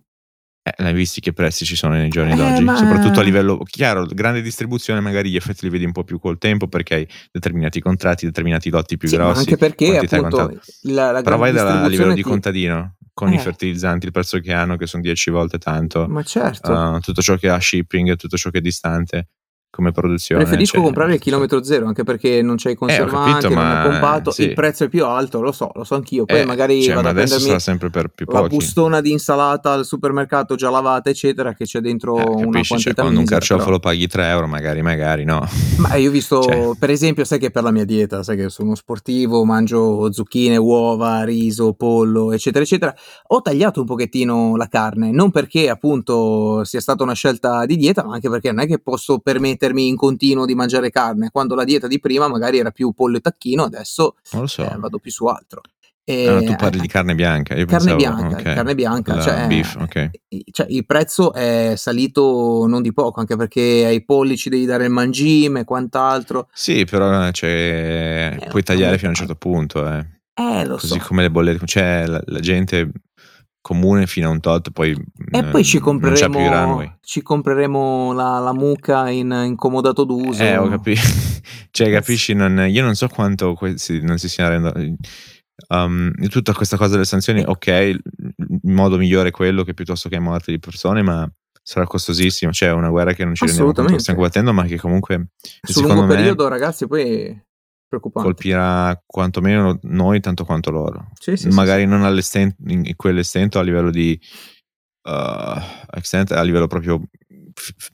Eh, 0.63 0.83
l'hai 0.83 0.93
visti 0.93 1.21
che 1.21 1.31
prezzi 1.31 1.63
ci 1.63 1.77
sono 1.77 1.93
nei 1.93 2.09
giorni 2.09 2.33
eh, 2.33 2.35
d'oggi? 2.35 2.63
Ma... 2.63 2.75
Soprattutto 2.75 3.21
a 3.21 3.23
livello 3.23 3.59
chiaro, 3.63 4.05
grande 4.05 4.41
distribuzione, 4.41 4.99
magari 4.99 5.29
gli 5.29 5.37
effetti 5.37 5.63
li 5.63 5.71
vedi 5.71 5.85
un 5.85 5.93
po' 5.93 6.03
più 6.03 6.19
col 6.19 6.37
tempo 6.37 6.67
perché 6.67 6.93
hai 6.93 7.07
determinati 7.31 7.79
contratti, 7.79 8.25
determinati 8.25 8.69
lotti 8.69 8.97
più 8.97 9.07
sì, 9.07 9.15
grossi. 9.15 9.39
Anche 9.39 9.55
perché 9.55 9.97
appunto 9.97 10.59
la, 10.81 11.11
la 11.11 11.21
Però 11.21 11.37
vai 11.37 11.53
da, 11.53 11.83
a 11.83 11.87
livello 11.87 12.13
di 12.13 12.21
contadino 12.21 12.97
con 13.13 13.31
eh. 13.31 13.35
i 13.35 13.39
fertilizzanti, 13.39 14.05
il 14.05 14.11
prezzo 14.11 14.39
che 14.39 14.53
hanno, 14.53 14.77
che 14.77 14.87
sono 14.87 15.01
10 15.01 15.31
volte 15.31 15.57
tanto. 15.57 16.07
Ma 16.07 16.23
certo. 16.23 16.71
Uh, 16.71 16.99
tutto 16.99 17.21
ciò 17.21 17.35
che 17.35 17.49
ha 17.49 17.59
shipping, 17.59 18.15
tutto 18.15 18.37
ciò 18.37 18.49
che 18.49 18.59
è 18.59 18.61
distante 18.61 19.27
come 19.71 19.91
produzione. 19.91 20.43
Preferisco 20.43 20.75
cioè, 20.75 20.83
comprare 20.83 21.13
il 21.13 21.19
chilometro 21.19 21.63
zero 21.63 21.87
anche 21.87 22.03
perché 22.03 22.41
non 22.41 22.57
c'è 22.57 22.71
i 22.71 22.75
conservanti, 22.75 23.47
eh, 23.47 23.49
capito, 23.49 23.61
non 23.61 23.71
è 23.71 23.89
pompato, 23.89 24.31
sì. 24.31 24.43
il 24.43 24.53
prezzo 24.53 24.83
è 24.83 24.89
più 24.89 25.05
alto, 25.05 25.41
lo 25.41 25.53
so, 25.53 25.71
lo 25.73 25.85
so 25.85 25.95
anch'io. 25.95 26.25
Poi 26.25 26.41
eh, 26.41 26.45
magari 26.45 26.83
cioè, 26.83 26.95
vado 26.95 27.13
ma 27.13 27.21
a 27.21 27.27
sarà 27.27 27.57
sempre 27.57 27.89
per 27.89 28.09
più 28.09 28.25
pochi. 28.25 28.41
la 28.41 28.47
bustona 28.47 28.99
di 28.99 29.11
insalata 29.11 29.71
al 29.71 29.85
supermercato 29.85 30.55
già 30.55 30.69
lavata, 30.69 31.09
eccetera, 31.09 31.53
che 31.53 31.63
c'è 31.63 31.79
dentro 31.79 32.17
eh, 32.17 32.43
una 32.43 32.61
quantità 32.67 32.77
cioè, 32.77 32.93
quando 32.95 33.19
un 33.19 33.25
carciofo 33.25 33.69
lo 33.69 33.79
paghi 33.79 34.07
3 34.07 34.27
euro, 34.27 34.47
magari, 34.47 34.81
magari 34.81 35.23
no. 35.23 35.47
Ma 35.77 35.95
io 35.95 36.09
ho 36.09 36.11
visto, 36.11 36.41
cioè. 36.41 36.71
per 36.77 36.89
esempio, 36.89 37.23
sai 37.23 37.39
che 37.39 37.49
per 37.49 37.63
la 37.63 37.71
mia 37.71 37.85
dieta, 37.85 38.23
sai 38.23 38.35
che 38.35 38.49
sono 38.49 38.75
sportivo, 38.75 39.45
mangio 39.45 40.11
zucchine, 40.11 40.57
uova, 40.57 41.23
riso, 41.23 41.71
pollo, 41.73 42.33
eccetera, 42.33 42.65
eccetera. 42.65 42.93
Ho 43.27 43.41
tagliato 43.41 43.79
un 43.79 43.85
pochettino 43.85 44.57
la 44.57 44.67
carne, 44.67 45.11
non 45.11 45.31
perché 45.31 45.69
appunto 45.69 46.65
sia 46.65 46.81
stata 46.81 47.03
una 47.03 47.13
scelta 47.13 47.65
di 47.65 47.77
dieta, 47.77 48.03
ma 48.03 48.15
anche 48.15 48.29
perché 48.29 48.51
non 48.51 48.65
è 48.65 48.67
che 48.67 48.79
posso 48.79 49.19
permettermi 49.61 49.87
in 49.87 49.95
continuo 49.95 50.45
di 50.45 50.55
mangiare 50.55 50.89
carne, 50.89 51.29
quando 51.29 51.53
la 51.53 51.63
dieta 51.63 51.87
di 51.87 51.99
prima 51.99 52.27
magari 52.27 52.57
era 52.57 52.71
più 52.71 52.91
pollo 52.93 53.17
e 53.17 53.21
tacchino, 53.21 53.63
adesso 53.63 54.15
so. 54.23 54.43
eh, 54.63 54.75
vado 54.77 54.97
più 54.97 55.11
su 55.11 55.25
altro. 55.25 55.61
E, 56.03 56.27
ah, 56.27 56.41
tu 56.41 56.55
parli 56.55 56.79
di 56.79 56.87
carne 56.87 57.13
bianca. 57.13 57.53
Io 57.53 57.65
carne 57.65 57.95
pensavo, 57.95 58.17
bianca, 58.17 58.39
okay. 58.39 58.55
carne 58.55 58.75
bianca. 58.75 59.15
La 59.15 59.21
cioè, 59.21 59.47
beef, 59.47 59.75
okay. 59.79 60.09
cioè, 60.51 60.65
il 60.69 60.85
prezzo 60.85 61.31
è 61.31 61.73
salito 61.77 62.65
non 62.67 62.81
di 62.81 62.91
poco, 62.91 63.19
anche 63.19 63.35
perché 63.35 63.85
ai 63.85 64.03
pollici 64.03 64.49
devi 64.49 64.65
dare 64.65 64.85
il 64.85 64.89
mangime 64.89 65.61
e 65.61 65.63
quant'altro. 65.63 66.49
Sì, 66.53 66.85
però 66.85 67.29
cioè, 67.31 68.39
eh, 68.41 68.47
puoi 68.47 68.63
tagliare 68.63 68.97
fino 68.97 69.07
a 69.07 69.11
un 69.11 69.15
certo 69.15 69.35
punto. 69.35 69.87
Eh. 69.87 70.05
Eh, 70.33 70.65
lo 70.65 70.77
Così 70.77 70.99
so. 70.99 71.05
come 71.05 71.21
le 71.21 71.29
bollette, 71.29 71.65
cioè 71.65 72.05
la, 72.07 72.21
la 72.25 72.39
gente 72.39 72.89
comune 73.61 74.07
fino 74.07 74.27
a 74.27 74.31
un 74.31 74.39
tot, 74.39 74.71
poi 74.71 74.95
e 75.29 75.43
poi 75.45 75.63
ci 75.63 75.79
compreremo, 75.79 76.97
ci 77.01 77.21
compreremo 77.21 78.11
la, 78.11 78.39
la 78.39 78.53
mucca 78.53 79.09
in, 79.09 79.31
in, 79.45 79.55
comodato 79.55 80.03
d'uso. 80.03 80.41
Eh, 80.41 80.57
ho 80.57 80.67
capito. 80.67 81.01
cioè, 81.71 81.87
eh 81.87 81.91
capisci? 81.91 82.33
Non, 82.33 82.65
io 82.67 82.83
non 82.83 82.95
so 82.95 83.07
quanto 83.07 83.53
questi 83.53 84.01
non 84.01 84.17
si 84.17 84.27
sia 84.27 84.49
rendendo. 84.49 84.97
Um, 85.67 86.11
tutta 86.29 86.53
questa 86.53 86.75
cosa 86.75 86.93
delle 86.93 87.05
sanzioni, 87.05 87.43
ok, 87.45 87.67
il 87.67 88.01
modo 88.63 88.97
migliore 88.97 89.29
è 89.29 89.31
quello 89.31 89.63
che 89.63 89.75
piuttosto 89.75 90.09
che 90.09 90.19
morte 90.19 90.51
di 90.51 90.59
persone, 90.59 91.03
ma 91.03 91.31
sarà 91.61 91.85
costosissimo. 91.85 92.51
Cioè, 92.51 92.69
è 92.69 92.73
una 92.73 92.89
guerra 92.89 93.13
che 93.13 93.23
non 93.23 93.35
ci 93.35 93.45
rendiamo 93.45 93.71
conto 93.71 93.93
che 93.93 93.99
stiamo 93.99 94.19
combattendo, 94.19 94.53
ma 94.53 94.63
che 94.63 94.77
comunque. 94.77 95.27
Sul 95.61 95.85
lungo 95.85 96.07
periodo, 96.07 96.47
ragazzi, 96.47 96.87
poi. 96.87 97.49
Colpirà 97.99 99.01
quantomeno 99.05 99.79
noi 99.83 100.19
tanto 100.19 100.45
quanto 100.45 100.71
loro. 100.71 101.09
Sì, 101.19 101.35
sì, 101.35 101.49
Magari 101.49 101.81
sì, 101.81 101.87
non 101.87 102.51
in 102.67 102.95
quell'estento 102.95 103.59
a 103.59 103.63
livello 103.63 103.91
di 103.91 104.19
uh, 105.03 105.59
extent, 105.95 106.31
a 106.31 106.41
livello 106.43 106.67
proprio 106.67 107.01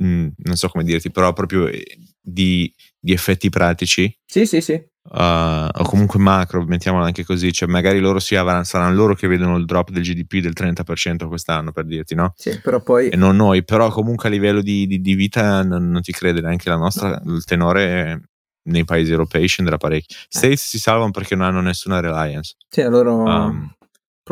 mm, 0.04 0.28
non 0.38 0.56
so 0.56 0.70
come 0.70 0.84
dirti, 0.84 1.12
però 1.12 1.34
proprio 1.34 1.68
eh, 1.68 1.84
di, 2.22 2.72
di 3.00 3.14
effetti 3.14 3.50
pratici. 3.50 4.16
Sì, 4.26 4.46
sì, 4.46 4.62
sì. 4.62 4.82
Uh, 5.10 5.70
o 5.72 5.84
comunque 5.86 6.20
macro, 6.20 6.66
mettiamolo 6.66 7.06
anche 7.06 7.24
così, 7.24 7.54
cioè 7.54 7.70
magari 7.70 8.00
loro 8.00 8.20
si 8.20 8.36
avranno, 8.36 8.66
saranno 8.66 8.94
loro 8.94 9.16
che 9.16 9.28
vedono 9.28 9.56
il 9.56 9.64
drop 9.64 9.90
del 9.90 10.04
GDP 10.04 10.42
del 10.42 10.52
30% 10.54 11.28
quest'anno 11.28 11.72
per 11.72 11.86
dirti, 11.86 12.14
no? 12.14 12.34
Sì, 12.36 12.60
però 12.60 12.82
poi... 12.82 13.08
E 13.08 13.16
non 13.16 13.38
noi, 13.38 13.64
però 13.64 13.90
comunque 13.90 14.28
a 14.28 14.32
livello 14.32 14.62
di, 14.62 14.86
di, 14.86 15.00
di 15.00 15.16
vita 15.16 15.64
non, 15.64 15.90
non, 15.90 16.02
ti 16.02 16.12
crede, 16.12 16.42
neanche 16.42 16.68
la 16.68 16.76
nostra, 16.76 17.22
il 17.26 17.46
tenore 17.46 18.32
nei 18.68 18.86
paesi 18.86 19.12
europei 19.12 19.48
scenderà 19.48 19.78
parecchio. 19.78 20.16
Eh. 20.16 20.26
States 20.30 20.68
si 20.68 20.80
salvano 20.80 21.12
perché 21.12 21.36
non 21.36 21.46
hanno 21.46 21.62
nessuna 21.62 22.00
reliance. 22.00 22.56
Sì, 22.70 22.84
loro 22.84 23.24
um, 23.24 23.76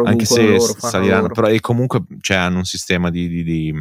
anche 0.03 0.25
se 0.25 0.45
loro, 0.45 0.75
saliranno, 0.77 1.27
però 1.29 1.47
e 1.47 1.59
comunque 1.59 2.03
cioè, 2.21 2.37
hanno 2.37 2.57
un 2.57 2.65
sistema 2.65 3.09
di, 3.09 3.27
di, 3.27 3.43
di 3.43 3.73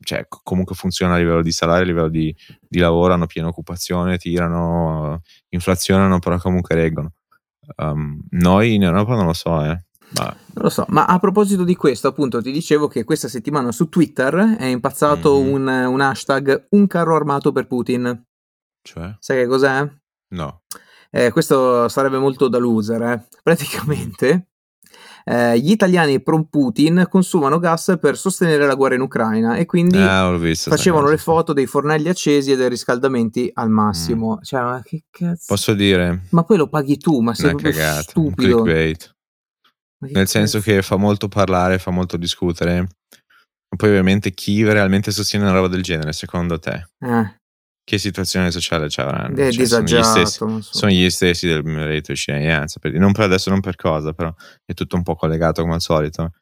cioè, 0.00 0.26
comunque 0.28 0.74
funziona 0.74 1.14
a 1.14 1.18
livello 1.18 1.42
di 1.42 1.52
salario, 1.52 1.84
a 1.84 1.86
livello 1.86 2.08
di, 2.08 2.34
di 2.68 2.78
lavoro, 2.78 3.12
hanno 3.12 3.26
piena 3.26 3.48
occupazione, 3.48 4.18
tirano, 4.18 5.22
inflazionano, 5.50 6.18
però 6.18 6.38
comunque 6.38 6.74
reggono. 6.74 7.12
Um, 7.76 8.20
noi 8.30 8.74
in 8.74 8.82
Europa 8.82 9.14
non 9.14 9.26
lo 9.26 9.32
so, 9.32 9.62
eh. 9.64 9.84
Ma... 10.14 10.24
Non 10.24 10.64
lo 10.64 10.68
so, 10.68 10.84
ma 10.88 11.06
a 11.06 11.18
proposito 11.18 11.64
di 11.64 11.76
questo, 11.76 12.08
appunto, 12.08 12.42
ti 12.42 12.50
dicevo 12.50 12.88
che 12.88 13.04
questa 13.04 13.28
settimana 13.28 13.72
su 13.72 13.88
Twitter 13.88 14.56
è 14.58 14.66
impazzato 14.66 15.40
mm-hmm. 15.40 15.52
un, 15.52 15.68
un 15.68 16.00
hashtag 16.00 16.66
un 16.70 16.86
carro 16.86 17.16
armato 17.16 17.52
per 17.52 17.66
Putin. 17.66 18.24
Cioè? 18.82 19.16
Sai 19.18 19.38
che 19.38 19.46
cos'è? 19.46 19.88
No. 20.34 20.62
Eh, 21.10 21.30
questo 21.30 21.88
sarebbe 21.88 22.18
molto 22.18 22.48
da 22.48 22.58
loser. 22.58 23.02
Eh. 23.02 23.26
Praticamente 23.42 24.48
eh, 25.24 25.58
gli 25.58 25.70
italiani 25.70 26.20
pro 26.20 26.44
Putin 26.44 27.06
consumano 27.08 27.58
gas 27.58 27.96
per 28.00 28.16
sostenere 28.16 28.66
la 28.66 28.74
guerra 28.74 28.96
in 28.96 29.02
Ucraina 29.02 29.56
e 29.56 29.66
quindi 29.66 29.98
ah, 29.98 30.36
facevano 30.54 31.08
le 31.08 31.18
foto 31.18 31.52
dei 31.52 31.66
fornelli 31.66 32.08
accesi 32.08 32.52
e 32.52 32.56
dei 32.56 32.68
riscaldamenti 32.68 33.50
al 33.54 33.70
massimo. 33.70 34.36
Mm. 34.36 34.42
Cioè, 34.42 34.62
ma 34.62 34.82
che 34.84 35.04
cazzo? 35.10 35.44
Posso 35.46 35.74
dire? 35.74 36.26
Ma 36.30 36.42
poi 36.44 36.56
lo 36.56 36.68
paghi 36.68 36.98
tu, 36.98 37.20
ma 37.20 37.34
sei 37.34 37.50
proprio 37.50 37.72
cagata, 37.72 38.02
stupido. 38.02 38.64
Nel 38.64 40.12
cazzo? 40.12 40.26
senso 40.26 40.60
che 40.60 40.82
fa 40.82 40.96
molto 40.96 41.28
parlare, 41.28 41.78
fa 41.78 41.90
molto 41.90 42.16
discutere. 42.16 42.80
Ma 42.80 43.76
poi 43.76 43.88
ovviamente 43.88 44.32
chi 44.32 44.64
realmente 44.64 45.12
sostiene 45.12 45.44
una 45.44 45.54
roba 45.54 45.68
del 45.68 45.82
genere, 45.82 46.12
secondo 46.12 46.58
te? 46.58 46.88
Eh 46.98 47.40
che 47.84 47.98
situazione 47.98 48.50
sociale 48.50 48.88
ci 48.88 49.00
avranno? 49.00 49.36
È 49.36 49.50
cioè, 49.50 49.66
sono, 49.66 49.84
gli 49.84 50.02
stessi, 50.02 50.36
so. 50.36 50.60
sono, 50.60 50.92
gli 50.92 51.10
stessi, 51.10 51.46
del 51.46 51.62
reddito 51.62 52.12
di 52.12 52.18
cittadinanza. 52.18 52.78
Non 52.82 53.12
per 53.12 53.24
adesso, 53.24 53.50
non 53.50 53.60
per 53.60 53.76
cosa, 53.76 54.12
però 54.12 54.32
è 54.64 54.72
tutto 54.74 54.96
un 54.96 55.02
po' 55.02 55.14
collegato 55.14 55.62
come 55.62 55.74
al 55.74 55.80
solito. 55.80 56.32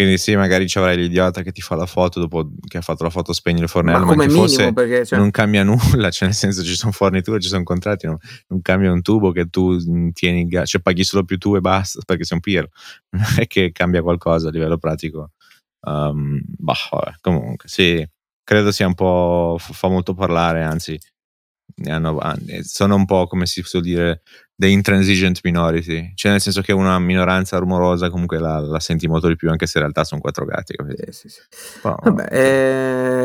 Quindi 0.00 0.16
sì, 0.16 0.34
magari 0.34 0.66
ci 0.66 0.78
avrai 0.78 0.96
l'idiota 0.96 1.42
che 1.42 1.52
ti 1.52 1.60
fa 1.60 1.74
la 1.74 1.84
foto 1.84 2.20
dopo 2.20 2.52
che 2.66 2.78
ha 2.78 2.80
fatto 2.80 3.02
la 3.04 3.10
foto 3.10 3.34
spegne 3.34 3.60
il 3.60 3.68
fornello, 3.68 3.98
ma, 3.98 4.04
ma 4.06 4.12
come 4.12 4.26
minimo, 4.28 4.46
fosse, 4.46 4.72
perché, 4.72 5.04
cioè... 5.04 5.18
non 5.18 5.30
cambia 5.30 5.62
nulla, 5.64 6.10
cioè 6.10 6.28
nel 6.28 6.36
senso 6.36 6.62
ci 6.62 6.74
sono 6.74 6.90
forniture, 6.90 7.38
ci 7.38 7.48
sono 7.48 7.64
contratti, 7.64 8.06
non, 8.06 8.16
non 8.46 8.62
cambia 8.62 8.90
un 8.90 9.02
tubo 9.02 9.30
che 9.30 9.50
tu 9.50 9.76
mm, 9.78 10.08
tieni 10.12 10.48
cioè 10.64 10.80
paghi 10.80 11.04
solo 11.04 11.24
più 11.24 11.36
tu 11.36 11.54
e 11.54 11.60
basta 11.60 12.00
perché 12.06 12.24
sei 12.24 12.38
un 12.38 12.42
pirro, 12.42 12.68
non 13.10 13.26
è 13.36 13.46
che 13.46 13.72
cambia 13.72 14.00
qualcosa 14.00 14.48
a 14.48 14.50
livello 14.50 14.78
pratico. 14.78 15.32
Um, 15.80 16.40
bah, 16.46 16.74
vabbè, 16.90 17.16
comunque 17.20 17.68
sì, 17.68 18.06
credo 18.44 18.72
sia 18.72 18.86
un 18.86 18.94
po', 18.94 19.56
fa 19.58 19.88
molto 19.88 20.14
parlare, 20.14 20.62
anzi 20.62 20.98
hanno, 21.84 22.20
sono 22.62 22.94
un 22.94 23.04
po' 23.04 23.26
come 23.26 23.46
si 23.46 23.62
suol 23.62 23.82
dire 23.82 24.22
the 24.56 24.66
intransigent 24.68 25.40
minority, 25.42 26.12
cioè 26.14 26.32
nel 26.32 26.40
senso 26.40 26.60
che 26.60 26.72
una 26.72 26.98
minoranza 26.98 27.56
rumorosa 27.56 28.10
comunque 28.10 28.38
la, 28.38 28.60
la 28.60 28.78
senti 28.78 29.08
molto 29.08 29.26
di 29.26 29.34
più 29.36 29.48
anche 29.48 29.66
se 29.66 29.78
in 29.78 29.84
realtà 29.84 30.04
sono 30.04 30.20
quattro 30.20 30.44
gatti. 30.44 30.74
Sì, 30.96 31.12
sì, 31.12 31.28
sì. 31.30 31.40
Oh, 31.82 31.96
Vabbè, 32.02 32.28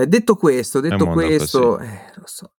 eh, 0.01 0.07
detto 0.07 0.35
questo, 0.35 0.79
detto 0.79 1.07
questo, 1.07 1.77
eh, 1.79 1.99
lo 2.15 2.23
so, 2.25 2.51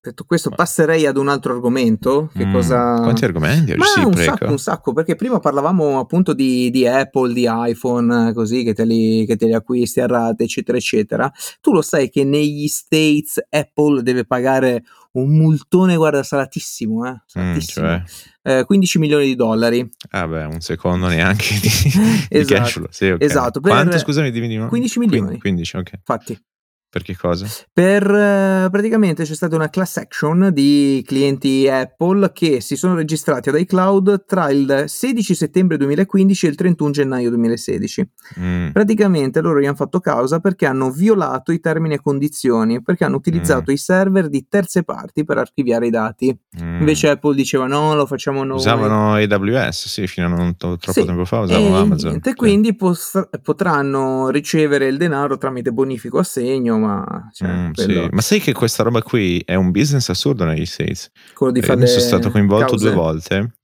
detto 0.00 0.24
questo, 0.24 0.48
passerei 0.50 1.04
ad 1.04 1.18
un 1.18 1.28
altro 1.28 1.52
argomento. 1.52 2.30
Che 2.34 2.46
Mm, 2.46 2.52
cosa... 2.52 2.94
Quanti 3.02 3.24
argomenti? 3.26 3.74
Ma 3.74 3.84
Sì, 3.84 4.00
un 4.00 4.12
prego. 4.12 4.36
sacco, 4.36 4.50
un 4.50 4.58
sacco, 4.58 4.92
perché 4.94 5.14
prima 5.14 5.38
parlavamo 5.38 5.98
appunto 5.98 6.32
di, 6.32 6.70
di 6.70 6.86
Apple, 6.86 7.34
di 7.34 7.46
iPhone, 7.48 8.30
eh, 8.30 8.32
così 8.32 8.64
che 8.64 8.72
te, 8.72 8.84
li, 8.86 9.26
che 9.26 9.36
te 9.36 9.44
li 9.44 9.54
acquisti 9.54 10.00
a 10.00 10.06
rate, 10.06 10.44
eccetera, 10.44 10.78
eccetera. 10.78 11.30
Tu 11.60 11.72
lo 11.72 11.82
sai 11.82 12.08
che 12.08 12.24
negli 12.24 12.66
States 12.66 13.38
Apple 13.50 14.02
deve 14.02 14.24
pagare 14.24 14.84
un 15.12 15.36
multone, 15.36 15.96
guarda, 15.96 16.22
salatissimo, 16.22 17.06
eh? 17.06 17.10
Mm, 17.10 17.16
Salatissimo. 17.26 17.86
cioè, 17.86 18.02
Eh, 18.58 18.64
15 18.64 18.98
milioni 18.98 19.26
di 19.26 19.34
dollari. 19.36 19.88
ah 20.10 20.26
beh, 20.26 20.44
un 20.44 20.60
secondo 20.60 21.06
neanche 21.08 21.54
di, 21.60 21.60
di 21.60 21.68
Esatto, 22.30 22.54
cash 22.60 22.72
flow. 22.72 22.86
Sì, 22.90 23.08
ok. 23.10 23.22
esatto, 23.22 23.60
per- 23.60 23.72
Quanto, 23.72 23.98
scusami, 23.98 24.30
dimmi 24.30 24.48
di 24.48 24.54
nuovo. 24.56 24.70
15 24.70 24.98
milioni. 24.98 25.38
15, 25.38 25.76
ok. 25.76 25.92
Infatti, 25.98 26.38
Per 26.92 27.00
che 27.02 27.16
cosa? 27.16 27.46
Per 27.72 28.02
eh, 28.02 28.68
praticamente 28.70 29.24
c'è 29.24 29.34
stata 29.34 29.56
una 29.56 29.70
class 29.70 29.96
action 29.96 30.50
di 30.52 31.02
clienti 31.06 31.66
Apple 31.66 32.32
che 32.34 32.60
si 32.60 32.76
sono 32.76 32.94
registrati 32.94 33.48
ad 33.48 33.58
iCloud 33.58 34.26
tra 34.26 34.50
il 34.50 34.84
16 34.88 35.34
settembre 35.34 35.78
2015 35.78 36.44
e 36.44 36.48
il 36.50 36.54
31 36.54 36.90
gennaio 36.90 37.30
2016. 37.30 38.08
Mm, 38.40 38.68
Praticamente 38.72 39.40
loro 39.40 39.58
gli 39.58 39.64
hanno 39.64 39.74
fatto 39.74 40.00
causa 40.00 40.40
perché 40.40 40.66
hanno 40.66 40.90
violato 40.90 41.50
i 41.50 41.60
termini 41.60 41.94
e 41.94 42.00
condizioni, 42.02 42.82
perché 42.82 43.04
hanno 43.04 43.16
utilizzato 43.16 43.70
i 43.72 43.78
server 43.78 44.28
di 44.28 44.44
terze 44.46 44.82
parti 44.82 45.24
per 45.24 45.38
archiviare 45.38 45.86
i 45.86 45.90
dati. 45.90 46.38
mm. 46.62 46.80
Invece 46.80 47.08
Apple 47.08 47.34
diceva 47.34 47.66
no, 47.66 47.94
lo 47.94 48.04
facciamo 48.04 48.44
noi. 48.44 48.56
Usavano 48.58 49.14
AWS, 49.14 49.88
sì, 49.88 50.06
fino 50.06 50.26
a 50.26 50.28
non 50.28 50.58
to- 50.58 50.76
troppo 50.76 51.00
Sì, 51.00 51.06
tempo 51.06 51.24
fa 51.24 51.38
E 51.38 51.44
usavano 51.44 51.76
Amazon. 51.78 52.08
niente, 52.10 52.28
sì. 52.28 52.36
quindi 52.36 52.76
pos- 52.76 53.28
potranno 53.42 54.28
ricevere 54.28 54.88
il 54.88 54.98
denaro 54.98 55.38
tramite 55.38 55.72
bonifico 55.72 56.18
assegno, 56.18 56.80
ma 56.86 57.28
cioè, 57.32 57.48
Mm, 57.48 57.70
sì. 57.72 58.08
Ma 58.10 58.20
sai 58.20 58.40
che 58.40 58.52
questa 58.52 58.82
roba 58.82 59.02
qui 59.02 59.40
è 59.44 59.54
un 59.54 59.70
business 59.70 60.08
assurdo 60.08 60.44
negli 60.44 60.66
States? 60.66 61.10
quello 61.34 61.52
di 61.52 61.60
Eh, 61.60 61.62
fare 61.62 61.86
sono 61.86 62.00
stato 62.00 62.30
coinvolto 62.30 62.66
cause. 62.76 62.84
due 62.84 62.94
volte. 62.94 63.54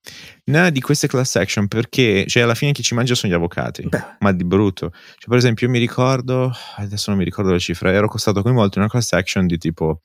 Una 0.46 0.70
di 0.70 0.80
queste 0.80 1.08
class 1.08 1.36
action 1.36 1.68
perché, 1.68 2.24
cioè, 2.26 2.42
alla 2.42 2.54
fine 2.54 2.72
chi 2.72 2.82
ci 2.82 2.94
mangia 2.94 3.14
sono 3.14 3.32
gli 3.32 3.36
avvocati. 3.36 3.86
Beh, 3.86 4.04
Ma 4.20 4.32
di 4.32 4.44
brutto. 4.44 4.90
Cioè, 4.90 5.28
per 5.28 5.36
esempio, 5.36 5.66
io 5.66 5.72
mi 5.72 5.78
ricordo, 5.78 6.50
adesso 6.76 7.10
non 7.10 7.18
mi 7.18 7.24
ricordo 7.24 7.50
la 7.50 7.58
cifra, 7.58 7.92
ero 7.92 8.08
stato 8.16 8.40
coinvolto 8.42 8.78
in 8.78 8.84
una 8.84 8.90
class 8.90 9.12
action 9.12 9.46
di 9.46 9.58
tipo, 9.58 10.00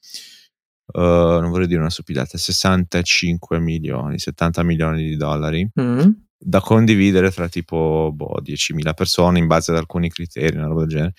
eh, 0.93 0.99
non 0.99 1.49
vorrei 1.49 1.67
dire 1.67 1.79
una 1.79 1.89
stupidata, 1.89 2.37
65 2.37 3.59
milioni, 3.59 4.19
70 4.19 4.63
milioni 4.63 5.03
di 5.03 5.15
dollari 5.15 5.65
mm, 5.79 6.09
da 6.45 6.59
condividere 6.59 7.31
tra 7.31 7.47
tipo 7.47 8.11
boh, 8.13 8.41
10.000 8.43 8.93
persone 8.93 9.39
in 9.39 9.47
base 9.47 9.71
ad 9.71 9.77
alcuni 9.77 10.09
criteri, 10.09 10.57
una 10.57 10.67
roba 10.67 10.81
del 10.81 10.89
genere. 10.89 11.13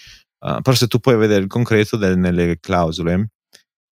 Uh, 0.45 0.61
però 0.61 0.76
se 0.76 0.86
tu 0.88 0.99
puoi 0.99 1.16
vedere 1.16 1.40
il 1.42 1.47
concreto 1.49 1.97
del- 1.97 2.18
nelle 2.18 2.59
clausole, 2.61 3.14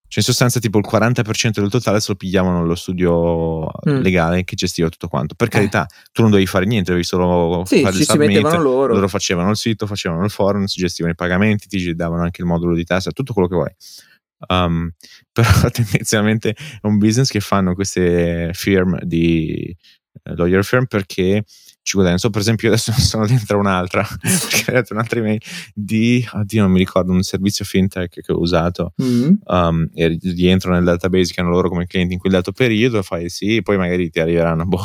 cioè 0.07 0.19
in 0.19 0.23
sostanza 0.23 0.61
tipo 0.61 0.77
il 0.77 0.85
40% 0.87 1.63
del 1.63 1.71
totale 1.71 1.99
se 1.99 2.09
lo 2.11 2.17
pigliavano 2.17 2.67
lo 2.67 2.75
studio 2.75 3.63
Mm. 3.89 4.01
legale 4.03 4.45
che 4.45 4.55
gestiva 4.55 4.91
tutto 4.91 5.09
quanto. 5.09 5.35
Per 5.35 5.47
Eh. 5.47 5.51
carità, 5.51 5.87
tu 6.13 6.21
non 6.21 6.31
dovevi 6.31 6.47
fare 6.47 6.67
niente, 6.67 6.91
dovevi 6.91 7.07
solo 7.07 7.63
sì, 7.65 7.81
fare 7.81 7.97
il 7.97 8.05
submit, 8.05 8.41
loro. 8.43 8.93
loro 8.93 9.09
facevano 9.09 9.49
il 9.49 9.57
sito, 9.57 9.87
facevano 9.87 10.23
il 10.25 10.31
forum, 10.31 10.65
si 10.67 10.79
gestivano 10.81 11.15
i 11.15 11.17
pagamenti, 11.17 11.67
ti 11.69 11.95
davano 11.95 12.23
anche 12.25 12.43
il 12.43 12.47
modulo 12.49 12.75
di 12.75 12.85
tassa, 12.85 13.11
tutto 13.13 13.33
quello 13.33 13.49
che 13.49 13.55
vuoi. 13.55 13.75
Um, 14.49 14.91
però 15.33 15.71
tendenzialmente 15.71 16.51
è 16.51 16.87
un 16.87 16.99
business 16.99 17.31
che 17.31 17.41
fanno 17.41 17.75
queste 17.75 18.51
firm 18.53 18.99
di 19.03 19.75
eh, 20.25 20.35
lawyer 20.37 20.63
firm 20.65 20.85
perché 20.85 21.45
ci 21.83 21.93
guadagnano. 21.95 22.19
So, 22.19 22.31
per 22.31 22.41
esempio, 22.41 22.69
io 22.69 22.75
adesso 22.75 22.93
sono 22.99 23.27
dentro 23.27 23.59
un'altra, 23.59 24.07
un'altra 24.91 25.19
email 25.19 25.41
di, 25.75 26.27
oddio, 26.33 26.63
non 26.63 26.71
mi 26.71 26.79
ricordo, 26.79 27.13
un 27.13 27.23
servizio 27.23 27.65
fintech 27.65 28.21
che 28.21 28.33
ho 28.33 28.39
usato 28.39 28.95
Mm. 29.03 29.33
um, 29.47 29.89
e 29.95 30.19
rientro 30.23 30.73
nel 30.73 30.85
database 30.85 31.33
che 31.33 31.41
hanno 31.41 31.51
loro 31.51 31.69
come 31.69 31.87
clienti 31.87 32.15
in 32.15 32.19
quel 32.19 32.33
dato 32.33 32.53
periodo, 32.53 33.03
fai 33.03 33.29
sì, 33.29 33.63
poi 33.63 33.77
magari 33.77 34.11
ti 34.11 34.21
arriveranno, 34.21 34.65
boh, 34.67 34.85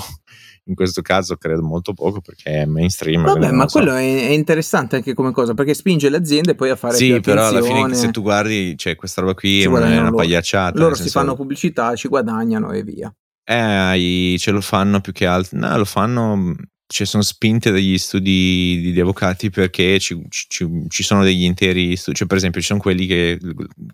in 0.65 0.75
questo 0.75 1.01
caso 1.01 1.35
credo 1.37 1.61
molto 1.61 1.93
poco 1.93 2.19
perché 2.21 2.61
è 2.61 2.65
mainstream. 2.65 3.23
Vabbè, 3.23 3.51
ma 3.51 3.67
so. 3.67 3.77
quello 3.79 3.95
è, 3.95 4.01
interessante 4.31 4.97
anche 4.97 5.13
come 5.13 5.31
cosa 5.31 5.53
perché 5.53 5.73
spinge 5.73 6.09
le 6.09 6.17
aziende 6.17 6.55
poi 6.55 6.69
a 6.69 6.75
fare 6.75 6.95
Sì, 6.95 7.11
più 7.13 7.21
però 7.21 7.47
alla 7.47 7.61
fine 7.61 7.93
se 7.93 8.11
tu 8.11 8.21
guardi, 8.21 8.77
cioè, 8.77 8.95
questa 8.95 9.21
roba 9.21 9.33
qui 9.33 9.61
è 9.61 9.65
una, 9.65 10.01
loro. 10.01 10.15
pagliacciata. 10.15 10.77
Loro 10.77 10.95
si 10.95 11.03
senso- 11.03 11.19
fanno 11.19 11.35
pubblicità, 11.35 11.95
ci 11.95 12.07
guadagnano 12.07 12.71
e 12.71 12.83
via. 12.83 13.13
Eh, 13.49 14.35
ce 14.37 14.51
lo 14.51 14.59
fanno 14.59 14.99
più 14.99 15.13
che 15.13 15.25
altro. 15.25 15.57
No, 15.57 15.77
lo 15.77 15.85
fanno. 15.85 16.53
Cioè, 16.89 17.05
sono 17.05 17.21
spinte 17.21 17.69
dagli 17.69 17.97
studi 17.97 18.79
di, 18.81 18.91
di 18.93 18.99
avvocati 19.01 19.49
perché 19.49 19.99
ci, 19.99 20.17
ci- 20.29 20.85
ci 20.87 21.03
sono 21.03 21.21
degli 21.21 21.43
interi 21.43 21.97
studi. 21.97 22.15
Cioè, 22.15 22.27
per 22.27 22.37
esempio, 22.37 22.61
ci 22.61 22.67
sono 22.67 22.79
quelli 22.79 23.05
che, 23.05 23.37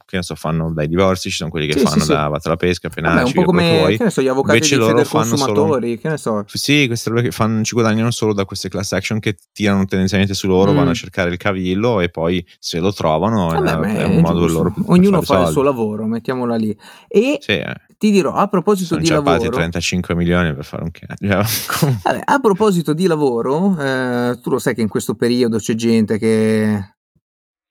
che 0.05 0.15
ne 0.17 0.21
so, 0.21 0.35
fanno 0.35 0.71
dai 0.71 0.87
divorzi, 0.87 1.31
ci 1.31 1.35
sono 1.37 1.49
quelli 1.49 1.65
che 1.65 1.79
Sì, 1.79 1.85
fanno 1.85 1.95
sì, 2.01 2.05
sì. 2.05 2.11
da 2.11 2.27
vatta 2.27 2.49
alla 2.49 2.55
pesca, 2.57 2.89
Vabbè, 2.93 3.23
un 3.23 3.31
po' 3.33 3.43
come 3.45 3.95
che 3.97 4.09
so, 4.11 4.21
gli 4.21 4.27
avvocati 4.27 4.57
Invece 4.57 4.75
di 4.75 4.81
loro 4.81 5.03
fanno 5.05 5.35
solo- 5.35 5.53
Consumatori, 5.53 5.97
che 5.99 6.09
ne 6.09 6.17
so. 6.17 6.43
Sì, 6.47 6.85
queste 6.85 7.09
robe 7.09 7.23
che 7.23 7.31
fanno, 7.31 7.63
ci 7.63 7.73
guadagnano 7.73 8.11
solo 8.11 8.31
da 8.31 8.45
queste 8.45 8.69
class 8.69 8.91
action 8.91 9.19
che 9.19 9.37
tirano 9.51 9.85
tendenzialmente 9.85 10.35
su 10.35 10.45
loro, 10.47 10.71
Mm. 10.71 10.75
vanno 10.75 10.89
a 10.91 10.93
cercare 10.93 11.31
il 11.31 11.37
cavillo 11.37 11.99
e 11.99 12.09
poi 12.09 12.45
se 12.59 12.77
lo 12.77 12.93
trovano 12.93 13.47
Vabbè, 13.47 13.87
è 13.87 13.95
è 14.01 14.03
un 14.03 14.19
modo 14.21 14.41
giusto. 14.41 14.53
loro 14.61 14.73
Ognuno 14.85 15.21
fa 15.23 15.33
il 15.33 15.39
soldi. 15.39 15.51
suo 15.53 15.61
lavoro, 15.63 16.05
mettiamola 16.05 16.55
lì. 16.57 16.77
E 17.07 17.37
Sì, 17.41 17.53
eh. 17.53 17.73
Ti 18.03 18.11
dirò, 18.11 18.33
a 18.33 18.47
proposito 18.49 18.87
sono 18.87 18.99
di 18.99 19.07
lavoro, 19.07 19.47
35 19.47 20.13
milioni 20.13 20.53
per 20.53 20.65
fare 20.65 20.83
un 20.83 20.91
cazzo. 20.91 21.85
Vabbè, 22.03 22.19
a 22.25 22.39
proposito 22.39 22.91
di 22.91 23.07
lavoro, 23.07 23.79
eh, 23.79 24.37
tu 24.41 24.49
lo 24.49 24.59
sai 24.59 24.75
che 24.75 24.81
in 24.81 24.89
questo 24.89 25.15
periodo 25.15 25.57
c'è 25.57 25.73
gente 25.73 26.17
che 26.17 26.95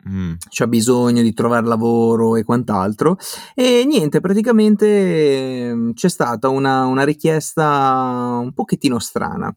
Mm. 0.08 0.32
c'ha 0.48 0.66
bisogno 0.66 1.20
di 1.22 1.34
trovare 1.34 1.66
lavoro 1.66 2.36
e 2.36 2.44
quant'altro. 2.44 3.18
E 3.54 3.84
niente, 3.86 4.20
praticamente 4.20 5.68
ehm, 5.68 5.92
c'è 5.92 6.08
stata 6.08 6.48
una, 6.48 6.86
una 6.86 7.04
richiesta 7.04 8.38
un 8.42 8.52
pochettino 8.54 8.98
strana. 8.98 9.54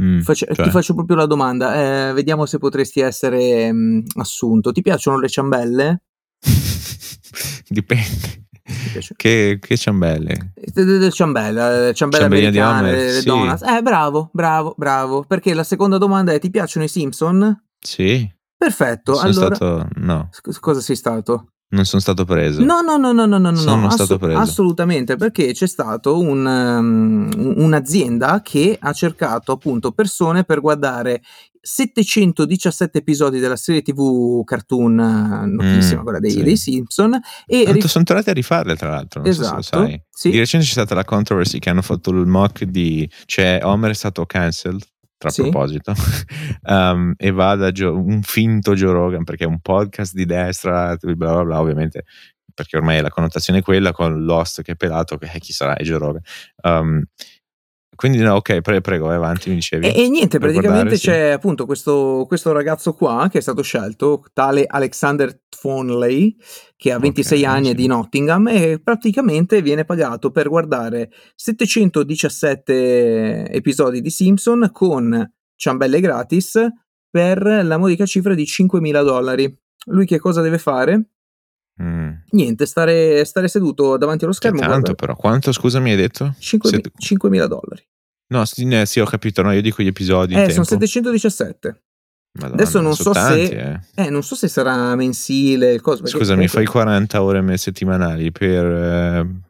Mm, 0.00 0.20
Face- 0.20 0.46
cioè? 0.52 0.66
Ti 0.66 0.70
faccio 0.70 0.92
proprio 0.94 1.16
la 1.16 1.26
domanda, 1.26 2.10
eh, 2.10 2.12
vediamo 2.12 2.44
se 2.44 2.58
potresti 2.58 3.00
essere 3.00 3.72
mh, 3.72 4.04
assunto. 4.16 4.72
Ti 4.72 4.82
piacciono 4.82 5.18
le 5.18 5.28
ciambelle? 5.28 6.02
Dipende. 7.66 8.44
Che, 9.16 9.58
che 9.60 9.76
ciambelle. 9.76 10.52
De- 10.54 10.84
de- 10.84 11.10
ciambella, 11.10 11.88
eh, 11.88 11.94
ciambelle 11.94 12.50
di 12.50 12.58
Homer, 12.58 13.10
sì. 13.10 13.24
donuts. 13.26 13.62
Eh, 13.62 13.82
bravo, 13.82 14.30
bravo, 14.32 14.74
bravo. 14.76 15.24
Perché 15.24 15.54
la 15.54 15.64
seconda 15.64 15.98
domanda 15.98 16.32
è: 16.32 16.38
ti 16.38 16.50
piacciono 16.50 16.84
i 16.84 16.88
Simpson? 16.88 17.64
Sì. 17.78 18.30
Perfetto. 18.56 19.14
Sono 19.14 19.28
allora, 19.28 19.54
stato. 19.54 19.88
No, 19.96 20.28
Sc- 20.30 20.60
cosa 20.60 20.80
sei 20.80 20.96
stato? 20.96 21.46
non 21.72 21.84
sono 21.86 22.00
stato 22.02 22.24
preso. 22.24 22.62
No, 22.62 22.80
no, 22.82 22.96
no, 22.96 23.12
no, 23.12 23.24
no, 23.26 23.38
no, 23.38 23.50
no, 23.50 23.56
Sono 23.56 23.82
no, 23.82 23.90
stato 23.90 24.18
preso. 24.18 24.38
assolutamente, 24.38 25.16
perché 25.16 25.52
c'è 25.52 25.66
stato 25.66 26.18
un, 26.18 26.44
um, 26.44 27.54
un'azienda 27.56 28.42
che 28.42 28.76
ha 28.78 28.92
cercato 28.92 29.52
appunto 29.52 29.92
persone 29.92 30.44
per 30.44 30.60
guardare 30.60 31.22
717 31.62 32.98
episodi 32.98 33.38
della 33.38 33.56
serie 33.56 33.82
TV 33.82 34.42
cartoon 34.44 34.98
eh, 34.98 35.46
notissima, 35.46 36.00
Mm, 36.00 36.02
quella 36.04 36.18
dei, 36.18 36.30
sì. 36.30 36.42
dei 36.42 36.56
Simpson, 36.56 37.14
e 37.46 37.56
Tanto 37.58 37.72
rif- 37.72 37.86
sono 37.86 38.04
tornati 38.04 38.30
a 38.30 38.32
rifarle, 38.32 38.74
tra 38.76 38.90
l'altro. 38.90 39.22
Non 39.22 39.32
so 39.32 39.40
Esatto, 39.42 39.62
sai. 39.62 40.02
sì. 40.10 40.30
Di 40.30 40.38
recente 40.38 40.66
c'è 40.66 40.72
stata 40.72 40.94
la 40.94 41.04
controversy 41.04 41.58
che 41.58 41.70
hanno 41.70 41.82
fatto 41.82 42.10
il 42.10 42.26
mock 42.26 42.64
di. 42.64 43.08
Cioè, 43.26 43.60
Homer 43.62 43.90
è 43.90 43.94
stato 43.94 44.26
cancelled. 44.26 44.82
Tra 45.22 45.30
Sì. 45.30 45.42
proposito, 45.42 45.92
Um, 46.68 47.14
e 47.16 47.30
va 47.30 47.54
da 47.54 47.70
Joe- 47.70 47.92
un 47.96 48.22
finto 48.22 48.74
Joe 48.74 48.90
Rogan 48.92 49.22
perché 49.22 49.44
è 49.44 49.46
un 49.46 49.60
podcast 49.60 50.14
di 50.14 50.24
destra, 50.26 50.96
bla 51.00 51.14
bla 51.14 51.44
bla, 51.44 51.60
ovviamente, 51.60 52.02
perché 52.52 52.76
ormai 52.76 53.00
la 53.00 53.08
connotazione 53.08 53.60
è 53.60 53.62
quella 53.62 53.92
con 53.92 54.24
Lost 54.24 54.62
che 54.62 54.72
è 54.72 54.74
pelato, 54.76 55.18
che 55.18 55.30
eh, 55.32 55.38
chi 55.38 55.52
sarà? 55.52 55.74
È 55.76 55.82
Joe 55.84 55.98
Rogan. 55.98 56.22
Um, 56.64 57.04
quindi, 58.02 58.18
no, 58.18 58.34
ok, 58.34 58.62
pre- 58.62 58.80
prego, 58.80 59.06
vai 59.06 59.14
avanti, 59.14 59.48
mi 59.48 59.54
dicevi. 59.54 59.86
E, 59.86 60.02
e 60.02 60.08
niente, 60.08 60.40
praticamente 60.40 60.96
sì. 60.96 61.06
c'è 61.06 61.28
appunto 61.28 61.66
questo, 61.66 62.24
questo 62.26 62.50
ragazzo 62.50 62.94
qua 62.94 63.28
che 63.30 63.38
è 63.38 63.40
stato 63.40 63.62
scelto, 63.62 64.24
tale 64.32 64.64
Alexander 64.66 65.42
Thornley, 65.48 66.34
che 66.76 66.90
ha 66.90 66.98
26 66.98 67.44
Ok, 67.44 67.48
anni, 67.48 67.66
è 67.66 67.68
sì. 67.68 67.74
di 67.76 67.86
Nottingham 67.86 68.48
e 68.48 68.80
praticamente 68.82 69.62
viene 69.62 69.84
pagato 69.84 70.32
per 70.32 70.48
guardare 70.48 71.12
717 71.36 73.48
episodi 73.50 74.00
di 74.00 74.10
Simpson 74.10 74.70
con 74.72 75.32
ciambelle 75.54 76.00
gratis 76.00 76.58
per 77.08 77.40
la 77.44 77.78
modica 77.78 78.04
cifra 78.04 78.34
di 78.34 78.42
5.000 78.42 79.04
dollari. 79.04 79.56
Lui 79.86 80.06
che 80.06 80.18
cosa 80.18 80.40
deve 80.40 80.58
fare? 80.58 81.06
Mm. 81.80 82.10
Niente, 82.30 82.66
stare, 82.66 83.24
stare 83.24 83.48
seduto 83.48 83.96
davanti 83.96 84.24
allo 84.24 84.32
Che 84.32 84.38
schermo. 84.38 84.58
tanto, 84.58 84.72
guardare 84.72 84.94
però. 84.96 85.14
Quanto, 85.14 85.52
scusami, 85.52 85.90
hai 85.90 85.96
detto? 85.96 86.34
5.000 86.40 86.66
Sette- 86.66 86.90
5.000 86.98 87.46
dollari. 87.46 87.86
No, 88.32 88.44
sì, 88.46 88.64
ne- 88.64 88.86
sì, 88.86 88.98
ho 89.00 89.04
capito, 89.04 89.42
no, 89.42 89.52
io 89.52 89.60
dico 89.60 89.82
gli 89.82 89.86
episodi. 89.88 90.34
Eh, 90.34 90.50
sono 90.50 90.64
tempo. 90.64 90.86
717. 90.86 91.82
Madonna, 92.38 92.62
adesso 92.62 92.80
non 92.80 92.94
so 92.94 93.12
se- 93.12 93.20
tanti, 93.20 93.50
eh. 93.50 93.80
Eh, 94.06 94.08
non 94.10 94.22
so 94.22 94.34
se 94.34 94.48
sarà 94.48 94.94
mensile. 94.96 95.78
Cosa, 95.80 96.02
perché 96.02 96.16
Scusami, 96.16 96.46
comunque- 96.46 96.62
fai 96.64 96.64
40 96.66 97.22
ore 97.22 97.56
settimanali 97.58 98.32
per, 98.32 98.64
eh, 98.64 99.22
non 99.22 99.42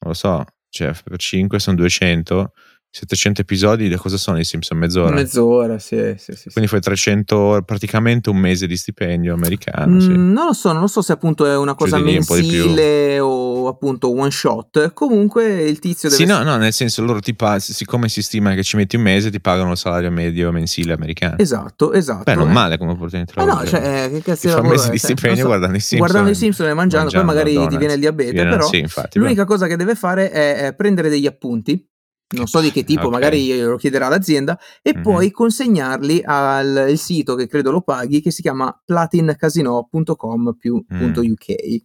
lo 0.00 0.12
so, 0.14 0.44
cioè 0.68 0.92
per 1.04 1.16
5 1.18 1.60
sono 1.60 1.76
200, 1.76 2.52
700 2.92 3.42
episodi, 3.42 3.88
da 3.88 3.98
cosa 3.98 4.16
sono 4.16 4.40
i 4.40 4.44
Simpson? 4.44 4.76
Mezz'ora? 4.76 5.14
Mezz'ora, 5.14 5.78
sì, 5.78 6.14
sì, 6.18 6.34
sì 6.34 6.50
Quindi 6.50 6.68
fai 6.68 6.80
300 6.80 7.36
ore, 7.38 7.62
praticamente 7.62 8.30
un 8.30 8.36
mese 8.36 8.66
di 8.66 8.76
stipendio 8.76 9.32
americano. 9.32 9.94
Mm, 9.94 9.98
sì. 10.00 10.08
Non 10.08 10.46
lo 10.46 10.52
so, 10.52 10.72
non 10.72 10.80
lo 10.80 10.86
so 10.88 11.00
se 11.00 11.12
appunto 11.12 11.46
è 11.46 11.56
una 11.56 11.76
cosa 11.76 11.98
mensile 11.98 13.20
o 13.20 13.68
appunto 13.68 14.12
one 14.12 14.32
shot. 14.32 14.92
Comunque 14.92 15.62
il 15.62 15.78
tizio 15.78 16.08
deve... 16.08 16.20
Sì, 16.20 16.28
no, 16.28 16.42
no, 16.42 16.56
nel 16.56 16.72
senso 16.72 17.04
loro 17.04 17.20
ti 17.20 17.32
pagano, 17.36 17.60
siccome 17.60 18.08
si 18.08 18.22
stima 18.22 18.54
che 18.54 18.64
ci 18.64 18.74
metti 18.74 18.96
un 18.96 19.02
mese, 19.02 19.30
ti 19.30 19.40
pagano 19.40 19.70
il 19.70 19.76
salario 19.76 20.10
medio 20.10 20.50
mensile 20.50 20.92
americano. 20.92 21.38
Esatto, 21.38 21.92
esatto. 21.92 22.24
Beh, 22.24 22.34
non 22.34 22.48
eh. 22.48 22.52
male 22.52 22.76
come 22.76 22.90
opportunità. 22.90 23.44
Ma 23.44 23.54
no, 23.54 23.66
cioè, 23.66 24.06
eh, 24.06 24.10
che 24.10 24.22
cazzo 24.22 24.48
di 24.48 24.52
lavoro 24.52 24.72
mese 24.74 24.90
di 24.90 24.98
stipendio 24.98 25.42
so, 25.42 25.46
guardando 25.46 25.76
i 25.76 25.80
Simpson. 25.80 25.98
Guardando 25.98 26.30
i 26.30 26.34
Simpson 26.34 26.66
e 26.66 26.74
mangiando, 26.74 27.12
mangiando 27.12 27.32
poi 27.32 27.54
magari 27.54 27.68
ti 27.68 27.76
viene 27.76 27.94
il 27.94 28.00
diabete, 28.00 28.32
però 28.32 28.66
sì, 28.66 28.78
infatti, 28.80 29.20
l'unica 29.20 29.42
beh. 29.42 29.48
cosa 29.48 29.68
che 29.68 29.76
deve 29.76 29.94
fare 29.94 30.32
è, 30.32 30.56
è 30.66 30.74
prendere 30.74 31.08
degli 31.08 31.26
appunti 31.26 31.84
non 32.30 32.46
so 32.46 32.60
di 32.60 32.70
che 32.70 32.84
tipo, 32.84 33.06
okay. 33.06 33.12
magari 33.12 33.60
lo 33.60 33.76
chiederà 33.76 34.08
l'azienda, 34.08 34.58
e 34.82 34.92
mm-hmm. 34.92 35.02
poi 35.02 35.30
consegnarli 35.30 36.22
al 36.24 36.92
sito 36.96 37.34
che 37.34 37.46
credo 37.46 37.70
lo 37.70 37.80
paghi, 37.80 38.20
che 38.20 38.30
si 38.30 38.42
chiama 38.42 38.78
platincasino.com 38.84 40.56
più 40.58 40.76
mm. 40.76 40.98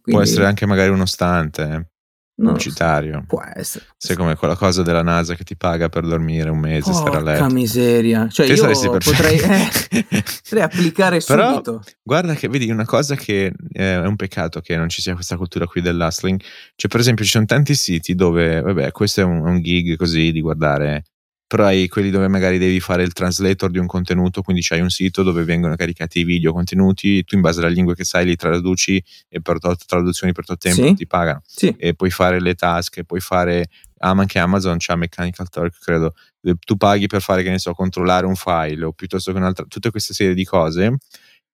Può 0.02 0.20
essere 0.20 0.46
anche 0.46 0.66
magari 0.66 0.90
uno 0.90 1.06
stante. 1.06 1.90
Pubblicitario. 2.36 3.24
Può 3.26 3.42
essere. 3.54 3.86
Sei 3.96 4.14
come 4.14 4.36
quella 4.36 4.56
cosa 4.56 4.82
della 4.82 5.02
NASA 5.02 5.34
che 5.34 5.42
ti 5.42 5.56
paga 5.56 5.88
per 5.88 6.06
dormire 6.06 6.50
un 6.50 6.58
mese, 6.58 6.90
Porca 6.90 6.98
stare 6.98 7.16
a 7.16 7.20
letto. 7.22 7.54
miseria. 7.54 8.28
Cioè, 8.28 8.46
che 8.46 8.52
io 8.52 8.98
potrei, 8.98 9.38
eh, 9.40 10.22
potrei 10.42 10.62
applicare 10.62 11.20
Però, 11.20 11.52
subito. 11.52 11.82
Guarda 12.02 12.34
che 12.34 12.48
vedi 12.48 12.70
una 12.70 12.84
cosa 12.84 13.14
che 13.14 13.46
eh, 13.72 13.94
è 13.94 14.06
un 14.06 14.16
peccato 14.16 14.60
che 14.60 14.76
non 14.76 14.90
ci 14.90 15.00
sia 15.00 15.14
questa 15.14 15.36
cultura 15.36 15.66
qui 15.66 15.80
dell'hustling. 15.80 16.38
Cioè, 16.74 16.90
per 16.90 17.00
esempio, 17.00 17.24
ci 17.24 17.30
sono 17.30 17.46
tanti 17.46 17.74
siti 17.74 18.14
dove, 18.14 18.60
vabbè, 18.60 18.92
questo 18.92 19.22
è 19.22 19.24
un, 19.24 19.46
un 19.46 19.62
gig 19.62 19.96
così 19.96 20.30
di 20.30 20.40
guardare 20.42 21.04
però 21.46 21.64
hai 21.64 21.86
quelli 21.88 22.10
dove 22.10 22.28
magari 22.28 22.58
devi 22.58 22.80
fare 22.80 23.02
il 23.02 23.12
translator 23.12 23.70
di 23.70 23.78
un 23.78 23.86
contenuto, 23.86 24.42
quindi 24.42 24.62
c'hai 24.62 24.80
un 24.80 24.90
sito 24.90 25.22
dove 25.22 25.44
vengono 25.44 25.76
caricati 25.76 26.20
i 26.20 26.24
video 26.24 26.52
contenuti, 26.52 27.22
tu 27.24 27.36
in 27.36 27.40
base 27.40 27.60
alla 27.60 27.68
lingua 27.68 27.94
che 27.94 28.04
sai 28.04 28.24
li 28.24 28.34
traduci 28.34 29.02
e 29.28 29.40
per 29.40 29.58
tot 29.58 29.84
traduzioni 29.86 30.32
per 30.32 30.44
tot 30.44 30.58
tempo 30.58 30.82
sì. 30.82 30.94
ti 30.94 31.06
pagano. 31.06 31.42
Sì. 31.46 31.74
E 31.78 31.94
puoi 31.94 32.10
fare 32.10 32.40
le 32.40 32.54
task, 32.54 33.04
puoi 33.04 33.20
fare 33.20 33.68
anche 33.98 34.38
Amazon 34.38 34.76
c'ha 34.78 34.96
Mechanical 34.96 35.48
Turk, 35.48 35.78
credo. 35.80 36.14
Tu 36.40 36.76
paghi 36.76 37.06
per 37.06 37.22
fare, 37.22 37.42
che 37.42 37.50
ne 37.50 37.58
so, 37.58 37.72
controllare 37.72 38.26
un 38.26 38.36
file 38.36 38.84
o 38.84 38.92
piuttosto 38.92 39.32
che 39.32 39.38
un'altra, 39.38 39.64
tutte 39.66 39.90
queste 39.90 40.14
serie 40.14 40.34
di 40.34 40.44
cose. 40.44 40.96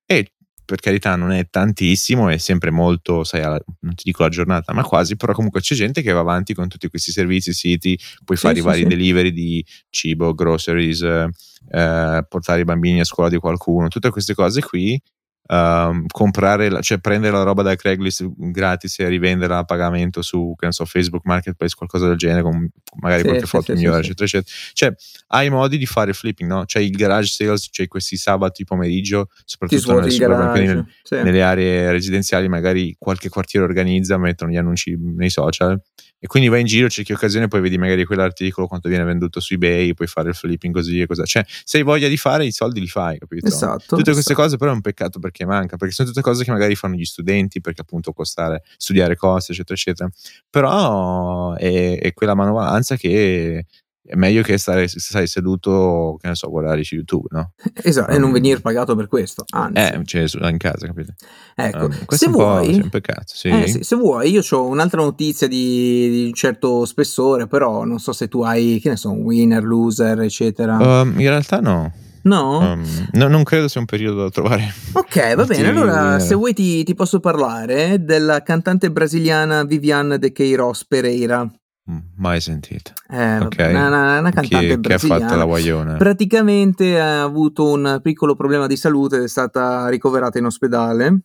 E 0.04 0.32
per 0.64 0.80
carità 0.80 1.16
non 1.16 1.32
è 1.32 1.48
tantissimo, 1.48 2.28
è 2.28 2.38
sempre 2.38 2.70
molto, 2.70 3.24
sai, 3.24 3.42
non 3.42 3.94
ti 3.94 4.04
dico 4.04 4.22
la 4.22 4.28
giornata, 4.28 4.72
ma 4.72 4.82
quasi, 4.82 5.16
però 5.16 5.32
comunque 5.32 5.60
c'è 5.60 5.74
gente 5.74 6.02
che 6.02 6.12
va 6.12 6.20
avanti 6.20 6.54
con 6.54 6.68
tutti 6.68 6.88
questi 6.88 7.12
servizi, 7.12 7.52
siti, 7.52 7.98
puoi 8.24 8.36
sì, 8.36 8.44
fare 8.44 8.54
sì, 8.54 8.60
i 8.60 8.64
vari 8.64 8.82
sì. 8.82 8.86
delivery 8.86 9.32
di 9.32 9.64
cibo, 9.90 10.34
groceries, 10.34 11.02
eh, 11.02 12.26
portare 12.28 12.60
i 12.60 12.64
bambini 12.64 13.00
a 13.00 13.04
scuola 13.04 13.28
di 13.28 13.38
qualcuno, 13.38 13.88
tutte 13.88 14.10
queste 14.10 14.34
cose 14.34 14.60
qui 14.60 15.00
Uh, 15.44 16.06
comprare, 16.06 16.70
la, 16.70 16.80
cioè 16.80 16.98
prendere 16.98 17.36
la 17.36 17.42
roba 17.42 17.62
da 17.62 17.74
Craigslist 17.74 18.26
gratis 18.36 19.00
e 19.00 19.08
rivenderla 19.08 19.58
a 19.58 19.64
pagamento 19.64 20.22
su 20.22 20.54
che 20.56 20.70
so, 20.72 20.86
Facebook 20.86 21.24
Marketplace, 21.26 21.74
qualcosa 21.76 22.06
del 22.06 22.16
genere, 22.16 22.42
con 22.42 22.70
magari 23.00 23.22
sì, 23.22 23.28
qualche 23.28 23.46
foto 23.46 23.64
sì, 23.64 23.72
migliore, 23.72 24.02
sì, 24.02 24.12
eccetera, 24.12 24.24
eccetera. 24.24 24.56
Cioè, 24.72 24.94
hai 25.28 25.50
modi 25.50 25.76
di 25.76 25.84
fare 25.84 26.12
flipping, 26.14 26.48
no? 26.48 26.64
C'è 26.64 26.80
il 26.80 26.92
garage 26.92 27.28
sales, 27.28 27.68
c'è 27.70 27.86
questi 27.88 28.16
sabati 28.16 28.64
pomeriggio, 28.64 29.28
soprattutto 29.44 30.00
nelle, 30.00 30.16
garage, 30.16 30.86
nelle 31.10 31.42
aree 31.42 31.90
residenziali, 31.90 32.48
magari 32.48 32.94
qualche 32.98 33.28
quartiere 33.28 33.66
organizza, 33.66 34.16
mettono 34.16 34.52
gli 34.52 34.56
annunci 34.56 34.96
nei 34.96 35.30
social 35.30 35.78
e 36.24 36.28
quindi 36.28 36.48
vai 36.48 36.60
in 36.60 36.66
giro, 36.66 36.88
cerchi 36.88 37.12
occasione, 37.12 37.48
poi 37.48 37.60
vedi 37.60 37.76
magari 37.76 38.04
quell'articolo 38.04 38.68
quanto 38.68 38.88
viene 38.88 39.02
venduto 39.02 39.40
su 39.40 39.54
eBay, 39.54 39.92
puoi 39.92 40.06
fare 40.06 40.28
il 40.28 40.36
flipping 40.36 40.72
così 40.72 41.00
e 41.00 41.06
così. 41.06 41.24
Cioè, 41.24 41.44
se 41.64 41.78
hai 41.78 41.82
voglia 41.82 42.06
di 42.06 42.16
fare, 42.16 42.46
i 42.46 42.52
soldi 42.52 42.78
li 42.78 42.86
fai, 42.86 43.18
capito? 43.18 43.48
Esatto. 43.48 43.78
Tutte 43.78 43.94
esatto. 43.94 44.12
queste 44.12 44.34
cose 44.34 44.56
però 44.56 44.70
è 44.70 44.74
un 44.74 44.82
peccato 44.82 45.18
perché 45.18 45.44
manca, 45.44 45.76
perché 45.76 45.92
sono 45.92 46.06
tutte 46.06 46.20
cose 46.20 46.44
che 46.44 46.52
magari 46.52 46.76
fanno 46.76 46.94
gli 46.94 47.04
studenti, 47.04 47.60
perché 47.60 47.80
appunto 47.80 48.12
costare, 48.12 48.62
studiare 48.76 49.16
cose, 49.16 49.50
eccetera, 49.50 49.74
eccetera. 49.74 50.08
Però 50.48 51.54
è, 51.54 51.98
è 51.98 52.12
quella 52.12 52.36
manovalanza 52.36 52.94
che 52.94 53.66
è 54.04 54.16
meglio 54.16 54.42
che 54.42 54.58
stare 54.58 54.88
stai 54.88 55.28
seduto, 55.28 56.16
che 56.20 56.28
ne 56.28 56.34
so, 56.34 56.48
guardare 56.50 56.82
su 56.82 56.96
YouTube, 56.96 57.28
no? 57.30 57.52
Esatto, 57.82 58.10
um, 58.10 58.16
e 58.16 58.18
non 58.18 58.30
mm. 58.30 58.32
venire 58.32 58.60
pagato 58.60 58.96
per 58.96 59.06
questo. 59.06 59.44
Anzi. 59.50 59.80
Eh, 59.80 60.00
cioè, 60.04 60.50
in 60.50 60.58
casa, 60.58 60.86
capito? 60.86 61.14
Ecco, 61.54 61.84
um, 61.86 62.06
se 62.08 62.28
vuoi, 62.28 62.80
un 62.82 62.88
peccato, 62.88 63.24
sì. 63.26 63.48
eh, 63.48 63.68
sì, 63.68 63.82
se 63.82 63.96
vuoi, 63.96 64.30
io 64.30 64.42
ho 64.48 64.66
un'altra 64.66 65.00
notizia 65.00 65.46
di, 65.46 66.10
di, 66.10 66.24
un 66.26 66.34
certo 66.34 66.84
spessore, 66.84 67.46
però 67.46 67.84
non 67.84 67.98
so 67.98 68.12
se 68.12 68.28
tu 68.28 68.42
hai, 68.42 68.80
che 68.82 68.88
ne 68.88 68.96
so, 68.96 69.10
un 69.10 69.20
winner, 69.20 69.62
loser, 69.62 70.20
eccetera. 70.20 71.00
Um, 71.00 71.20
in 71.20 71.28
realtà 71.28 71.60
no. 71.60 71.92
No? 72.24 72.58
Um, 72.58 73.08
no? 73.12 73.28
Non 73.28 73.42
credo 73.42 73.68
sia 73.68 73.80
un 73.80 73.86
periodo 73.86 74.22
da 74.22 74.30
trovare. 74.30 74.72
Ok, 74.92 75.34
va 75.34 75.44
bene. 75.44 75.68
Allora, 75.68 76.18
se 76.18 76.34
vuoi, 76.34 76.54
ti, 76.54 76.84
ti, 76.84 76.94
posso 76.94 77.18
parlare 77.18 78.04
della 78.04 78.42
cantante 78.42 78.90
brasiliana 78.90 79.64
Viviane 79.64 80.18
de 80.18 80.32
Queiroz 80.32 80.84
Pereira. 80.86 81.50
Mm, 81.90 81.98
mai 82.16 82.40
sentito. 82.40 82.92
Eh, 83.08 83.38
okay. 83.38 83.70
una, 83.70 83.88
una, 83.88 84.18
una, 84.20 84.30
cantante 84.30 84.66
che, 84.66 84.80
che 84.80 84.94
ha 84.94 84.98
fatto 84.98 85.34
la 85.34 85.44
guaglione. 85.44 85.96
Praticamente 85.96 87.00
ha 87.00 87.22
avuto 87.22 87.68
un 87.68 87.98
piccolo 88.00 88.36
problema 88.36 88.68
di 88.68 88.76
salute 88.76 89.16
ed 89.16 89.22
è 89.24 89.28
stata 89.28 89.88
ricoverata 89.88 90.38
in 90.38 90.44
ospedale. 90.44 91.22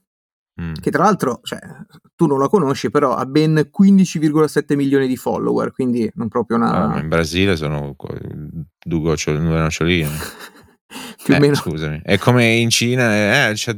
Mm. 0.60 0.74
Che 0.82 0.90
tra 0.90 1.04
l'altro, 1.04 1.40
cioè, 1.44 1.60
tu 2.16 2.26
non 2.26 2.40
la 2.40 2.48
conosci, 2.48 2.90
però 2.90 3.14
ha 3.14 3.26
ben 3.28 3.70
15,7 3.72 4.76
milioni 4.76 5.06
di 5.06 5.16
follower, 5.16 5.72
quindi 5.72 6.10
non 6.16 6.28
proprio 6.30 6.58
una. 6.58 6.94
Ah, 6.94 7.00
in 7.00 7.08
Brasile 7.08 7.56
sono 7.56 7.96
due, 7.96 9.00
gocciol- 9.00 9.40
due 9.40 9.60
noccioline. 9.60 10.10
più 11.28 11.34
o 11.34 11.38
eh, 11.38 11.40
meno. 11.42 11.56
Scusami, 11.56 12.00
è 12.04 12.18
come 12.18 12.54
in 12.54 12.70
Cina, 12.70 13.50
eh, 13.50 13.54
c'è 13.54 13.76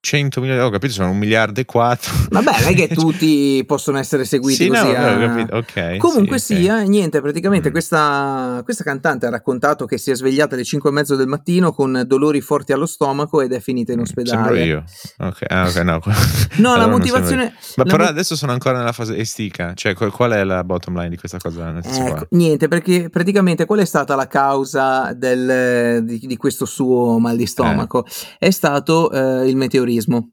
100 0.00 0.40
milioni, 0.40 0.60
ho 0.60 0.68
capito, 0.68 0.92
sono 0.92 1.10
un 1.10 1.16
miliardo 1.16 1.60
e 1.60 1.64
quattro. 1.64 2.12
Vabbè, 2.28 2.60
non 2.60 2.72
è 2.72 2.74
che 2.74 2.88
tutti 2.94 3.64
possono 3.66 3.98
essere 3.98 4.26
seguiti 4.26 4.64
sì, 4.64 4.68
così. 4.68 4.92
No, 4.92 4.96
a... 4.98 5.14
ho 5.14 5.18
capito. 5.18 5.56
Okay, 5.56 5.96
Comunque 5.96 6.38
sì, 6.38 6.56
sia, 6.56 6.74
okay. 6.74 6.88
niente, 6.88 7.22
praticamente 7.22 7.70
mm. 7.70 7.72
questa, 7.72 8.60
questa, 8.64 8.84
cantante 8.84 9.26
ha 9.26 9.30
raccontato 9.30 9.86
che 9.86 9.96
si 9.96 10.10
è 10.10 10.14
svegliata 10.14 10.54
alle 10.54 10.64
5 10.64 10.90
e 10.90 10.92
mezzo 10.92 11.16
del 11.16 11.26
mattino 11.26 11.72
con 11.72 12.04
dolori 12.06 12.42
forti 12.42 12.72
allo 12.72 12.86
stomaco 12.86 13.40
ed 13.40 13.52
è 13.52 13.60
finita 13.60 13.92
in 13.92 13.98
mm, 13.98 14.02
ospedale. 14.02 14.42
Sembro 14.42 14.62
io. 14.62 14.84
Ok, 15.18 15.44
ah, 15.48 15.66
okay 15.68 15.84
no. 15.84 16.00
no, 16.04 16.72
allora 16.72 16.80
la 16.84 16.88
motivazione... 16.88 17.54
Ma 17.76 17.84
la 17.84 17.90
però 17.90 18.04
mo- 18.04 18.10
adesso 18.10 18.36
sono 18.36 18.52
ancora 18.52 18.76
nella 18.76 18.92
fase 18.92 19.16
estica, 19.16 19.72
cioè 19.74 19.94
qual 19.94 20.32
è 20.32 20.44
la 20.44 20.62
bottom 20.64 20.96
line 20.96 21.08
di 21.08 21.16
questa 21.16 21.38
cosa? 21.38 21.80
Ecco, 21.82 22.26
niente, 22.30 22.68
perché 22.68 23.08
praticamente 23.08 23.64
qual 23.64 23.80
è 23.80 23.84
stata 23.86 24.14
la 24.14 24.26
causa 24.26 25.14
del, 25.14 26.04
di, 26.04 26.18
di 26.18 26.36
questo 26.36 26.66
suo 26.66 26.89
mal 27.18 27.36
di 27.36 27.46
stomaco, 27.46 28.04
eh. 28.04 28.10
è 28.38 28.50
stato 28.50 29.10
eh, 29.10 29.48
il 29.48 29.56
meteorismo. 29.56 30.30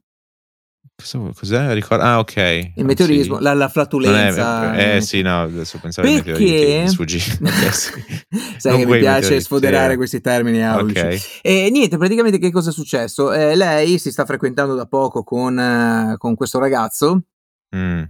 Cos'è? 1.00 1.74
Ricordo. 1.74 2.02
Ah, 2.02 2.18
ok. 2.18 2.72
Il 2.74 2.84
meteorismo, 2.84 3.36
sì. 3.36 3.42
la, 3.44 3.54
la, 3.54 3.68
flatulenza. 3.68 4.74
È, 4.74 4.96
eh 4.96 5.00
sì, 5.00 5.22
no, 5.22 5.42
adesso 5.42 5.78
pensavo 5.80 6.08
Perché... 6.08 6.32
ai 6.32 6.38
meteoriti 6.40 6.88
sfuggi. 6.88 7.18
Sai 8.58 8.72
non 8.72 8.80
che 8.80 8.86
mi 8.86 8.98
piace 8.98 9.40
sfoderare 9.40 9.92
sì. 9.92 9.96
questi 9.96 10.20
termini 10.20 10.64
aulici. 10.64 10.98
Okay. 10.98 11.20
E 11.42 11.70
niente, 11.70 11.98
praticamente 11.98 12.38
che 12.38 12.50
cosa 12.50 12.70
è 12.70 12.72
successo? 12.72 13.32
Eh, 13.32 13.54
lei 13.54 13.98
si 13.98 14.10
sta 14.10 14.24
frequentando 14.24 14.74
da 14.74 14.86
poco 14.86 15.22
con, 15.22 15.56
eh, 15.56 16.16
con 16.18 16.34
questo 16.34 16.58
ragazzo. 16.58 17.22
Mm. 17.76 18.02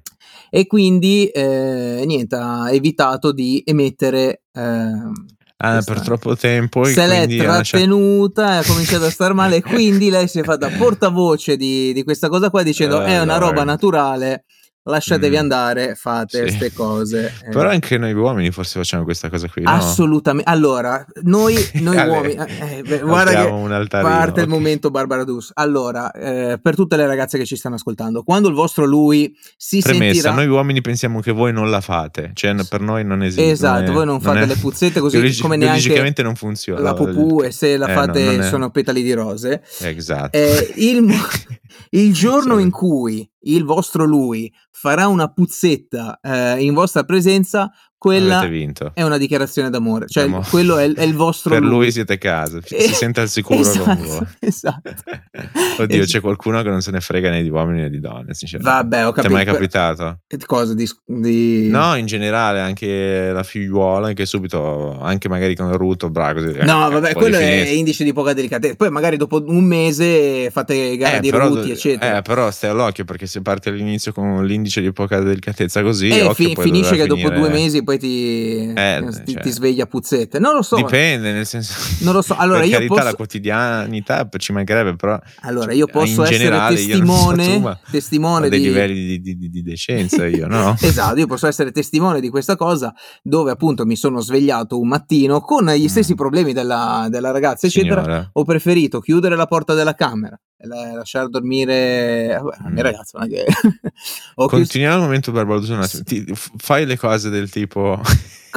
E 0.49 0.67
quindi 0.67 1.27
eh, 1.27 2.05
niente, 2.07 2.37
ha 2.37 2.73
evitato 2.73 3.33
di 3.33 3.63
emettere 3.67 4.45
eh, 4.51 5.13
Ah, 5.61 5.83
per 5.85 6.01
troppo 6.03 6.37
tempo. 6.37 6.85
Se 6.85 7.05
l'è 7.07 7.27
trattenuta, 7.27 8.59
ha 8.59 8.65
cominciato 8.65 9.07
a 9.07 9.11
star 9.11 9.35
male, 9.35 9.57
e 9.57 9.63
quindi 9.63 10.09
lei 10.09 10.29
si 10.29 10.39
è 10.39 10.45
fatta 10.45 10.69
portavoce 10.69 11.57
di, 11.57 11.93
di 11.93 12.05
questa 12.05 12.29
cosa 12.29 12.49
qua 12.49 12.63
dicendo 12.63 12.99
uh, 12.99 13.03
è 13.03 13.21
una 13.21 13.39
roba 13.39 13.65
naturale 13.65 14.45
lasciatevi 14.89 15.37
mm. 15.37 15.39
andare, 15.39 15.95
fate 15.95 16.41
queste 16.41 16.71
sì. 16.71 16.75
cose. 16.75 17.33
Però 17.51 17.69
anche 17.69 17.99
noi 17.99 18.13
uomini 18.13 18.51
forse 18.51 18.79
facciamo 18.79 19.05
questa 19.05 19.29
cosa 19.29 19.49
qui. 19.49 19.63
No? 19.63 19.71
Assolutamente. 19.71 20.51
Allora, 20.51 21.05
noi, 21.23 21.57
noi 21.81 21.97
uomini, 22.09 22.35
eh, 22.35 22.83
beh, 22.87 22.99
guarda 23.01 23.45
che 23.45 23.87
parte 23.89 24.31
okay. 24.31 24.45
il 24.45 24.49
momento 24.49 24.91
Barbara 24.91 25.25
Dus. 25.25 25.51
Allora, 25.55 26.11
eh, 26.11 26.59
per 26.61 26.75
tutte 26.75 26.97
le 26.97 27.07
ragazze 27.07 27.39
che 27.39 27.45
ci 27.45 27.57
stanno 27.57 27.77
ascoltando, 27.77 28.23
quando 28.23 28.49
il 28.49 28.55
vostro 28.55 28.85
lui 28.85 29.37
si 29.57 29.81
Premessa, 29.81 30.13
sentirà... 30.13 30.33
noi 30.33 30.47
uomini 30.49 30.81
pensiamo 30.81 31.21
che 31.21 31.33
voi 31.33 31.53
non 31.53 31.71
la 31.71 31.81
fate, 31.81 32.31
cioè 32.35 32.55
per 32.69 32.81
noi 32.81 33.05
non 33.05 33.23
esiste. 33.23 33.51
Esatto, 33.51 33.81
non 33.81 33.91
è, 33.91 33.95
voi 33.95 34.07
non 34.07 34.21
fate 34.21 34.39
non 34.41 34.49
è, 34.51 34.55
le 34.55 34.61
puzzette 34.61 35.01
così 35.01 35.17
biologi- 35.17 35.41
come 35.41 35.57
neanche... 35.57 35.81
Biologicamente 35.81 36.23
non 36.23 36.35
funziona. 36.35 36.81
La 36.81 36.95
pupù 36.95 37.43
e 37.43 37.51
se 37.51 37.77
la 37.77 37.89
eh, 37.89 37.95
fate 37.95 38.37
no, 38.37 38.43
sono 38.45 38.71
petali 38.71 39.03
di 39.03 39.13
rose. 39.13 39.63
Esatto. 39.81 40.37
Eh, 40.37 40.73
il, 40.77 41.05
il 41.91 42.13
giorno 42.13 42.59
in 42.59 42.71
cui 42.71 43.29
il 43.41 43.65
vostro 43.65 44.05
lui 44.05 44.53
farà 44.71 45.09
una 45.09 45.33
puzzetta 45.33 46.19
eh, 46.21 46.63
in 46.63 46.75
vostra 46.75 47.05
presenza, 47.05 47.71
quella 47.99 48.49
è 48.95 49.03
una 49.03 49.19
dichiarazione 49.19 49.71
d'amore. 49.71 50.07
Cioè, 50.09 50.23
Siamo... 50.25 50.45
quello 50.49 50.79
è, 50.79 50.89
è, 50.93 51.03
il 51.03 51.15
vostro. 51.15 51.51
per 51.51 51.63
lui 51.63 51.91
siete 51.91 52.13
a 52.13 52.19
casa, 52.19 52.61
si 52.63 52.77
eh, 52.77 52.93
sente 52.93 53.21
al 53.21 53.29
sicuro 53.29 53.59
esatto, 53.59 53.85
con 53.85 54.07
voi. 54.07 54.27
Esatto. 54.39 54.95
Oddio, 55.83 56.05
c'è 56.05 56.21
qualcuno 56.21 56.63
che 56.63 56.69
non 56.69 56.81
se 56.81 56.93
ne 56.93 57.01
frega 57.01 57.31
né 57.31 57.43
di 57.43 57.49
uomini 57.49 57.81
né 57.81 57.91
di 57.91 57.99
donne, 57.99 58.35
sinceramente. 58.35 58.77
Vabbè, 58.77 59.07
ho 59.07 59.13
capito. 59.13 59.35
Ti 59.35 59.41
è 59.41 59.45
mai 59.45 59.45
capitato? 59.45 60.21
Cosa? 60.47 60.75
Di, 60.75 60.89
di... 61.05 61.69
No, 61.71 61.97
in 61.97 62.07
generale, 62.07 62.61
anche 62.61 63.33
la 63.33 63.43
figliuola 63.43 64.13
che 64.13 64.27
subito, 64.27 65.01
anche 65.01 65.29
magari 65.29 65.57
con 65.57 65.77
ruto, 65.77 66.09
bravo. 66.09 66.41
Così, 66.41 66.59
no, 66.61 66.89
vabbè, 66.91 67.15
quello 67.15 67.37
è 67.37 67.69
indice 67.69 68.05
di 68.05 68.13
poca 68.13 68.33
delicatezza. 68.33 68.77
Poi 68.77 68.91
magari 68.91 69.17
dopo 69.17 69.43
un 69.45 69.65
mese 69.65 70.51
fate 70.51 70.97
gara 70.97 71.17
eh, 71.17 71.21
di 71.21 71.31
però, 71.31 71.49
ruti, 71.49 71.73
eccetera. 71.73 72.19
Eh, 72.19 72.23
però 72.23 72.49
stai 72.53 72.71
all'occhio 72.71 73.05
perché 73.05 73.27
se 73.27 73.43
parti 73.43 73.71
all'inizio 73.71 74.13
con 74.13 74.45
l'indice 74.47 74.81
di 74.81 74.93
poca 74.93 75.19
delicatezza 75.19 75.83
così, 75.83 76.09
eh, 76.09 76.33
fi- 76.35 76.55
finisce 76.57 76.95
che 76.95 77.03
finire... 77.03 77.23
dopo 77.23 77.35
due 77.35 77.49
mesi 77.49 77.83
poi 77.89 77.99
ti, 77.99 78.71
eh, 78.75 79.03
ti, 79.25 79.33
cioè, 79.33 79.43
ti, 79.43 79.51
sveglia 79.51 79.87
puzzette. 79.87 80.39
Non 80.39 80.55
lo 80.55 80.61
so. 80.61 80.77
Dipende, 80.77 81.33
nel 81.33 81.47
senso. 81.47 81.73
Non 82.05 82.13
lo 82.13 82.21
so. 82.21 82.37
Allora, 82.37 82.61
per 82.61 82.69
io 82.69 82.75
carità, 82.75 82.95
posso... 82.95 83.05
la 83.05 83.15
quotidianità 83.15 84.29
ci 84.37 84.53
mancherebbe, 84.53 84.95
però. 84.95 85.19
Allora, 85.41 85.73
io 85.73 85.87
posso 85.87 86.23
essere 86.23 86.37
generale, 86.37 86.77
testimone, 86.77 87.45
so 87.49 87.61
tu, 87.61 87.91
testimone 87.91 88.49
dei 88.51 88.59
di... 88.59 88.67
livelli 88.67 89.19
di, 89.19 89.37
di, 89.39 89.49
di, 89.49 89.63
decenza, 89.63 90.27
io, 90.27 90.47
no? 90.47 90.77
esatto, 90.79 91.19
io 91.19 91.27
posso 91.27 91.47
essere 91.47 91.71
testimone 91.71 92.21
di 92.21 92.29
questa 92.29 92.57
cosa 92.57 92.93
dove 93.23 93.53
appunto 93.53 93.87
mi 93.87 93.97
sono 93.97 94.21
svegliato 94.21 94.79
un 94.79 94.89
mattino 94.89 95.41
con 95.41 95.65
gli 95.71 95.89
stessi 95.89 96.13
mm. 96.13 96.17
problemi 96.17 96.53
della, 96.53 97.07
della 97.09 97.31
ragazza, 97.31 97.69
eccetera. 97.69 98.03
Signora. 98.03 98.31
Ho 98.35 98.45
preferito 98.45 99.01
chiudere 99.01 99.35
la 99.35 99.47
porta 99.47 99.73
della 99.73 99.95
camera, 99.95 100.39
lasciare 100.67 101.29
dormire 101.29 102.27
la 102.29 102.69
mia 102.69 102.83
mm. 102.83 102.87
ragazza. 102.87 103.27
Che... 103.27 103.47
Continuiamo 104.35 104.97
il 104.97 105.03
momento 105.03 105.33
barbaroso 105.33 105.75
un 105.75 105.81
attimo. 105.81 106.03
Ti, 106.03 106.25
fai 106.57 106.87
le 106.87 106.97
cose 106.97 107.31
del 107.31 107.51
tipo. 107.51 108.01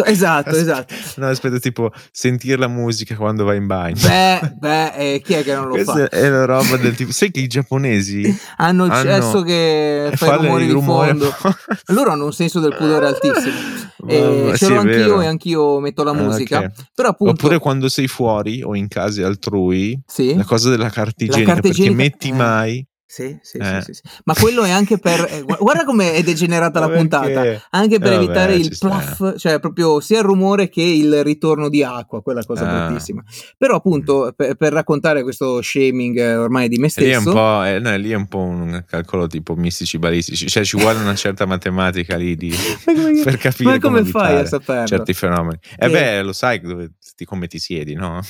Esatto, 0.06 0.50
esatto. 0.50 0.94
No, 1.18 1.28
aspetta, 1.28 1.60
tipo 1.60 1.92
sentire 2.12 2.58
la 2.58 2.68
musica 2.68 3.16
quando 3.16 3.44
vai 3.44 3.58
in 3.58 3.68
bagno. 3.68 4.00
Beh, 4.02 4.54
beh, 4.58 4.94
eh, 4.94 5.22
chi 5.24 5.34
è 5.34 5.44
che 5.44 5.54
non 5.54 5.68
lo 5.68 5.72
Questa 5.74 5.94
fa? 5.94 6.10
È 6.10 6.30
la 6.30 6.46
roba 6.46 6.78
del 6.78 6.96
tipo. 6.96 7.12
Sai 7.12 7.32
che 7.32 7.40
i 7.40 7.48
giapponesi 7.48 8.24
hanno 8.58 8.86
il 8.86 8.92
cesso 8.94 9.42
che 9.44 10.12
fa 10.16 10.36
rumori 10.36 10.68
di 10.68 10.82
fondo. 10.82 11.34
Loro 11.88 12.12
hanno 12.12 12.26
un 12.26 12.34
senso 12.34 12.60
del 12.60 12.76
pudore 12.76 13.08
altissimo. 13.08 13.56
Eh, 14.08 14.54
ce 14.56 14.68
l'ho 14.68 14.80
anch'io 14.80 15.22
e 15.22 15.28
anch'io 15.28 15.80
metto 15.80 16.04
la 16.04 16.14
musica. 16.14 16.58
Okay. 16.58 16.72
Però 16.94 17.10
appunto, 17.10 17.34
Oppure 17.34 17.60
quando 17.60 17.88
sei 17.90 18.08
fuori 18.08 18.64
o 18.64 18.76
in 18.76 18.88
case 18.88 19.24
altrui, 19.24 20.00
sì? 20.06 20.36
la 20.36 20.44
cosa 20.44 20.70
della 20.70 20.90
carta 20.90 21.24
igienica, 21.24 21.54
carta 21.54 21.68
igienica 21.68 21.96
perché 21.96 22.10
metti 22.10 22.30
eh. 22.30 22.34
mai 22.34 22.86
sì, 23.12 23.38
sì, 23.42 23.58
eh. 23.58 23.82
sì, 23.82 23.92
sì, 23.92 24.02
Ma 24.24 24.34
quello 24.34 24.64
è 24.64 24.70
anche 24.70 24.98
per. 24.98 25.28
Eh, 25.30 25.44
guarda 25.44 25.84
come 25.84 26.14
è 26.14 26.24
degenerata 26.24 26.80
la 26.80 26.88
puntata. 26.96 27.62
Anche 27.72 28.00
per 28.00 28.14
eh, 28.14 28.16
evitare 28.16 28.54
vabbè, 28.54 28.64
il 28.64 28.78
pluff, 28.80 29.36
cioè 29.36 29.60
proprio 29.60 30.00
sia 30.00 30.20
il 30.20 30.24
rumore 30.24 30.70
che 30.70 30.82
il 30.82 31.22
ritorno 31.22 31.68
di 31.68 31.84
acqua, 31.84 32.22
quella 32.22 32.42
cosa 32.46 32.66
ah. 32.70 32.88
bruttissima. 32.88 33.22
Però, 33.58 33.76
appunto, 33.76 34.32
per, 34.34 34.56
per, 34.56 34.72
raccontare 34.72 35.24
questo 35.24 35.62
shaming 35.62 36.20
eh, 36.20 36.38
ormai 36.38 36.70
di 36.70 36.78
me 36.78 36.88
stesso. 36.88 37.06
Lì 37.06 37.12
è, 37.12 37.18
un 37.18 37.24
po', 37.26 37.90
no, 37.90 37.98
lì 37.98 38.12
è 38.12 38.16
un 38.16 38.28
po' 38.28 38.44
un 38.44 38.82
calcolo 38.88 39.28
tipo 39.28 39.56
mistici 39.56 40.00
balistici. 40.00 40.48
Cioè, 40.48 40.64
ci 40.64 40.78
vuole 40.78 40.98
una 41.00 41.16
certa 41.16 41.46
matematica 41.46 42.16
lì 42.16 42.38
di, 42.38 42.56
per 43.26 43.36
capire. 43.36 43.72
Ma 43.72 43.80
come, 43.80 44.00
come 44.00 44.10
fai 44.10 44.38
a 44.38 44.46
saperlo? 44.46 44.88
Certi 44.88 45.14
fenomeni. 45.14 45.60
E 45.78 45.88
eh 45.88 45.90
beh, 45.90 46.22
lo 46.22 46.32
sai 46.32 46.62
dove, 46.62 46.92
come 47.26 47.48
ti 47.48 47.60
siedi, 47.60 47.94
no? 47.94 48.22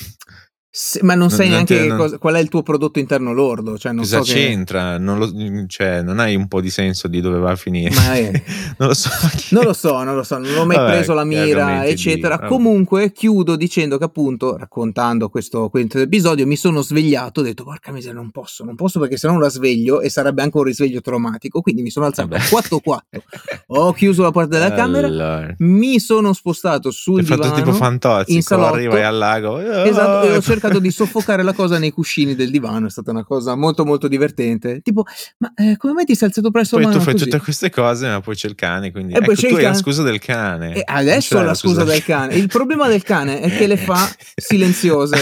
Se, 0.74 1.00
ma 1.02 1.14
non 1.14 1.28
sai 1.28 1.48
non, 1.48 1.56
neanche 1.56 1.86
non, 1.86 1.98
cosa, 1.98 2.16
qual 2.16 2.34
è 2.36 2.38
il 2.38 2.48
tuo 2.48 2.62
prodotto 2.62 2.98
interno 2.98 3.34
lordo. 3.34 3.76
Cioè 3.76 3.92
non 3.92 4.04
cosa 4.04 4.22
so 4.22 4.32
c'entra? 4.32 4.92
Che... 4.92 5.00
Non, 5.00 5.18
lo, 5.18 5.66
cioè, 5.66 6.00
non 6.00 6.18
hai 6.18 6.34
un 6.34 6.48
po' 6.48 6.62
di 6.62 6.70
senso 6.70 7.08
di 7.08 7.20
dove 7.20 7.38
va 7.38 7.50
a 7.50 7.56
finire. 7.56 7.90
Non 8.78 8.88
lo 8.88 8.94
so. 8.94 9.10
Non 9.50 9.64
lo 9.64 9.74
so, 9.74 10.02
non 10.02 10.16
lo 10.16 10.22
so, 10.22 10.38
non 10.38 10.56
ho 10.56 10.64
mai 10.64 10.76
Vabbè, 10.76 10.92
preso 10.92 11.12
la 11.12 11.24
mira, 11.24 11.84
eccetera. 11.84 12.38
Di... 12.38 12.46
Comunque 12.46 13.12
chiudo 13.12 13.54
dicendo 13.54 13.98
che 13.98 14.04
appunto, 14.04 14.56
raccontando 14.56 15.28
questo, 15.28 15.68
questo 15.68 15.98
episodio, 15.98 16.46
mi 16.46 16.56
sono 16.56 16.80
svegliato, 16.80 17.40
ho 17.40 17.42
detto 17.42 17.64
porca 17.64 17.92
miseria, 17.92 18.18
non 18.18 18.30
posso, 18.30 18.64
non 18.64 18.74
posso 18.74 18.98
perché 18.98 19.18
se 19.18 19.28
no 19.28 19.38
la 19.38 19.50
sveglio 19.50 20.00
e 20.00 20.08
sarebbe 20.08 20.40
anche 20.40 20.56
un 20.56 20.64
risveglio 20.64 21.02
traumatico. 21.02 21.60
Quindi 21.60 21.82
mi 21.82 21.90
sono 21.90 22.06
alzato 22.06 22.34
a 22.34 22.38
4-4, 22.38 22.98
ho 23.68 23.92
chiuso 23.92 24.22
la 24.22 24.30
porta 24.30 24.58
della 24.58 24.72
camera, 24.72 25.06
allora. 25.06 25.54
mi 25.58 26.00
sono 26.00 26.32
spostato 26.32 26.90
sul 26.90 27.18
Hai 27.18 27.24
divano. 27.24 27.42
fatto 27.42 27.54
tipo 27.56 27.72
fantozzico, 27.72 28.32
in 28.32 28.42
salotto, 28.42 28.74
arrivai 28.74 29.04
al 29.04 29.18
lago. 29.18 29.58
Esatto, 29.58 30.28
e 30.28 30.36
ho 30.36 30.40
cercato 30.40 30.61
di 30.78 30.90
soffocare 30.90 31.42
la 31.42 31.52
cosa 31.52 31.78
nei 31.78 31.90
cuscini 31.90 32.34
del 32.34 32.50
divano, 32.50 32.86
è 32.86 32.90
stata 32.90 33.10
una 33.10 33.24
cosa 33.24 33.54
molto 33.54 33.84
molto 33.84 34.08
divertente. 34.08 34.80
Tipo, 34.82 35.04
ma 35.38 35.52
eh, 35.54 35.76
come 35.76 35.92
mai 35.92 36.04
ti 36.04 36.14
sei 36.14 36.28
alzato 36.28 36.50
presso 36.50 36.76
poi 36.76 36.84
mano 36.84 36.96
tu 36.96 37.02
fai 37.02 37.12
così? 37.14 37.24
tutte 37.24 37.40
queste 37.40 37.70
cose, 37.70 38.08
ma 38.08 38.20
poi 38.20 38.34
c'è 38.34 38.48
il 38.48 38.54
cane, 38.54 38.90
quindi 38.90 39.14
e 39.14 39.18
ecco, 39.18 39.34
tu 39.34 39.54
hai 39.54 39.62
la 39.62 39.74
scusa 39.74 40.02
del 40.02 40.18
cane. 40.18 40.74
E 40.74 40.82
adesso 40.84 41.38
ho 41.38 41.42
la 41.42 41.54
scusa 41.54 41.84
del 41.84 42.02
cane. 42.02 42.34
Il 42.34 42.48
problema 42.48 42.88
del 42.88 43.02
cane 43.02 43.40
è 43.40 43.56
che 43.56 43.66
le 43.66 43.76
fa 43.76 44.08
silenziose. 44.34 45.16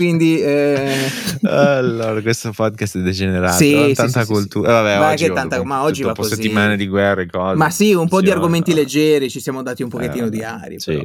Quindi, 0.00 0.40
eh... 0.40 0.96
allora, 1.42 2.22
questo 2.22 2.52
podcast 2.52 2.96
è 2.96 3.02
degenerato. 3.02 3.56
Sì, 3.58 3.92
tanta 3.94 4.22
sì, 4.22 4.32
cultura. 4.32 4.68
Sì, 4.68 4.72
Vabbè, 4.72 4.98
ma 4.98 5.10
oggi, 5.10 5.30
tanta, 5.30 5.62
ma 5.62 5.82
oggi 5.82 6.02
va 6.02 6.14
così. 6.14 6.36
settimane 6.36 6.78
di 6.78 6.88
guerra 6.88 7.20
e 7.20 7.26
cose. 7.26 7.56
Ma 7.56 7.68
sì, 7.68 7.92
un 7.92 8.08
po' 8.08 8.22
di 8.22 8.30
argomenti 8.30 8.72
leggeri. 8.72 9.28
Ci 9.28 9.40
siamo 9.40 9.62
dati 9.62 9.82
un 9.82 9.90
pochettino 9.90 10.28
eh, 10.28 10.30
di 10.30 10.42
aria. 10.42 10.78
Però, 10.82 11.02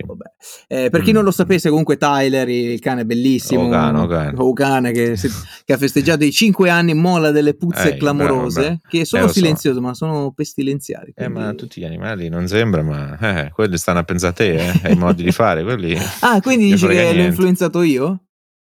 eh, 0.69 0.89
per 0.89 1.01
chi 1.01 1.11
mm. 1.11 1.13
non 1.13 1.25
lo 1.25 1.31
sapesse, 1.31 1.67
comunque, 1.67 1.97
Tyler, 1.97 2.47
il 2.47 2.79
cane 2.79 3.05
bellissimo. 3.05 3.63
Ogano, 3.63 4.03
Ogano. 4.03 4.45
Ogano 4.45 4.91
che, 4.91 5.19
che, 5.65 5.73
ha 5.73 5.77
festeggiato 5.77 6.23
i 6.23 6.31
5 6.31 6.69
anni, 6.69 6.93
mola 6.93 7.31
delle 7.31 7.53
puzze 7.53 7.97
clamorose. 7.97 8.59
Bravo, 8.61 8.75
bravo. 8.77 8.81
Che 8.87 9.03
sono 9.03 9.25
eh, 9.25 9.29
silenziose, 9.29 9.75
so. 9.75 9.81
ma 9.81 9.93
sono 9.93 10.31
pestilenziali. 10.31 11.09
Eh, 11.09 11.25
quindi... 11.25 11.41
Eh, 11.41 11.43
ma 11.43 11.53
tutti 11.53 11.81
gli 11.81 11.85
animali 11.85 12.29
non 12.29 12.47
sembra, 12.47 12.81
ma 12.81 13.17
eh, 13.19 13.51
quelli 13.51 13.77
stanno 13.77 13.99
a 13.99 14.03
pensare 14.03 14.31
a 14.31 14.35
te, 14.35 14.55
eh, 14.55 14.79
ai 14.83 14.95
modi 14.95 15.21
di 15.21 15.33
fare. 15.33 15.63
Quelli... 15.63 15.97
Ah, 16.21 16.39
quindi 16.39 16.71
dici 16.71 16.87
che 16.87 17.13
l'ho 17.13 17.23
influenzato 17.23 17.81
io? 17.81 18.21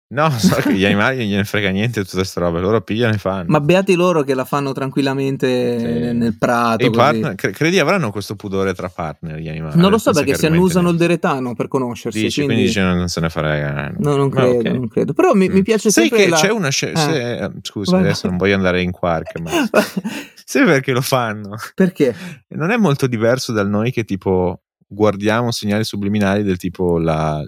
No, 0.10 0.30
so 0.40 0.56
che 0.56 0.74
gli 0.74 0.86
animali 0.86 1.18
non 1.18 1.26
gliene 1.26 1.44
frega 1.44 1.70
niente 1.70 2.02
tutte 2.02 2.16
queste 2.16 2.40
robe, 2.40 2.62
loro 2.62 2.80
pigliano 2.82 3.14
e 3.14 3.18
fanno. 3.18 3.46
Ma 3.48 3.60
beati 3.60 3.96
loro 3.96 4.24
che 4.24 4.34
la 4.34 4.46
fanno 4.46 4.72
tranquillamente 4.72 5.80
sì. 5.80 6.18
nel 6.18 6.36
prato. 6.38 6.86
E 6.86 6.90
partner, 6.90 7.36
credi 7.36 7.78
avranno 7.80 8.12
questo 8.12 8.36
pudore 8.36 8.74
tra 8.74 8.88
partner 8.88 9.38
gli 9.38 9.50
animali? 9.50 9.78
Non 9.78 9.92
lo 9.92 9.98
so 9.98 10.12
perché 10.12 10.36
si 10.36 10.46
annusano 10.46 10.90
il 10.90 10.98
deretano 10.98 11.56
per 11.56 11.68
conoscersi. 11.68 12.22
Dici, 12.22 12.44
quindi, 12.44 12.54
quindi 12.54 12.74
dice, 12.74 12.82
non 12.82 13.08
se 13.10 13.20
ne 13.20 13.30
frega. 13.30 13.96
No, 13.98 14.16
non 14.16 14.30
credo, 14.30 14.60
okay. 14.60 14.72
non 14.72 14.88
credo. 14.88 15.14
Però 15.14 15.34
mi, 15.34 15.50
mm. 15.50 15.54
mi 15.54 15.62
piace 15.62 15.90
Sai 15.90 16.10
che 16.10 16.30
la... 16.30 16.38
c'è 16.38 16.52
una 16.52 16.70
scelta... 16.70 17.14
Eh. 17.14 17.44
eh. 17.44 17.52
Scusa, 17.62 17.98
Vai. 17.98 18.06
adesso 18.06 18.28
non 18.28 18.38
voglio 18.38 18.56
andare 18.56 18.82
in 18.82 18.92
quark, 18.92 19.40
ma... 19.40 19.52
Sai 20.50 20.64
perché 20.64 20.94
lo 20.94 21.02
fanno? 21.02 21.58
Perché? 21.76 22.16
Non 22.50 22.72
è 22.72 22.78
molto 22.78 23.08
diverso 23.08 23.52
dal 23.52 23.68
noi 23.68 23.92
che 23.92 24.06
tipo 24.06 24.62
guardiamo 24.88 25.52
segnali 25.52 25.84
subliminali 25.84 26.44
del 26.44 26.56
tipo 26.56 26.98
la 26.98 27.44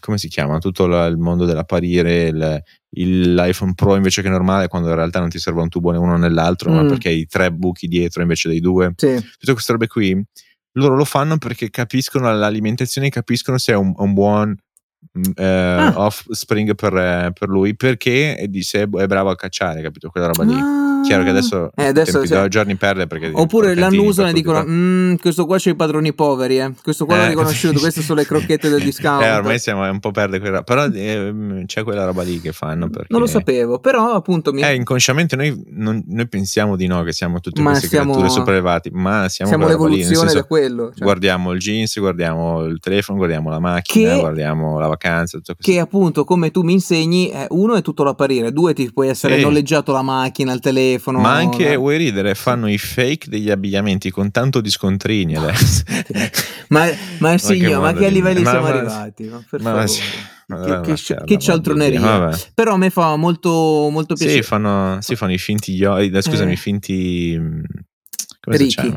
come 0.00 0.18
si 0.18 0.28
chiama? 0.28 0.58
Tutto 0.58 0.86
la, 0.86 1.06
il 1.06 1.16
mondo 1.16 1.44
dell'apparire, 1.44 2.28
il, 2.28 2.62
il, 2.90 3.34
l'iPhone 3.34 3.74
Pro 3.74 3.96
invece 3.96 4.22
che 4.22 4.28
normale, 4.28 4.68
quando 4.68 4.88
in 4.88 4.94
realtà 4.94 5.20
non 5.20 5.28
ti 5.28 5.38
serve 5.38 5.62
un 5.62 5.68
tubo 5.68 5.90
né 5.90 5.98
uno 5.98 6.16
nell'altro, 6.16 6.70
mm. 6.70 6.74
ma 6.74 6.84
perché 6.84 7.08
hai 7.08 7.26
tre 7.26 7.52
buchi 7.52 7.86
dietro 7.86 8.22
invece 8.22 8.48
dei 8.48 8.60
due. 8.60 8.92
Sì. 8.96 9.14
Tutte 9.38 9.52
queste 9.52 9.72
robe 9.72 9.86
qui, 9.86 10.24
loro 10.72 10.96
lo 10.96 11.04
fanno 11.04 11.38
perché 11.38 11.70
capiscono 11.70 12.32
l'alimentazione, 12.32 13.08
capiscono 13.08 13.58
se 13.58 13.72
è 13.72 13.76
un, 13.76 13.92
un 13.96 14.12
buon 14.14 14.56
eh, 15.34 15.44
ah. 15.44 15.92
offspring 15.96 16.74
per, 16.74 17.32
per, 17.32 17.48
lui, 17.48 17.74
perché 17.76 18.46
dice 18.48 18.82
è 18.82 19.06
bravo 19.06 19.30
a 19.30 19.36
cacciare, 19.36 19.82
capito? 19.82 20.10
Quella 20.10 20.26
roba 20.26 20.44
lì. 20.44 20.54
Ah 20.54 20.88
Chiaro 21.02 21.22
che 21.22 21.30
adesso, 21.30 21.70
eh, 21.74 21.86
adesso 21.86 22.24
sì. 22.24 22.48
giorni 22.48 22.76
perde 22.76 23.06
perché 23.06 23.30
Oppure 23.32 23.74
l'annusano 23.74 24.28
e 24.28 24.32
dicono 24.32 24.64
mm, 24.66 25.14
questo 25.16 25.46
qua 25.46 25.56
c'è 25.58 25.70
i 25.70 25.76
padroni 25.76 26.12
poveri, 26.12 26.58
eh. 26.58 26.72
questo 26.82 27.04
qua 27.04 27.16
eh. 27.16 27.20
l'ho 27.20 27.28
riconosciuto, 27.28 27.78
queste 27.78 28.02
sono 28.02 28.20
le 28.20 28.26
crocchette 28.26 28.68
del 28.68 28.82
discount. 28.84 29.22
Eh, 29.22 29.32
ormai 29.32 29.58
siamo 29.58 29.88
un 29.88 30.00
po' 30.00 30.10
perde 30.10 30.38
quella 30.40 30.62
però 30.62 30.86
eh, 30.86 31.62
c'è 31.66 31.82
quella 31.82 32.04
roba 32.04 32.22
lì 32.22 32.40
che 32.40 32.52
fanno 32.52 32.88
perché... 32.88 33.06
Non 33.10 33.20
lo 33.20 33.26
sapevo, 33.26 33.78
però 33.78 34.12
appunto 34.12 34.52
mi... 34.52 34.62
Eh, 34.62 34.74
inconsciamente 34.74 35.36
noi, 35.36 35.64
non, 35.70 36.02
noi 36.06 36.28
pensiamo 36.28 36.76
di 36.76 36.86
no 36.86 37.02
che 37.02 37.12
siamo 37.12 37.40
tutte 37.40 37.60
ma 37.60 37.70
queste 37.70 37.88
siamo... 37.88 38.12
creature 38.12 38.32
sopraelevati, 38.32 38.90
ma 38.92 39.28
siamo, 39.28 39.50
siamo 39.50 39.66
l'evoluzione 39.66 40.32
da 40.32 40.44
quello. 40.44 40.92
Cioè. 40.94 41.04
Guardiamo 41.04 41.52
il 41.52 41.58
jeans, 41.58 41.98
guardiamo 41.98 42.64
il 42.64 42.80
telefono, 42.80 43.18
guardiamo 43.18 43.50
la 43.50 43.60
macchina, 43.60 44.14
che... 44.14 44.20
guardiamo 44.20 44.78
la 44.78 44.86
vacanza, 44.88 44.97
Che 45.58 45.78
appunto, 45.78 46.24
come 46.24 46.50
tu 46.50 46.62
mi 46.62 46.72
insegni, 46.72 47.30
eh, 47.30 47.46
uno 47.50 47.74
è 47.74 47.82
tutto 47.82 48.04
l'apparire, 48.04 48.52
due 48.52 48.74
ti 48.74 48.90
puoi 48.92 49.08
essere 49.08 49.36
sì. 49.36 49.42
noleggiato 49.42 49.92
la 49.92 50.02
macchina, 50.02 50.52
il 50.52 50.60
telefono. 50.60 51.20
Ma 51.20 51.34
anche 51.34 51.64
che 51.64 51.76
vuoi 51.76 51.96
ridere, 51.96 52.34
fanno 52.34 52.68
i 52.68 52.78
fake 52.78 53.28
degli 53.28 53.50
abbigliamenti 53.50 54.10
con 54.10 54.30
tanto 54.30 54.60
di 54.60 54.70
scontrini 54.70 55.36
adesso. 55.36 55.82
ma, 56.68 56.86
ma 57.18 57.38
signor, 57.38 57.80
ma, 57.80 57.92
che 57.92 58.06
a 58.06 58.10
livelli 58.10 58.42
ma, 58.42 58.50
siamo 58.50 58.66
ma, 58.66 58.72
arrivati? 58.74 59.24
Ma 59.24 59.44
per 59.48 59.60
ma, 59.62 59.86
sì, 59.86 60.02
che, 60.46 60.80
che, 60.80 60.96
certa, 60.96 61.24
che 61.24 61.38
cialtroneria 61.38 62.30
però 62.54 62.72
a 62.72 62.76
me 62.78 62.88
fa 62.88 63.16
molto, 63.16 63.88
molto 63.90 64.14
piacere 64.14 64.40
sì 64.40 64.48
fanno, 64.48 64.96
sì, 65.00 65.14
fanno 65.14 65.32
i 65.32 65.38
finti 65.38 65.76
scusami 65.76 66.50
eh. 66.50 66.54
i 66.54 66.56
finti 66.56 67.40
Ricchi. 68.56 68.94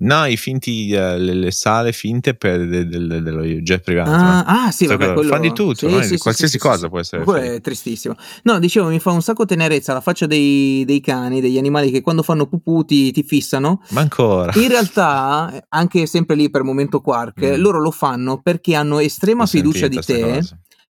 No, 0.00 0.26
i 0.26 0.36
finti, 0.36 0.92
uh, 0.92 1.16
le, 1.16 1.34
le, 1.34 1.50
sale 1.50 1.92
finte 1.92 2.34
per 2.34 2.66
de, 2.66 2.86
de, 2.86 3.06
de, 3.06 3.22
dello 3.22 3.42
jet 3.42 3.82
privato. 3.82 4.10
Ah, 4.10 4.44
ah 4.44 4.70
sì, 4.70 4.86
vabbè, 4.86 5.12
quello... 5.12 5.28
Fanno 5.28 5.42
di 5.42 5.52
tutto, 5.52 5.88
sì, 5.88 5.94
no? 5.94 6.02
sì, 6.02 6.18
qualsiasi 6.18 6.52
sì, 6.52 6.58
cosa 6.58 6.88
può 6.88 7.00
essere. 7.00 7.24
Quello 7.24 7.54
è 7.54 7.60
tristissimo. 7.60 8.14
No, 8.42 8.58
dicevo, 8.58 8.88
mi 8.88 9.00
fa 9.00 9.10
un 9.10 9.22
sacco 9.22 9.44
tenerezza 9.44 9.92
la 9.92 10.00
faccia 10.00 10.26
dei, 10.26 10.84
dei 10.84 11.00
cani, 11.00 11.40
degli 11.40 11.58
animali 11.58 11.90
che 11.90 12.00
quando 12.00 12.22
fanno 12.22 12.46
pupù 12.46 12.84
ti, 12.84 13.10
ti, 13.12 13.22
fissano. 13.22 13.82
Ma 13.90 14.00
ancora. 14.00 14.52
In 14.54 14.68
realtà, 14.68 15.64
anche 15.68 16.06
sempre 16.06 16.36
lì 16.36 16.50
per 16.50 16.62
momento 16.62 17.00
quark, 17.00 17.44
mm. 17.44 17.60
loro 17.60 17.80
lo 17.80 17.90
fanno 17.90 18.40
perché 18.42 18.74
hanno 18.74 18.98
estrema 18.98 19.44
Ho 19.44 19.46
fiducia 19.46 19.88
di 19.88 19.98
te, 19.98 20.42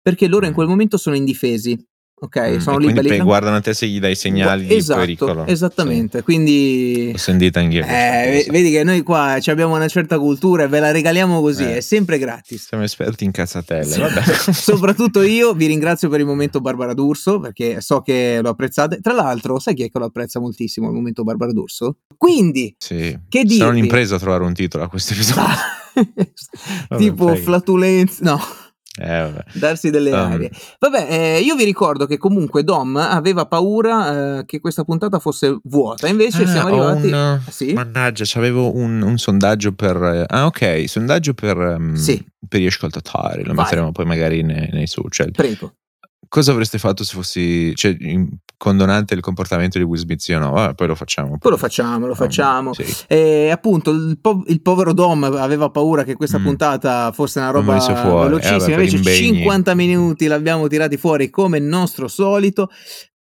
perché 0.00 0.28
loro 0.28 0.46
in 0.46 0.52
quel 0.52 0.68
momento 0.68 0.96
sono 0.96 1.16
indifesi. 1.16 1.78
Ok, 2.18 2.54
mm, 2.54 2.58
sono 2.58 2.78
lì 2.78 2.94
belli. 2.94 3.18
guardano 3.20 3.56
a 3.56 3.60
te 3.60 3.74
se 3.74 3.86
gli 3.86 4.00
dai 4.00 4.14
segnali 4.14 4.74
esatto, 4.74 5.00
di 5.00 5.06
pericolo. 5.06 5.46
Esattamente, 5.46 6.18
sì. 6.18 6.24
quindi. 6.24 7.10
L'ho 7.12 7.18
sentita 7.18 7.60
anch'io. 7.60 7.84
Eh, 7.84 8.46
vedi 8.48 8.70
che 8.70 8.84
noi 8.84 9.02
qua 9.02 9.38
abbiamo 9.44 9.74
una 9.74 9.86
certa 9.86 10.18
cultura 10.18 10.62
e 10.62 10.68
ve 10.68 10.80
la 10.80 10.92
regaliamo 10.92 11.42
così, 11.42 11.64
eh. 11.64 11.76
è 11.76 11.80
sempre 11.82 12.16
gratis. 12.16 12.68
Siamo 12.68 12.84
esperti 12.84 13.24
in 13.24 13.32
cazzatelle, 13.32 13.84
sì. 13.84 14.00
vabbè. 14.00 14.22
Soprattutto 14.50 15.20
io 15.22 15.52
vi 15.52 15.66
ringrazio 15.66 16.08
per 16.08 16.20
il 16.20 16.26
momento 16.26 16.62
Barbara 16.62 16.94
D'Urso, 16.94 17.38
perché 17.38 17.82
so 17.82 18.00
che 18.00 18.38
lo 18.40 18.48
apprezzate. 18.48 19.00
Tra 19.02 19.12
l'altro, 19.12 19.58
sai 19.58 19.74
chi 19.74 19.82
è 19.82 19.90
che 19.90 19.98
lo 19.98 20.06
apprezza 20.06 20.40
moltissimo 20.40 20.88
il 20.88 20.94
momento 20.94 21.22
Barbara 21.22 21.52
D'Urso? 21.52 21.98
Quindi, 22.16 22.74
sì. 22.78 23.14
che 23.28 23.44
dire? 23.44 23.58
Sarà 23.58 23.70
un'impresa 23.70 24.18
trovare 24.18 24.42
un 24.42 24.54
titolo 24.54 24.84
a 24.84 24.88
questo 24.88 25.12
episodio. 25.12 25.54
tipo 26.96 27.34
flatulenza, 27.34 28.24
no. 28.24 28.40
Eh, 28.98 29.44
darsi 29.52 29.90
delle 29.90 30.10
um. 30.10 30.18
arie. 30.18 30.50
Vabbè, 30.78 31.06
eh, 31.10 31.40
io 31.40 31.54
vi 31.54 31.64
ricordo 31.64 32.06
che 32.06 32.18
comunque 32.18 32.64
Dom 32.64 32.96
aveva 32.96 33.46
paura 33.46 34.38
eh, 34.38 34.44
che 34.44 34.60
questa 34.60 34.84
puntata 34.84 35.18
fosse 35.18 35.58
vuota, 35.64 36.08
invece 36.08 36.42
ah, 36.42 36.46
siamo 36.46 36.68
arrivati. 36.68 37.12
Un, 37.12 37.40
sì? 37.48 37.72
Mannaggia, 37.72 38.24
avevo 38.38 38.74
un, 38.74 39.02
un, 39.02 39.18
sondaggio 39.18 39.72
per. 39.72 39.96
Eh, 39.96 40.24
ah, 40.26 40.46
ok, 40.46 40.88
sondaggio 40.88 41.34
per, 41.34 41.56
um, 41.56 41.94
sì. 41.94 42.24
per 42.48 42.60
gli 42.60 42.66
ascoltatori. 42.66 43.44
Lo 43.44 43.54
Vai. 43.54 43.64
metteremo 43.64 43.92
poi 43.92 44.04
magari 44.04 44.42
nei, 44.42 44.68
nei 44.72 44.86
social. 44.86 45.30
Prego 45.30 45.72
cosa 46.28 46.52
avreste 46.52 46.78
fatto 46.78 47.04
se 47.04 47.14
fossi 47.14 47.74
cioè, 47.74 47.96
condonante 48.56 49.14
il 49.14 49.20
comportamento 49.20 49.78
di 49.78 49.84
Will 49.84 50.00
Smith? 50.00 50.20
Sì 50.20 50.32
o 50.32 50.38
no? 50.38 50.50
Vabbè, 50.50 50.74
poi 50.74 50.86
lo 50.86 50.94
facciamo. 50.94 51.38
Poi 51.38 51.50
lo 51.50 51.56
facciamo, 51.56 52.06
lo 52.06 52.14
facciamo. 52.14 52.72
Sì. 52.72 52.84
E 53.06 53.50
appunto 53.50 53.90
il, 53.90 54.18
po- 54.20 54.42
il, 54.46 54.60
povero 54.62 54.92
Dom 54.92 55.24
aveva 55.24 55.70
paura 55.70 56.04
che 56.04 56.14
questa 56.14 56.38
mm. 56.38 56.44
puntata 56.44 57.12
fosse 57.12 57.38
una 57.38 57.50
roba 57.50 57.72
velocissima, 57.74 58.76
eh, 58.76 58.84
invece 58.84 59.02
50 59.02 59.74
minuti 59.74 60.26
l'abbiamo 60.26 60.66
tirati 60.68 60.96
fuori 60.96 61.30
come 61.30 61.58
il 61.58 61.64
nostro 61.64 62.08
solito. 62.08 62.70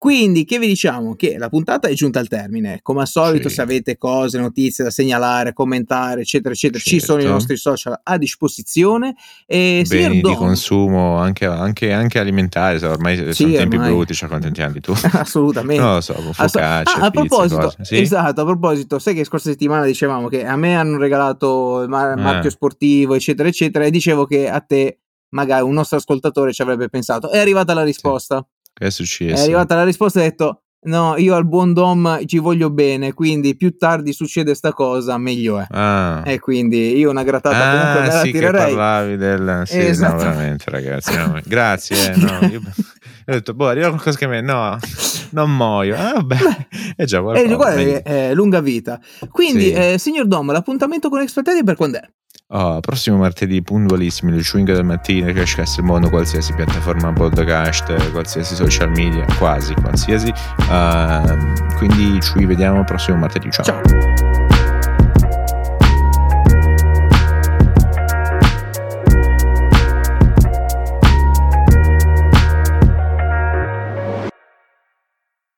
Quindi, 0.04 0.44
che 0.44 0.58
vi 0.58 0.66
diciamo? 0.66 1.14
Che 1.14 1.38
la 1.38 1.48
puntata 1.48 1.88
è 1.88 1.94
giunta 1.94 2.18
al 2.18 2.28
termine. 2.28 2.80
Come 2.82 3.00
al 3.00 3.06
solito, 3.06 3.48
sì. 3.48 3.54
se 3.54 3.62
avete 3.62 3.96
cose, 3.96 4.38
notizie 4.38 4.84
da 4.84 4.90
segnalare, 4.90 5.54
commentare, 5.54 6.20
eccetera, 6.20 6.52
eccetera, 6.52 6.78
certo. 6.78 6.98
ci 6.98 7.00
sono 7.02 7.18
i 7.20 7.22
certo. 7.22 7.36
nostri 7.38 7.56
social 7.56 7.98
a 8.02 8.18
disposizione. 8.18 9.14
E 9.46 9.82
Beni 9.88 10.20
di 10.20 10.34
consumo, 10.34 11.16
anche, 11.16 11.46
anche, 11.46 11.90
anche 11.90 12.18
alimentari, 12.18 12.80
so, 12.80 12.90
ormai 12.90 13.16
sì, 13.16 13.44
sono 13.44 13.54
tempi 13.54 13.78
brutti, 13.78 14.12
ci 14.12 14.26
accontentiamo 14.26 14.72
di 14.74 14.80
tu. 14.80 14.92
Assolutamente. 15.12 15.82
non 15.82 15.94
lo 15.94 16.00
so, 16.02 16.12
focaccia, 16.12 16.60
ah, 16.60 16.80
a 16.80 16.82
pizza, 16.82 17.10
proposito, 17.10 17.74
sì? 17.80 17.98
esatto, 17.98 18.42
a 18.42 18.44
proposito, 18.44 18.98
sai 18.98 19.14
che 19.14 19.24
scorsa 19.24 19.48
settimana 19.48 19.86
dicevamo 19.86 20.28
che 20.28 20.44
a 20.44 20.56
me 20.56 20.76
hanno 20.76 20.98
regalato 20.98 21.80
il 21.80 21.88
mar- 21.88 22.18
eh. 22.18 22.20
marchio 22.20 22.50
sportivo, 22.50 23.14
eccetera, 23.14 23.48
eccetera, 23.48 23.86
e 23.86 23.90
dicevo 23.90 24.26
che 24.26 24.50
a 24.50 24.60
te 24.60 24.98
magari 25.30 25.64
un 25.64 25.72
nostro 25.72 25.96
ascoltatore 25.96 26.52
ci 26.52 26.60
avrebbe 26.60 26.90
pensato. 26.90 27.30
È 27.30 27.38
arrivata 27.38 27.72
la 27.72 27.84
risposta. 27.84 28.46
Sì. 28.46 28.53
Che 28.74 28.86
è 28.86 28.90
successo? 28.90 29.40
È 29.40 29.44
arrivata 29.44 29.76
la 29.76 29.84
risposta 29.84 30.20
e 30.20 30.26
ha 30.26 30.28
detto 30.28 30.64
No, 30.84 31.16
io 31.16 31.34
al 31.34 31.46
buon 31.46 31.72
Dom 31.72 32.26
ci 32.26 32.38
voglio 32.38 32.68
bene, 32.68 33.14
quindi 33.14 33.56
più 33.56 33.74
tardi 33.78 34.12
succede 34.12 34.54
sta 34.54 34.72
cosa, 34.72 35.16
meglio 35.16 35.58
è. 35.58 35.66
Ah. 35.70 36.22
E 36.26 36.38
quindi 36.38 36.98
io 36.98 37.08
una 37.08 37.22
grattata 37.22 37.56
ah, 37.56 37.70
comunque 37.70 38.00
me 38.02 38.06
la 38.06 38.20
sì, 38.20 38.32
tirerei. 38.32 38.52
Che 38.52 38.76
parlavi 38.76 39.16
del... 39.16 39.62
Sì, 39.64 39.78
esatto. 39.78 40.12
no, 40.12 40.18
veramente 40.18 40.64
ragazzi, 40.68 41.16
no, 41.16 41.40
grazie. 41.44 42.12
Eh, 42.12 42.16
no, 42.16 42.38
io... 42.48 42.60
ho 42.68 43.32
detto, 43.32 43.54
boh, 43.54 43.68
arriva 43.68 43.88
qualcosa 43.88 44.18
che 44.18 44.26
me... 44.26 44.42
No, 44.42 44.78
non 45.30 45.56
muoio. 45.56 45.96
Ah, 45.96 46.12
vabbè, 46.12 46.36
è 46.96 47.04
già 47.04 47.22
qualcosa. 47.22 47.50
Eh, 47.50 47.56
guarda, 47.56 47.80
è, 47.80 48.02
è 48.02 48.34
lunga 48.34 48.60
vita. 48.60 49.00
Quindi, 49.30 49.64
sì. 49.64 49.72
eh, 49.72 49.98
signor 49.98 50.26
Dom, 50.26 50.52
l'appuntamento 50.52 51.08
con 51.08 51.20
Expertati 51.20 51.64
per 51.64 51.76
quando 51.76 51.96
è? 51.96 52.02
Oh, 52.56 52.78
prossimo 52.78 53.16
martedì 53.16 53.60
puntualissimi 53.62 54.30
alle 54.30 54.42
5 54.42 54.74
del 54.74 54.84
mattino 54.84 55.32
che 55.32 55.40
esce 55.40 55.64
il 55.76 55.82
mondo 55.82 56.08
qualsiasi 56.08 56.52
piattaforma 56.52 57.12
podcast 57.12 58.12
qualsiasi 58.12 58.54
social 58.54 58.90
media 58.90 59.24
quasi 59.38 59.74
qualsiasi 59.74 60.32
uh, 60.68 61.76
quindi 61.76 62.20
ci 62.22 62.44
vediamo 62.44 62.84
prossimo 62.84 63.16
martedì 63.16 63.50
ciao. 63.50 63.64
ciao 63.64 64.43